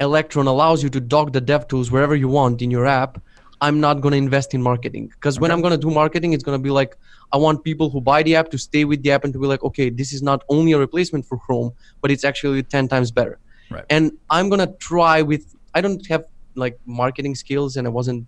Electron 0.01 0.47
allows 0.47 0.83
you 0.83 0.91
to 0.91 1.01
dock 1.01 1.33
the 1.33 1.41
dev 1.41 1.69
tools 1.69 1.91
wherever 1.91 2.17
you 2.17 2.29
want 2.29 2.61
in 2.63 2.71
your 2.71 2.87
app, 2.87 3.21
I'm 3.61 3.81
not 3.81 4.01
going 4.01 4.13
to 4.13 4.19
invest 4.19 4.55
in 4.55 4.63
marketing 4.63 5.09
because 5.09 5.37
okay. 5.37 5.43
when 5.43 5.51
I'm 5.51 5.61
going 5.61 5.73
to 5.73 5.79
do 5.79 5.91
marketing, 5.91 6.33
it's 6.33 6.45
going 6.45 6.59
to 6.59 6.63
be 6.63 6.71
like 6.71 6.97
I 7.33 7.37
want 7.37 7.63
people 7.63 7.91
who 7.91 8.01
buy 8.01 8.23
the 8.23 8.37
app 8.37 8.51
to 8.51 8.59
stay 8.59 8.85
with 8.85 9.03
the 9.03 9.11
app 9.11 9.25
and 9.25 9.33
to 9.33 9.39
be 9.39 9.47
like, 9.47 9.63
okay, 9.63 9.91
this 9.91 10.13
is 10.13 10.23
not 10.23 10.45
only 10.49 10.73
a 10.73 10.79
replacement 10.79 11.27
for 11.27 11.39
Chrome, 11.39 11.73
but 12.01 12.11
it's 12.11 12.25
actually 12.25 12.63
10 12.63 12.89
times 12.89 13.11
better. 13.11 13.39
Right. 13.71 13.85
And 13.91 14.13
I'm 14.31 14.49
going 14.49 14.61
to 14.61 14.73
try 14.79 15.23
with 15.23 15.55
I 15.75 15.81
don't 15.81 16.05
have 16.07 16.25
like 16.55 16.79
marketing 16.87 17.35
skills 17.35 17.77
and 17.77 17.87
I 17.87 17.91
wasn't 17.91 18.27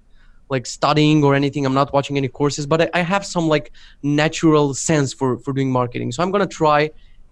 like 0.51 0.67
studying 0.67 1.25
or 1.25 1.35
anything. 1.35 1.65
I'm 1.65 1.75
not 1.75 1.93
watching 1.93 2.17
any 2.17 2.29
courses, 2.29 2.67
but 2.67 2.83
I, 2.83 2.91
I 2.95 3.01
have 3.01 3.25
some 3.25 3.49
like 3.49 3.73
natural 4.03 4.75
sense 4.75 5.15
for 5.15 5.39
for 5.39 5.53
doing 5.53 5.71
marketing. 5.71 6.13
So 6.13 6.23
I'm 6.23 6.31
gonna 6.31 6.47
try 6.47 6.91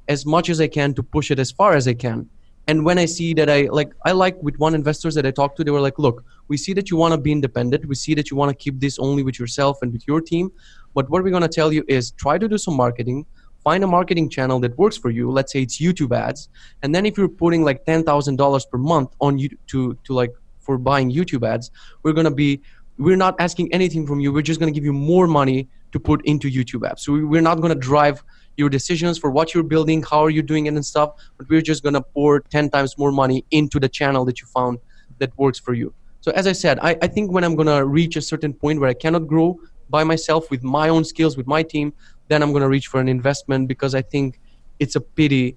as 0.08 0.24
much 0.24 0.48
as 0.48 0.60
I 0.60 0.68
can 0.68 0.94
to 0.94 1.02
push 1.02 1.30
it 1.30 1.38
as 1.38 1.50
far 1.50 1.74
as 1.74 1.86
I 1.86 1.94
can. 1.94 2.28
And 2.68 2.84
when 2.84 2.98
I 2.98 3.06
see 3.06 3.32
that 3.34 3.48
I 3.48 3.62
like, 3.62 3.92
I 4.04 4.12
like 4.12 4.42
with 4.42 4.58
one 4.58 4.74
investors 4.74 5.14
that 5.14 5.24
I 5.24 5.30
talked 5.30 5.56
to, 5.56 5.64
they 5.64 5.70
were 5.70 5.80
like, 5.80 5.98
look, 5.98 6.22
we 6.48 6.58
see 6.58 6.74
that 6.74 6.90
you 6.90 6.98
want 6.98 7.12
to 7.12 7.18
be 7.18 7.32
independent. 7.32 7.86
We 7.86 7.94
see 7.94 8.12
that 8.14 8.30
you 8.30 8.36
want 8.36 8.50
to 8.50 8.54
keep 8.54 8.78
this 8.78 8.98
only 8.98 9.22
with 9.22 9.38
yourself 9.38 9.78
and 9.80 9.90
with 9.90 10.06
your 10.06 10.20
team. 10.20 10.52
But 10.94 11.08
what 11.08 11.24
we're 11.24 11.30
going 11.30 11.42
to 11.42 11.48
tell 11.48 11.72
you 11.72 11.82
is 11.88 12.10
try 12.12 12.36
to 12.36 12.46
do 12.46 12.58
some 12.58 12.74
marketing, 12.74 13.24
find 13.64 13.82
a 13.84 13.86
marketing 13.86 14.28
channel 14.28 14.60
that 14.60 14.76
works 14.76 14.98
for 14.98 15.08
you. 15.08 15.30
Let's 15.30 15.50
say 15.50 15.62
it's 15.62 15.80
YouTube 15.80 16.14
ads. 16.14 16.50
And 16.82 16.94
then 16.94 17.06
if 17.06 17.16
you're 17.16 17.28
putting 17.28 17.64
like 17.64 17.86
$10,000 17.86 18.70
per 18.70 18.78
month 18.78 19.16
on 19.18 19.38
you 19.38 19.48
to, 19.68 19.96
to 20.04 20.12
like 20.12 20.34
for 20.60 20.76
buying 20.76 21.10
YouTube 21.10 21.48
ads, 21.48 21.70
we're 22.02 22.12
going 22.12 22.26
to 22.26 22.30
be, 22.30 22.60
we're 22.98 23.16
not 23.16 23.36
asking 23.38 23.72
anything 23.72 24.06
from 24.06 24.20
you. 24.20 24.32
We're 24.32 24.42
just 24.42 24.60
going 24.60 24.72
to 24.72 24.78
give 24.78 24.84
you 24.84 24.92
more 24.92 25.26
money 25.26 25.68
to 25.92 26.00
put 26.00 26.24
into 26.26 26.50
YouTube 26.50 26.82
apps. 26.88 27.00
So 27.00 27.12
we're 27.12 27.40
not 27.40 27.60
going 27.60 27.72
to 27.72 27.78
drive 27.78 28.22
your 28.58 28.68
decisions 28.68 29.16
for 29.16 29.30
what 29.30 29.54
you're 29.54 29.62
building, 29.62 30.02
how 30.02 30.20
are 30.24 30.30
you 30.30 30.42
doing 30.42 30.66
it 30.66 30.74
and 30.74 30.84
stuff, 30.84 31.12
but 31.38 31.48
we're 31.48 31.62
just 31.62 31.82
gonna 31.82 32.02
pour 32.02 32.40
10 32.40 32.70
times 32.70 32.98
more 32.98 33.12
money 33.12 33.44
into 33.52 33.78
the 33.80 33.88
channel 33.88 34.24
that 34.24 34.40
you 34.40 34.46
found 34.48 34.78
that 35.18 35.30
works 35.38 35.60
for 35.60 35.74
you. 35.74 35.94
So 36.20 36.32
as 36.32 36.46
I 36.46 36.52
said, 36.52 36.78
I, 36.80 36.98
I 37.00 37.06
think 37.06 37.30
when 37.30 37.44
I'm 37.44 37.54
gonna 37.54 37.86
reach 37.86 38.16
a 38.16 38.20
certain 38.20 38.52
point 38.52 38.80
where 38.80 38.90
I 38.90 38.94
cannot 38.94 39.28
grow 39.28 39.58
by 39.88 40.04
myself 40.04 40.50
with 40.50 40.64
my 40.64 40.88
own 40.88 41.04
skills, 41.04 41.36
with 41.36 41.46
my 41.46 41.62
team, 41.62 41.94
then 42.26 42.42
I'm 42.42 42.52
gonna 42.52 42.68
reach 42.68 42.88
for 42.88 43.00
an 43.00 43.08
investment 43.08 43.68
because 43.68 43.94
I 43.94 44.02
think 44.02 44.40
it's 44.80 44.96
a 44.96 45.00
pity 45.00 45.56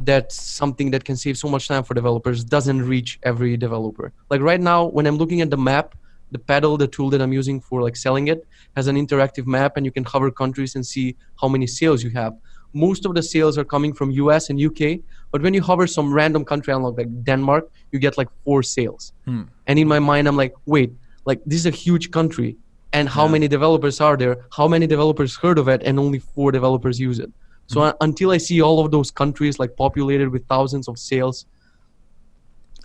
that 0.00 0.32
something 0.32 0.90
that 0.90 1.04
can 1.04 1.16
save 1.16 1.38
so 1.38 1.48
much 1.48 1.68
time 1.68 1.84
for 1.84 1.94
developers 1.94 2.44
doesn't 2.44 2.82
reach 2.82 3.20
every 3.22 3.56
developer. 3.56 4.12
Like 4.30 4.40
right 4.40 4.60
now, 4.60 4.86
when 4.86 5.06
I'm 5.06 5.16
looking 5.16 5.42
at 5.42 5.50
the 5.50 5.56
map, 5.56 5.94
the 6.32 6.38
Paddle, 6.38 6.76
the 6.76 6.88
tool 6.88 7.10
that 7.10 7.20
I'm 7.20 7.32
using 7.32 7.60
for 7.60 7.82
like 7.82 7.96
selling 7.96 8.28
it, 8.28 8.46
has 8.76 8.88
an 8.88 8.96
interactive 8.96 9.46
map 9.46 9.76
and 9.76 9.86
you 9.86 9.92
can 9.92 10.04
hover 10.04 10.30
countries 10.30 10.74
and 10.74 10.84
see 10.84 11.16
how 11.40 11.48
many 11.48 11.66
sales 11.66 12.02
you 12.02 12.10
have. 12.10 12.34
Most 12.72 13.04
of 13.04 13.14
the 13.14 13.22
sales 13.22 13.58
are 13.58 13.64
coming 13.64 13.92
from 13.92 14.10
US 14.12 14.48
and 14.50 14.60
UK, 14.60 15.00
but 15.30 15.42
when 15.42 15.52
you 15.54 15.62
hover 15.62 15.86
some 15.86 16.12
random 16.12 16.44
country 16.44 16.72
unlock 16.72 16.96
like 16.96 17.24
Denmark, 17.24 17.70
you 17.92 17.98
get 17.98 18.16
like 18.16 18.28
four 18.44 18.62
sales. 18.62 19.12
Hmm. 19.26 19.42
And 19.66 19.78
in 19.78 19.86
my 19.86 19.98
mind, 19.98 20.26
I'm 20.26 20.36
like, 20.36 20.54
wait, 20.66 20.92
like 21.26 21.40
this 21.44 21.58
is 21.60 21.66
a 21.66 21.70
huge 21.70 22.10
country. 22.10 22.56
And 22.94 23.08
how 23.08 23.26
yeah. 23.26 23.32
many 23.32 23.48
developers 23.48 24.00
are 24.00 24.16
there? 24.16 24.36
How 24.56 24.68
many 24.68 24.86
developers 24.86 25.36
heard 25.36 25.58
of 25.58 25.68
it? 25.68 25.82
And 25.84 25.98
only 25.98 26.18
four 26.18 26.52
developers 26.52 26.98
use 27.00 27.18
it. 27.18 27.30
So 27.66 27.80
mm-hmm. 27.80 27.96
until 28.00 28.30
I 28.32 28.38
see 28.38 28.60
all 28.60 28.84
of 28.84 28.90
those 28.90 29.10
countries 29.10 29.58
like 29.58 29.76
populated 29.76 30.28
with 30.28 30.46
thousands 30.46 30.88
of 30.88 30.98
sales, 30.98 31.46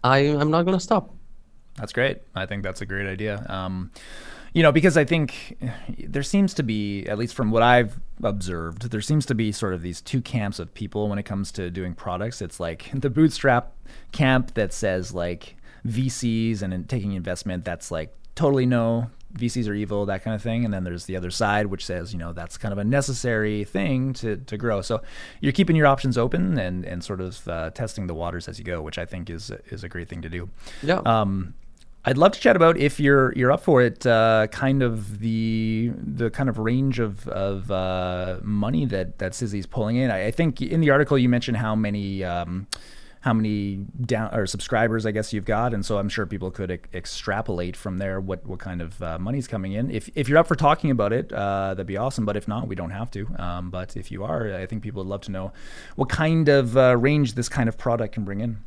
I 0.04 0.20
I'm 0.20 0.52
not 0.52 0.64
gonna 0.64 0.80
stop. 0.80 1.14
That's 1.78 1.94
great. 1.94 2.22
I 2.36 2.46
think 2.46 2.64
that's 2.64 2.82
a 2.82 2.86
great 2.86 3.08
idea. 3.08 3.46
Um, 3.48 3.92
you 4.54 4.64
know, 4.64 4.72
because 4.72 4.98
I 4.98 5.06
think 5.06 5.58
there 6.00 6.24
seems 6.24 6.54
to 6.56 6.64
be, 6.64 7.06
at 7.06 7.18
least 7.18 7.36
from 7.36 7.52
what 7.52 7.62
I've 7.62 8.00
observed, 8.24 8.90
there 8.90 9.02
seems 9.02 9.26
to 9.28 9.36
be 9.36 9.52
sort 9.52 9.74
of 9.74 9.82
these 9.84 10.02
two 10.02 10.22
camps 10.22 10.58
of 10.58 10.74
people 10.74 11.10
when 11.10 11.20
it 11.20 11.24
comes 11.24 11.52
to 11.54 11.70
doing 11.70 11.94
products. 11.94 12.42
It's 12.42 12.60
like 12.60 12.90
the 12.94 13.10
bootstrap 13.10 13.74
camp 14.12 14.56
that 14.56 14.74
says 14.74 15.14
like 15.14 15.56
VCs 15.86 16.64
and 16.64 16.90
taking 16.90 17.14
investment, 17.14 17.66
that's 17.66 17.92
like 17.92 18.16
totally 18.34 18.66
no, 18.66 19.12
VCs 19.36 19.70
are 19.70 19.74
evil, 19.74 20.06
that 20.08 20.24
kind 20.24 20.34
of 20.34 20.42
thing. 20.42 20.66
And 20.66 20.74
then 20.74 20.84
there's 20.84 21.06
the 21.06 21.18
other 21.18 21.30
side, 21.30 21.68
which 21.68 21.86
says, 21.86 22.14
you 22.14 22.20
know, 22.20 22.34
that's 22.34 22.58
kind 22.58 22.72
of 22.72 22.78
a 22.78 22.84
necessary 22.84 23.64
thing 23.64 24.14
to, 24.14 24.38
to 24.38 24.58
grow. 24.58 24.82
So 24.82 25.02
you're 25.42 25.52
keeping 25.52 25.76
your 25.76 25.88
options 25.88 26.18
open 26.18 26.58
and, 26.58 26.86
and 26.86 27.04
sort 27.04 27.22
of 27.22 27.48
uh, 27.48 27.70
testing 27.72 28.08
the 28.08 28.14
waters 28.16 28.48
as 28.48 28.58
you 28.58 28.66
go, 28.66 28.82
which 28.82 28.98
I 28.98 29.06
think 29.06 29.30
is, 29.30 29.52
is 29.68 29.84
a 29.84 29.90
great 29.90 30.10
thing 30.10 30.22
to 30.24 30.30
do. 30.30 30.50
Yeah. 30.82 31.02
Um, 31.06 31.54
I'd 32.08 32.18
love 32.18 32.32
to 32.32 32.40
chat 32.40 32.56
about 32.56 32.78
if 32.78 33.02
you're 33.02 33.34
you're 33.34 33.52
up 33.52 33.60
for 33.60 33.82
it. 33.82 34.06
Uh, 34.06 34.48
kind 34.48 34.82
of 34.82 35.20
the 35.20 35.92
the 35.98 36.30
kind 36.30 36.48
of 36.48 36.58
range 36.58 37.00
of 37.00 37.28
of 37.28 37.70
uh, 37.70 38.38
money 38.44 38.86
that 38.86 39.20
that 39.20 39.36
Sizzy's 39.36 39.66
pulling 39.66 39.98
in. 39.98 40.10
I, 40.10 40.28
I, 40.28 40.32
think 40.32 40.62
in 40.62 40.80
the 40.80 40.90
article 40.90 41.18
you 41.18 41.28
mentioned 41.28 41.58
how 41.58 41.76
many. 41.76 42.24
Um, 42.24 42.68
how 43.22 43.34
many 43.34 43.76
down 44.06 44.34
or 44.34 44.46
subscribers 44.46 45.06
I 45.06 45.12
guess 45.12 45.34
you've 45.34 45.44
got, 45.44 45.74
and 45.74 45.86
so 45.86 45.98
I'm 45.98 46.08
sure 46.08 46.26
people 46.26 46.50
could 46.50 46.72
e- 46.72 46.80
extrapolate 46.94 47.76
from 47.76 47.98
there 47.98 48.22
what 48.22 48.46
what 48.46 48.60
kind 48.60 48.80
of 48.80 49.02
uh, 49.02 49.20
money's 49.20 49.48
coming 49.48 49.74
in. 49.74 49.92
If 49.92 50.10
if 50.16 50.30
you're 50.30 50.38
up 50.38 50.48
for 50.48 50.56
talking 50.56 50.92
about 50.92 51.12
it, 51.12 51.34
uh, 51.34 51.74
that'd 51.74 51.88
be 51.88 51.98
awesome. 51.98 52.26
But 52.26 52.38
if 52.38 52.48
not, 52.48 52.70
we 52.70 52.76
don't 52.76 52.92
have 52.92 53.12
to. 53.12 53.28
Um, 53.38 53.70
but 53.70 53.98
if 53.98 54.12
you 54.12 54.24
are, 54.24 54.54
I 54.56 54.66
think 54.66 54.82
people 54.82 55.04
would 55.04 55.10
love 55.10 55.22
to 55.22 55.32
know 55.32 55.52
what 55.98 56.08
kind 56.08 56.48
of 56.48 56.78
uh, 56.78 56.96
range 56.96 57.34
this 57.34 57.50
kind 57.50 57.68
of 57.68 57.78
product 57.78 58.14
can 58.14 58.24
bring 58.24 58.40
in. 58.40 58.60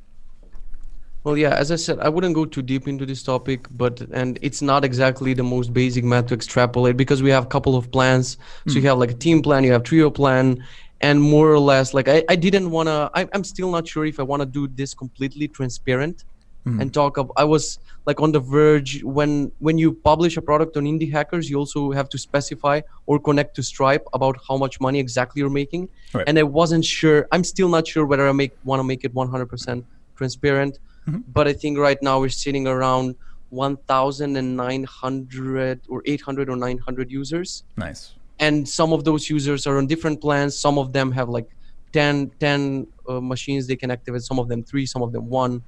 Well, 1.22 1.36
yeah, 1.36 1.54
as 1.54 1.70
I 1.70 1.76
said, 1.76 1.98
I 2.00 2.08
wouldn't 2.08 2.34
go 2.34 2.46
too 2.46 2.62
deep 2.62 2.88
into 2.88 3.04
this 3.04 3.22
topic, 3.22 3.66
but 3.72 4.00
and 4.12 4.38
it's 4.40 4.62
not 4.62 4.84
exactly 4.84 5.34
the 5.34 5.42
most 5.42 5.72
basic 5.72 6.02
math 6.02 6.26
to 6.28 6.34
extrapolate 6.34 6.96
because 6.96 7.22
we 7.22 7.30
have 7.30 7.44
a 7.44 7.48
couple 7.48 7.76
of 7.76 7.90
plans. 7.90 8.38
So 8.66 8.74
you 8.74 8.80
hmm. 8.80 8.86
have 8.86 8.98
like 8.98 9.10
a 9.10 9.14
team 9.14 9.42
plan, 9.42 9.62
you 9.64 9.72
have 9.72 9.82
trio 9.82 10.08
plan, 10.10 10.64
and 11.02 11.20
more 11.20 11.50
or 11.50 11.58
less, 11.58 11.92
like 11.92 12.08
I, 12.08 12.24
I 12.28 12.36
didn't 12.36 12.70
wanna. 12.70 13.10
I, 13.14 13.28
I'm 13.34 13.44
still 13.44 13.70
not 13.70 13.86
sure 13.86 14.06
if 14.06 14.18
I 14.18 14.22
wanna 14.22 14.46
do 14.46 14.66
this 14.68 14.94
completely 14.94 15.46
transparent 15.46 16.24
mm. 16.66 16.80
and 16.80 16.92
talk. 16.92 17.18
Of, 17.18 17.30
I 17.36 17.44
was 17.44 17.78
like 18.06 18.20
on 18.20 18.32
the 18.32 18.40
verge 18.40 19.02
when 19.02 19.52
when 19.58 19.76
you 19.76 19.92
publish 19.92 20.38
a 20.38 20.42
product 20.42 20.78
on 20.78 20.84
Indie 20.84 21.10
Hackers, 21.12 21.50
you 21.50 21.58
also 21.58 21.92
have 21.92 22.08
to 22.10 22.18
specify 22.18 22.80
or 23.04 23.18
connect 23.18 23.56
to 23.56 23.62
Stripe 23.62 24.06
about 24.14 24.38
how 24.48 24.56
much 24.56 24.80
money 24.80 24.98
exactly 24.98 25.40
you're 25.40 25.50
making. 25.50 25.88
Right. 26.14 26.24
And 26.26 26.38
I 26.38 26.44
wasn't 26.44 26.84
sure. 26.84 27.28
I'm 27.30 27.44
still 27.44 27.68
not 27.68 27.86
sure 27.86 28.06
whether 28.06 28.26
I 28.26 28.32
make 28.32 28.52
want 28.64 28.80
to 28.80 28.84
make 28.84 29.04
it 29.04 29.14
100% 29.14 29.84
transparent 30.16 30.78
Mm-hmm. 31.10 31.32
But 31.32 31.48
I 31.48 31.52
think 31.52 31.78
right 31.78 32.00
now 32.02 32.20
we're 32.20 32.28
sitting 32.28 32.66
around 32.66 33.16
1,900 33.50 35.80
or 35.88 36.02
800 36.06 36.48
or 36.48 36.56
900 36.56 37.10
users. 37.10 37.64
Nice. 37.76 38.14
And 38.38 38.68
some 38.68 38.92
of 38.92 39.04
those 39.04 39.28
users 39.28 39.66
are 39.66 39.78
on 39.78 39.86
different 39.86 40.20
plans. 40.20 40.58
Some 40.58 40.78
of 40.78 40.92
them 40.92 41.12
have 41.12 41.28
like 41.28 41.48
10, 41.92 42.30
10 42.38 42.86
uh, 43.08 43.20
machines 43.20 43.66
they 43.66 43.76
can 43.76 43.90
activate, 43.90 44.22
some 44.22 44.38
of 44.38 44.48
them 44.48 44.62
three, 44.62 44.86
some 44.86 45.02
of 45.02 45.12
them 45.12 45.28
one. 45.28 45.62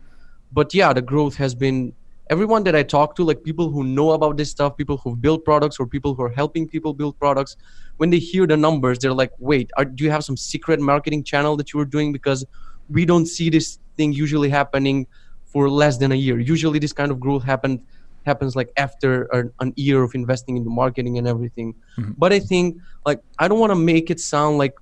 But 0.53 0.73
yeah, 0.73 0.93
the 0.93 1.03
growth 1.03 1.37
has 1.37 1.55
been 1.55 1.93
everyone 2.31 2.63
that 2.65 2.77
I 2.77 2.83
talk 2.83 3.17
to, 3.17 3.25
like 3.25 3.43
people 3.43 3.71
who 3.71 3.85
know 3.85 4.13
about 4.13 4.37
this 4.37 4.51
stuff, 4.51 4.77
people 4.77 4.97
who've 4.97 5.21
built 5.21 5.45
products 5.45 5.79
or 5.79 5.87
people 5.87 6.15
who 6.15 6.23
are 6.23 6.31
helping 6.31 6.69
people 6.69 6.95
build 6.95 7.19
products, 7.19 7.57
when 7.97 8.11
they 8.11 8.19
hear 8.19 8.47
the 8.47 8.57
numbers, 8.57 8.99
they're 8.99 9.13
like, 9.13 9.33
wait, 9.39 9.71
are, 9.77 9.85
do 9.85 10.05
you 10.05 10.11
have 10.11 10.25
some 10.25 10.37
secret 10.37 10.81
marketing 10.81 11.25
channel 11.25 11.57
that 11.57 11.73
you 11.73 11.79
were 11.79 11.85
doing? 11.85 12.13
Because 12.13 12.45
we 12.89 13.05
don't 13.05 13.27
see 13.27 13.51
this 13.51 13.79
thing 13.97 14.13
usually 14.13 14.49
happening 14.49 15.07
for 15.53 15.69
less 15.69 15.99
than 15.99 16.13
a 16.13 16.15
year. 16.15 16.39
Usually, 16.39 16.79
this 16.79 16.93
kind 16.93 17.11
of 17.11 17.21
growth 17.21 17.45
happen, 17.45 17.81
happens 18.25 18.57
like 18.57 18.71
after 18.77 19.25
an, 19.33 19.53
an 19.61 19.73
year 19.77 20.03
of 20.03 20.15
investing 20.15 20.57
in 20.57 20.65
the 20.65 20.71
marketing 20.71 21.19
and 21.19 21.29
everything. 21.29 21.75
Mm-hmm. 21.99 22.13
But 22.17 22.33
I 22.33 22.41
think 22.41 22.79
like 23.05 23.21
I 23.39 23.49
don't 23.49 23.59
want 23.59 23.71
to 23.71 23.81
make 23.93 24.11
it 24.11 24.21
sound 24.21 24.59
like 24.59 24.75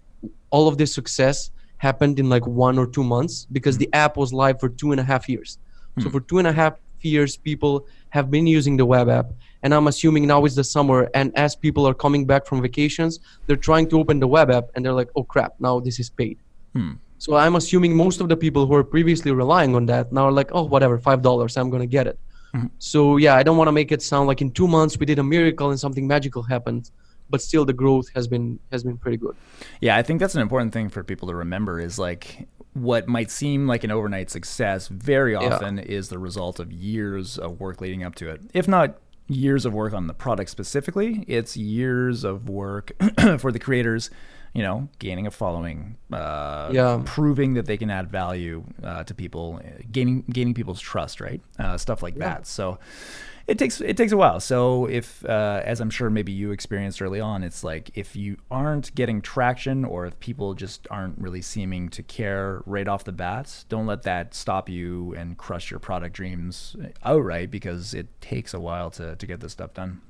all 0.51 0.68
of 0.68 0.79
this 0.79 0.95
success 0.95 1.51
happened 1.79 2.18
in 2.18 2.29
like 2.29 2.47
one 2.47 2.79
or 2.79 2.87
two 2.87 3.03
months 3.03 3.47
because 3.51 3.77
mm-hmm. 3.77 3.91
the 3.91 3.97
app 3.97 4.16
was 4.16 4.33
live 4.33 4.61
for 4.61 4.68
two 4.68 4.93
and 4.93 5.01
a 5.01 5.05
half 5.05 5.29
years. 5.29 5.59
Mm-hmm. 5.59 6.03
So 6.03 6.11
for 6.11 6.21
two 6.21 6.39
and 6.39 6.47
a 6.47 6.53
half 6.53 6.75
years, 7.01 7.37
people 7.37 7.87
have 8.11 8.31
been 8.31 8.47
using 8.47 8.77
the 8.77 8.85
web 8.85 9.09
app. 9.09 9.33
And 9.62 9.75
I'm 9.75 9.89
assuming 9.89 10.27
now 10.27 10.45
is 10.45 10.55
the 10.55 10.64
summer, 10.64 11.11
and 11.14 11.37
as 11.37 11.55
people 11.55 11.87
are 11.87 11.95
coming 11.95 12.25
back 12.25 12.47
from 12.47 12.62
vacations, 12.62 13.21
they're 13.47 13.57
trying 13.57 13.89
to 13.91 13.99
open 13.99 14.18
the 14.18 14.27
web 14.27 14.51
app, 14.51 14.64
and 14.75 14.85
they're 14.85 14.95
like, 14.95 15.11
"Oh 15.16 15.23
crap! 15.23 15.53
Now 15.61 15.81
this 15.81 16.01
is 16.01 16.09
paid." 16.09 16.39
So 17.21 17.37
I'm 17.37 17.55
assuming 17.55 17.95
most 17.95 18.23
of 18.23 18.31
the 18.31 18.37
people 18.37 18.66
who 18.66 18.75
are 18.75 18.83
previously 18.83 19.31
relying 19.31 19.77
on 19.77 19.85
that 19.87 20.11
now 20.11 20.25
are 20.25 20.33
like, 20.33 20.51
oh, 20.53 20.62
whatever, 20.62 20.99
five 20.99 21.21
dollars, 21.21 21.59
I'm 21.59 21.68
gonna 21.68 21.87
get 21.87 22.07
it. 22.07 22.18
Mm-hmm. 22.55 22.68
So 22.79 23.18
yeah, 23.18 23.35
I 23.37 23.43
don't 23.43 23.59
want 23.59 23.68
to 23.68 23.73
make 23.73 23.93
it 23.93 24.01
sound 24.01 24.27
like 24.27 24.41
in 24.41 24.51
two 24.51 24.66
months 24.66 24.99
we 24.99 25.05
did 25.05 25.18
a 25.18 25.23
miracle 25.23 25.68
and 25.68 25.79
something 25.79 26.09
magical 26.09 26.43
happened, 26.43 26.91
but 27.29 27.43
still 27.43 27.66
the 27.66 27.75
growth 27.75 28.09
has 28.14 28.27
been 28.27 28.59
has 28.73 28.85
been 28.85 28.97
pretty 28.97 29.18
good. 29.18 29.37
Yeah, 29.83 29.99
I 29.99 30.03
think 30.03 30.18
that's 30.18 30.35
an 30.35 30.41
important 30.41 30.73
thing 30.73 30.89
for 30.89 31.05
people 31.05 31.29
to 31.29 31.35
remember 31.35 31.79
is 31.79 31.99
like 31.99 32.49
what 32.73 33.07
might 33.07 33.31
seem 33.31 33.66
like 33.66 33.85
an 33.85 33.91
overnight 33.91 34.31
success 34.31 34.89
very 34.89 35.35
often 35.35 35.77
yeah. 35.77 35.85
is 35.85 36.09
the 36.09 36.18
result 36.18 36.59
of 36.59 36.73
years 36.73 37.37
of 37.37 37.61
work 37.61 37.83
leading 37.83 38.03
up 38.03 38.14
to 38.14 38.31
it. 38.31 38.41
If 38.55 38.66
not 38.66 38.99
years 39.29 39.66
of 39.66 39.75
work 39.75 39.93
on 39.93 40.07
the 40.07 40.14
product 40.14 40.49
specifically, 40.49 41.23
it's 41.29 41.55
years 41.55 42.25
of 42.25 42.49
work 42.49 42.93
for 43.39 43.53
the 43.53 43.59
creators 43.59 44.09
you 44.55 44.62
know, 44.62 44.88
gaining 44.98 45.26
a 45.26 45.30
following, 45.30 45.96
uh, 46.12 46.70
yeah. 46.72 47.01
proving 47.05 47.55
that 47.55 47.66
they 47.66 47.76
can 47.76 47.90
add 47.90 48.11
value 48.11 48.64
uh, 48.82 49.05
to 49.05 49.14
people, 49.14 49.61
gaining 49.92 50.24
gaining 50.30 50.55
people's 50.55 50.80
trust, 50.80 51.20
right? 51.20 51.40
Uh, 51.59 51.76
stuff 51.76 52.03
like 52.03 52.14
yeah. 52.14 52.34
that. 52.34 52.46
So 52.46 52.78
it 53.46 53.59
takes 53.59 53.80
it 53.80 53.96
takes 53.96 54.12
a 54.12 54.16
while. 54.16 54.40
So 54.40 54.86
if, 54.86 55.24
uh, 55.24 55.62
as 55.64 55.80
I'm 55.80 55.90
sure 55.90 56.11
maybe 56.11 56.32
you 56.32 56.53
experienced 56.53 57.03
early 57.03 57.20
on, 57.20 57.42
it's 57.42 57.64
like 57.64 57.90
if 57.94 58.14
you 58.14 58.36
aren't 58.51 58.94
getting 58.94 59.20
traction 59.20 59.84
or 59.84 60.07
if 60.07 60.18
people 60.20 60.55
just 60.55 60.86
aren't 60.90 61.18
really 61.18 61.42
seeming 61.42 61.88
to 61.90 62.03
care 62.03 62.62
right 62.66 62.86
off 62.86 63.05
the 63.05 63.12
bat, 63.12 63.64
don't 63.68 63.86
let 63.86 64.03
that 64.03 64.34
stop 64.34 64.68
you 64.68 65.14
and 65.16 65.36
crush 65.36 65.70
your 65.70 65.80
product 65.80 66.14
dreams 66.14 66.76
outright 67.05 67.51
because 67.51 67.94
it 67.94 68.09
takes 68.20 68.55
a 68.55 68.61
while 68.61 68.90
to 68.90 69.16
to 69.16 69.26
get 69.26 69.40
this 69.40 69.53
stuff 69.53 69.74
done. 69.74 70.01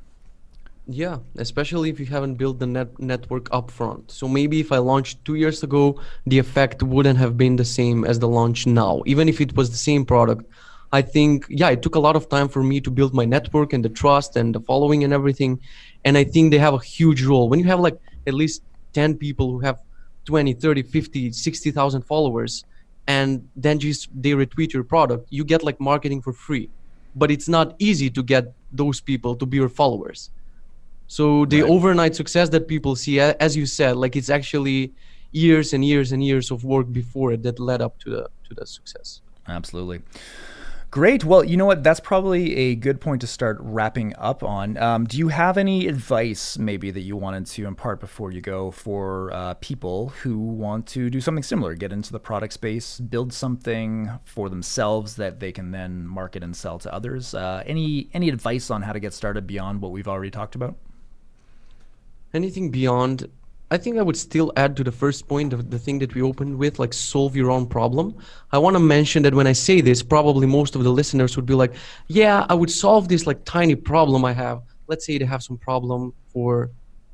Yeah, 0.92 1.18
especially 1.36 1.88
if 1.88 2.00
you 2.00 2.06
haven't 2.06 2.34
built 2.34 2.58
the 2.58 2.66
net 2.66 2.98
network 2.98 3.48
upfront. 3.50 4.10
So 4.10 4.26
maybe 4.26 4.58
if 4.58 4.72
I 4.72 4.78
launched 4.78 5.24
two 5.24 5.36
years 5.36 5.62
ago, 5.62 6.00
the 6.26 6.38
effect 6.40 6.82
wouldn't 6.82 7.16
have 7.16 7.36
been 7.36 7.54
the 7.54 7.64
same 7.64 8.04
as 8.04 8.18
the 8.18 8.26
launch 8.26 8.66
now. 8.66 9.02
Even 9.06 9.28
if 9.28 9.40
it 9.40 9.56
was 9.56 9.70
the 9.70 9.76
same 9.76 10.04
product, 10.04 10.46
I 10.90 11.02
think, 11.02 11.46
yeah, 11.48 11.68
it 11.70 11.82
took 11.82 11.94
a 11.94 12.00
lot 12.00 12.16
of 12.16 12.28
time 12.28 12.48
for 12.48 12.64
me 12.64 12.80
to 12.80 12.90
build 12.90 13.14
my 13.14 13.24
network 13.24 13.72
and 13.72 13.84
the 13.84 13.88
trust 13.88 14.36
and 14.36 14.52
the 14.52 14.58
following 14.58 15.04
and 15.04 15.12
everything. 15.12 15.60
And 16.04 16.18
I 16.18 16.24
think 16.24 16.50
they 16.50 16.58
have 16.58 16.74
a 16.74 16.82
huge 16.82 17.22
role. 17.24 17.48
When 17.48 17.60
you 17.60 17.66
have 17.66 17.78
like 17.78 17.98
at 18.26 18.34
least 18.34 18.64
10 18.94 19.16
people 19.18 19.52
who 19.52 19.60
have 19.60 19.78
20, 20.24 20.54
30, 20.54 20.82
50, 20.82 21.30
60,000 21.30 22.02
followers, 22.02 22.64
and 23.06 23.48
then 23.54 23.78
just 23.78 24.08
they 24.12 24.32
retweet 24.32 24.72
your 24.72 24.82
product, 24.82 25.28
you 25.30 25.44
get 25.44 25.62
like 25.62 25.78
marketing 25.78 26.20
for 26.20 26.32
free. 26.32 26.68
But 27.14 27.30
it's 27.30 27.48
not 27.48 27.76
easy 27.78 28.10
to 28.10 28.24
get 28.24 28.52
those 28.72 29.00
people 29.00 29.36
to 29.36 29.46
be 29.46 29.56
your 29.56 29.68
followers. 29.68 30.30
So 31.10 31.44
the 31.44 31.62
right. 31.62 31.70
overnight 31.70 32.14
success 32.14 32.50
that 32.50 32.68
people 32.68 32.94
see, 32.94 33.18
as 33.18 33.56
you 33.56 33.66
said, 33.66 33.96
like 33.96 34.14
it's 34.14 34.30
actually 34.30 34.94
years 35.32 35.72
and 35.72 35.84
years 35.84 36.12
and 36.12 36.22
years 36.22 36.52
of 36.52 36.62
work 36.62 36.92
before 36.92 37.32
it 37.32 37.42
that 37.42 37.58
led 37.58 37.82
up 37.82 37.98
to 38.02 38.10
the 38.10 38.28
to 38.48 38.54
the 38.54 38.64
success. 38.64 39.20
Absolutely. 39.48 40.02
Great. 40.92 41.24
Well, 41.24 41.42
you 41.42 41.56
know 41.56 41.66
what? 41.66 41.82
That's 41.82 41.98
probably 41.98 42.54
a 42.56 42.76
good 42.76 43.00
point 43.00 43.22
to 43.22 43.26
start 43.26 43.56
wrapping 43.60 44.14
up 44.18 44.44
on. 44.44 44.76
Um, 44.76 45.04
do 45.04 45.18
you 45.18 45.28
have 45.28 45.58
any 45.58 45.88
advice, 45.88 46.56
maybe, 46.58 46.92
that 46.92 47.00
you 47.00 47.16
wanted 47.16 47.46
to 47.46 47.66
impart 47.66 47.98
before 47.98 48.30
you 48.30 48.40
go 48.40 48.70
for 48.70 49.32
uh, 49.32 49.54
people 49.54 50.10
who 50.22 50.38
want 50.38 50.86
to 50.88 51.10
do 51.10 51.20
something 51.20 51.42
similar, 51.42 51.74
get 51.74 51.92
into 51.92 52.12
the 52.12 52.20
product 52.20 52.52
space, 52.52 53.00
build 53.00 53.32
something 53.32 54.10
for 54.24 54.48
themselves 54.48 55.16
that 55.16 55.40
they 55.40 55.50
can 55.50 55.72
then 55.72 56.06
market 56.06 56.44
and 56.44 56.54
sell 56.54 56.78
to 56.78 56.94
others? 56.94 57.34
Uh, 57.34 57.64
any 57.66 58.08
any 58.12 58.28
advice 58.28 58.70
on 58.70 58.82
how 58.82 58.92
to 58.92 59.00
get 59.00 59.12
started 59.12 59.48
beyond 59.48 59.80
what 59.80 59.90
we've 59.90 60.08
already 60.08 60.30
talked 60.30 60.54
about? 60.54 60.76
Anything 62.32 62.70
beyond 62.70 63.28
I 63.72 63.78
think 63.78 63.98
I 63.98 64.02
would 64.02 64.16
still 64.16 64.52
add 64.56 64.76
to 64.78 64.84
the 64.84 64.90
first 64.90 65.28
point, 65.28 65.50
the, 65.50 65.58
the 65.58 65.78
thing 65.78 66.00
that 66.00 66.12
we 66.12 66.22
opened 66.22 66.58
with, 66.58 66.80
like 66.80 66.92
solve 66.92 67.36
your 67.36 67.52
own 67.52 67.66
problem. 67.66 68.16
I 68.50 68.58
want 68.58 68.74
to 68.74 68.80
mention 68.80 69.22
that 69.22 69.32
when 69.32 69.46
I 69.46 69.52
say 69.52 69.80
this, 69.80 70.02
probably 70.02 70.48
most 70.48 70.74
of 70.74 70.82
the 70.82 70.90
listeners 70.90 71.36
would 71.36 71.46
be 71.46 71.54
like, 71.54 71.74
yeah, 72.08 72.46
I 72.48 72.54
would 72.54 72.70
solve 72.70 73.06
this 73.06 73.28
like 73.28 73.44
tiny 73.44 73.76
problem 73.76 74.24
I 74.24 74.32
have. 74.32 74.62
Let's 74.88 75.06
say 75.06 75.18
they 75.18 75.24
have 75.24 75.44
some 75.44 75.56
problem 75.56 76.12
for 76.32 76.72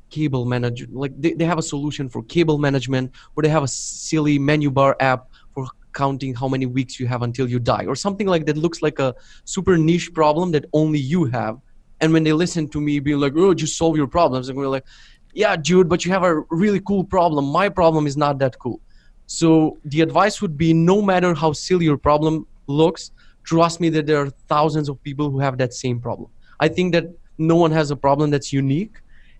cable 0.09 0.45
management, 0.45 0.95
like 0.95 1.11
they, 1.21 1.33
they 1.33 1.45
have 1.45 1.59
a 1.59 1.61
solution 1.61 2.09
for 2.09 2.23
cable 2.23 2.57
management, 2.57 3.11
or 3.35 3.43
they 3.43 3.49
have 3.49 3.63
a 3.63 3.67
silly 3.67 4.39
menu 4.39 4.71
bar 4.71 4.95
app 4.99 5.27
for 5.53 5.67
counting 5.93 6.33
how 6.33 6.47
many 6.47 6.65
weeks 6.65 6.99
you 6.99 7.05
have 7.05 7.21
until 7.21 7.47
you 7.47 7.59
die, 7.59 7.85
or 7.85 7.95
something 7.95 8.25
like 8.25 8.47
that 8.47 8.57
looks 8.57 8.81
like 8.81 8.97
a 8.97 9.13
super 9.45 9.77
niche 9.77 10.11
problem 10.13 10.51
that 10.51 10.65
only 10.73 10.97
you 10.97 11.25
have. 11.25 11.59
And 11.99 12.13
when 12.13 12.23
they 12.23 12.33
listen 12.33 12.67
to 12.69 12.81
me 12.81 12.99
being 12.99 13.19
like, 13.19 13.33
oh, 13.35 13.53
just 13.53 13.77
solve 13.77 13.97
your 13.97 14.07
problems, 14.07 14.49
and 14.49 14.57
we're 14.57 14.67
like, 14.67 14.85
yeah, 15.33 15.55
dude, 15.55 15.89
but 15.89 16.05
you 16.05 16.11
have 16.11 16.23
a 16.23 16.41
really 16.49 16.79
cool 16.79 17.03
problem. 17.03 17.45
My 17.45 17.69
problem 17.69 18.07
is 18.07 18.17
not 18.17 18.39
that 18.39 18.57
cool. 18.59 18.79
So 19.27 19.77
the 19.85 20.01
advice 20.01 20.41
would 20.41 20.57
be 20.57 20.73
no 20.73 21.01
matter 21.01 21.33
how 21.33 21.51
silly 21.51 21.85
your 21.85 21.97
problem 21.97 22.47
looks, 22.67 23.11
trust 23.43 23.79
me 23.79 23.89
that 23.89 24.05
there 24.05 24.17
are 24.17 24.29
thousands 24.47 24.89
of 24.89 25.01
people 25.03 25.29
who 25.29 25.39
have 25.39 25.57
that 25.57 25.73
same 25.73 25.99
problem. 25.99 26.29
I 26.59 26.67
think 26.67 26.93
that 26.93 27.05
no 27.37 27.55
one 27.55 27.71
has 27.71 27.91
a 27.91 27.95
problem 27.95 28.31
that's 28.31 28.51
unique. 28.51 28.95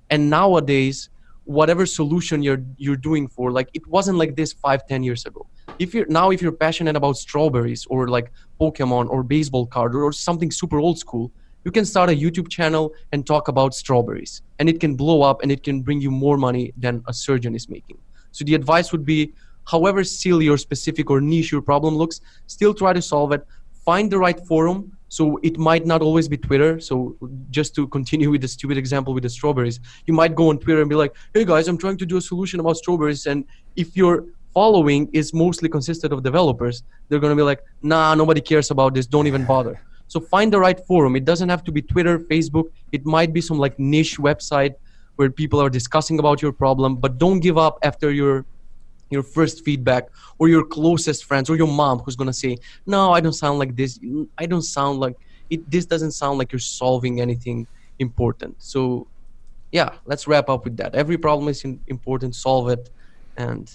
And 0.09 0.29
nowadays, 0.29 1.09
whatever 1.45 1.85
solution 1.85 2.43
you're 2.43 2.63
you're 2.77 2.97
doing 2.97 3.27
for, 3.27 3.51
like 3.51 3.69
it 3.73 3.87
wasn't 3.87 4.17
like 4.17 4.35
this 4.35 4.53
five, 4.53 4.85
ten 4.87 5.03
years 5.03 5.25
ago. 5.25 5.45
If 5.79 5.93
you're 5.93 6.07
now 6.07 6.31
if 6.31 6.41
you're 6.41 6.51
passionate 6.51 6.95
about 6.95 7.17
strawberries 7.17 7.85
or 7.89 8.07
like 8.07 8.31
Pokemon 8.59 9.09
or 9.09 9.23
baseball 9.23 9.65
card 9.65 9.95
or, 9.95 10.03
or 10.03 10.13
something 10.13 10.51
super 10.51 10.79
old 10.79 10.99
school, 10.99 11.31
you 11.67 11.71
can 11.71 11.83
start 11.83 12.09
a 12.09 12.13
YouTube 12.13 12.47
channel 12.47 12.93
and 13.11 13.27
talk 13.27 13.49
about 13.49 13.73
strawberries, 13.75 14.41
and 14.57 14.69
it 14.69 14.79
can 14.79 14.95
blow 14.95 15.21
up 15.21 15.41
and 15.43 15.51
it 15.51 15.63
can 15.63 15.81
bring 15.81 15.99
you 15.99 16.09
more 16.09 16.37
money 16.37 16.71
than 16.77 17.03
a 17.09 17.13
surgeon 17.13 17.53
is 17.55 17.67
making. 17.67 17.97
So 18.31 18.45
the 18.45 18.55
advice 18.55 18.93
would 18.93 19.03
be, 19.03 19.33
however 19.65 20.05
silly 20.05 20.47
or 20.47 20.57
specific 20.57 21.09
or 21.09 21.19
niche 21.19 21.51
your 21.51 21.61
problem 21.61 21.97
looks, 21.97 22.21
still 22.45 22.73
try 22.73 22.93
to 22.93 23.01
solve 23.01 23.33
it. 23.33 23.45
Find 23.83 24.09
the 24.09 24.17
right 24.17 24.39
forum. 24.47 24.93
So 25.09 25.41
it 25.43 25.57
might 25.57 25.85
not 25.85 26.01
always 26.01 26.29
be 26.29 26.37
Twitter. 26.37 26.79
So 26.79 27.17
just 27.49 27.75
to 27.75 27.85
continue 27.87 28.31
with 28.31 28.43
the 28.43 28.47
stupid 28.47 28.77
example 28.77 29.13
with 29.13 29.23
the 29.23 29.29
strawberries, 29.29 29.81
you 30.05 30.13
might 30.13 30.35
go 30.35 30.47
on 30.51 30.59
Twitter 30.59 30.79
and 30.79 30.89
be 30.89 30.95
like, 30.95 31.13
"Hey 31.33 31.43
guys, 31.43 31.67
I'm 31.67 31.77
trying 31.77 31.97
to 31.97 32.05
do 32.05 32.15
a 32.15 32.21
solution 32.21 32.61
about 32.61 32.77
strawberries," 32.77 33.25
and 33.25 33.43
if 33.75 33.97
your 33.97 34.13
following 34.53 35.09
is 35.11 35.33
mostly 35.33 35.67
consisted 35.67 36.13
of 36.13 36.23
developers, 36.23 36.83
they're 37.09 37.23
gonna 37.25 37.41
be 37.43 37.47
like, 37.51 37.61
"Nah, 37.81 38.15
nobody 38.15 38.39
cares 38.51 38.71
about 38.71 38.93
this. 38.93 39.05
Don't 39.05 39.27
even 39.33 39.45
bother." 39.53 39.75
So 40.07 40.19
find 40.19 40.51
the 40.51 40.59
right 40.59 40.79
forum. 40.87 41.15
It 41.15 41.25
doesn't 41.25 41.49
have 41.49 41.63
to 41.65 41.71
be 41.71 41.81
Twitter, 41.81 42.19
Facebook. 42.19 42.65
It 42.91 43.05
might 43.05 43.33
be 43.33 43.41
some 43.41 43.59
like 43.59 43.77
niche 43.77 44.17
website 44.17 44.75
where 45.17 45.29
people 45.29 45.59
are 45.61 45.69
discussing 45.69 46.19
about 46.19 46.41
your 46.41 46.51
problem, 46.51 46.95
but 46.95 47.17
don't 47.17 47.39
give 47.39 47.57
up 47.57 47.79
after 47.83 48.11
your 48.11 48.45
your 49.09 49.23
first 49.23 49.63
feedback 49.63 50.09
or 50.37 50.49
your 50.49 50.65
closest 50.65 51.23
friends 51.23 51.49
or 51.49 51.55
your 51.55 51.67
mom 51.67 51.99
who's 51.99 52.15
to 52.17 52.33
say, 52.33 52.57
"No, 52.85 53.11
I 53.13 53.19
don't 53.21 53.33
sound 53.33 53.57
like 53.59 53.75
this. 53.75 53.99
I 54.37 54.45
don't 54.45 54.63
sound 54.63 54.99
like 54.99 55.15
it 55.49 55.69
this 55.71 55.85
doesn't 55.85 56.11
sound 56.11 56.37
like 56.39 56.51
you're 56.51 56.59
solving 56.59 57.21
anything 57.21 57.67
important." 57.99 58.55
So 58.59 59.07
yeah, 59.71 59.89
let's 60.05 60.27
wrap 60.27 60.49
up 60.49 60.63
with 60.65 60.77
that. 60.77 60.95
Every 60.95 61.17
problem 61.17 61.47
is 61.49 61.65
important, 61.87 62.35
solve 62.35 62.69
it 62.69 62.89
and 63.37 63.69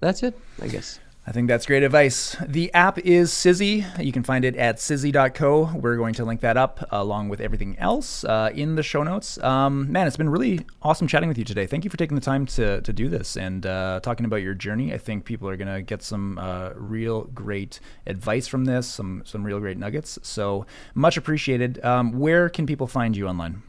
that's 0.00 0.22
it, 0.22 0.38
I 0.62 0.68
guess. 0.68 0.98
I 1.28 1.32
think 1.32 1.48
that's 1.48 1.66
great 1.66 1.82
advice. 1.82 2.36
The 2.46 2.72
app 2.72 2.98
is 2.98 3.32
Sizzy. 3.32 3.84
You 3.98 4.12
can 4.12 4.22
find 4.22 4.44
it 4.44 4.54
at 4.54 4.76
sizzy.co. 4.76 5.72
We're 5.74 5.96
going 5.96 6.14
to 6.14 6.24
link 6.24 6.40
that 6.42 6.56
up 6.56 6.86
along 6.92 7.30
with 7.30 7.40
everything 7.40 7.76
else 7.80 8.22
uh, 8.22 8.50
in 8.54 8.76
the 8.76 8.84
show 8.84 9.02
notes. 9.02 9.36
Um, 9.42 9.90
man, 9.90 10.06
it's 10.06 10.16
been 10.16 10.28
really 10.28 10.64
awesome 10.82 11.08
chatting 11.08 11.28
with 11.28 11.36
you 11.36 11.44
today. 11.44 11.66
Thank 11.66 11.82
you 11.82 11.90
for 11.90 11.96
taking 11.96 12.14
the 12.14 12.20
time 12.20 12.46
to, 12.46 12.80
to 12.80 12.92
do 12.92 13.08
this 13.08 13.36
and 13.36 13.66
uh, 13.66 13.98
talking 14.04 14.24
about 14.24 14.36
your 14.36 14.54
journey. 14.54 14.94
I 14.94 14.98
think 14.98 15.24
people 15.24 15.48
are 15.48 15.56
going 15.56 15.74
to 15.74 15.82
get 15.82 16.00
some 16.00 16.38
uh, 16.38 16.70
real 16.76 17.24
great 17.24 17.80
advice 18.06 18.46
from 18.46 18.64
this, 18.64 18.86
some, 18.86 19.22
some 19.26 19.42
real 19.42 19.58
great 19.58 19.78
nuggets. 19.78 20.20
So 20.22 20.64
much 20.94 21.16
appreciated. 21.16 21.84
Um, 21.84 22.12
where 22.20 22.48
can 22.48 22.66
people 22.66 22.86
find 22.86 23.16
you 23.16 23.26
online? 23.26 23.64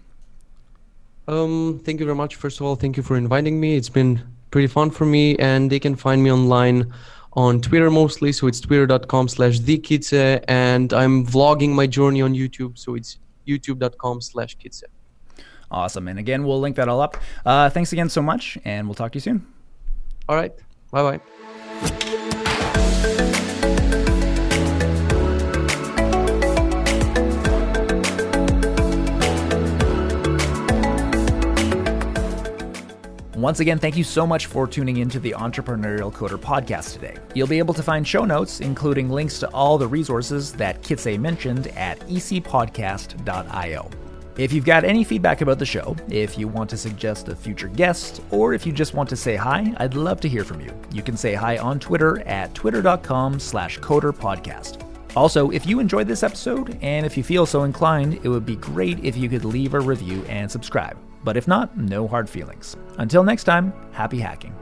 Um, 1.27 1.81
thank 1.83 1.99
you 2.01 2.05
very 2.05 2.15
much. 2.15 2.35
First 2.35 2.59
of 2.59 2.67
all, 2.67 2.75
thank 2.75 2.97
you 2.97 3.01
for 3.01 3.17
inviting 3.17 3.59
me. 3.59 3.75
It's 3.75 3.89
been 3.89 4.21
pretty 4.51 4.67
fun 4.67 4.91
for 4.91 5.05
me, 5.05 5.35
and 5.37 5.71
they 5.71 5.79
can 5.79 5.95
find 5.95 6.23
me 6.23 6.31
online 6.31 6.93
on 7.37 7.61
Twitter 7.61 7.89
mostly. 7.89 8.33
So 8.33 8.47
it's 8.47 8.59
twitter.com 8.59 9.29
slash 9.29 9.59
thekitze. 9.59 10.43
And 10.49 10.91
I'm 10.91 11.25
vlogging 11.25 11.69
my 11.69 11.87
journey 11.87 12.21
on 12.21 12.33
YouTube. 12.33 12.77
So 12.77 12.95
it's 12.95 13.19
youtube.com 13.47 14.19
slash 14.19 14.57
kitze. 14.57 14.83
Awesome. 15.69 16.07
And 16.07 16.19
again, 16.19 16.43
we'll 16.43 16.59
link 16.59 16.75
that 16.77 16.89
all 16.89 16.99
up. 16.99 17.15
Uh, 17.45 17.69
thanks 17.69 17.93
again 17.93 18.09
so 18.09 18.21
much, 18.21 18.57
and 18.65 18.87
we'll 18.87 18.95
talk 18.95 19.11
to 19.11 19.17
you 19.17 19.21
soon. 19.21 19.45
All 20.27 20.35
right. 20.35 20.53
Bye 20.91 21.19
bye. 21.81 22.16
Once 33.37 33.59
again, 33.59 33.77
thank 33.77 33.95
you 33.95 34.03
so 34.03 34.25
much 34.25 34.47
for 34.47 34.65
tuning 34.65 34.97
into 34.97 35.19
the 35.19 35.29
Entrepreneurial 35.37 36.11
Coder 36.11 36.39
podcast 36.39 36.93
today. 36.93 37.15
You'll 37.35 37.45
be 37.45 37.59
able 37.59 37.75
to 37.75 37.83
find 37.83 38.05
show 38.05 38.25
notes, 38.25 38.61
including 38.61 39.11
links 39.11 39.37
to 39.41 39.47
all 39.49 39.77
the 39.77 39.87
resources 39.87 40.53
that 40.53 40.81
Kitze 40.81 41.19
mentioned 41.19 41.67
at 41.77 41.99
ecpodcast.io. 42.07 43.91
If 44.37 44.51
you've 44.51 44.65
got 44.65 44.83
any 44.83 45.03
feedback 45.03 45.41
about 45.41 45.59
the 45.59 45.67
show, 45.67 45.95
if 46.09 46.35
you 46.35 46.47
want 46.47 46.67
to 46.71 46.77
suggest 46.77 47.27
a 47.27 47.35
future 47.35 47.67
guest, 47.67 48.23
or 48.31 48.55
if 48.55 48.65
you 48.65 48.73
just 48.73 48.95
want 48.95 49.07
to 49.09 49.15
say 49.15 49.35
hi, 49.35 49.71
I'd 49.77 49.93
love 49.93 50.19
to 50.21 50.29
hear 50.29 50.43
from 50.43 50.59
you. 50.59 50.73
You 50.91 51.03
can 51.03 51.15
say 51.15 51.35
hi 51.35 51.59
on 51.59 51.79
Twitter 51.79 52.21
at 52.27 52.55
twitter.com 52.55 53.39
slash 53.39 53.77
coderpodcast. 53.77 54.81
Also, 55.15 55.51
if 55.51 55.67
you 55.67 55.79
enjoyed 55.79 56.07
this 56.07 56.23
episode, 56.23 56.79
and 56.81 57.05
if 57.05 57.15
you 57.15 57.23
feel 57.23 57.45
so 57.45 57.65
inclined, 57.65 58.15
it 58.23 58.29
would 58.29 58.47
be 58.47 58.55
great 58.55 58.97
if 59.05 59.15
you 59.15 59.29
could 59.29 59.45
leave 59.45 59.75
a 59.75 59.79
review 59.79 60.25
and 60.25 60.49
subscribe. 60.49 60.97
But 61.27 61.35
if 61.35 61.45
not, 61.45 61.75
no 61.77 62.07
hard 62.07 62.29
feelings. 62.29 62.77
Until 62.99 63.21
next 63.21 63.43
time, 63.43 63.73
happy 63.91 64.17
hacking. 64.17 64.55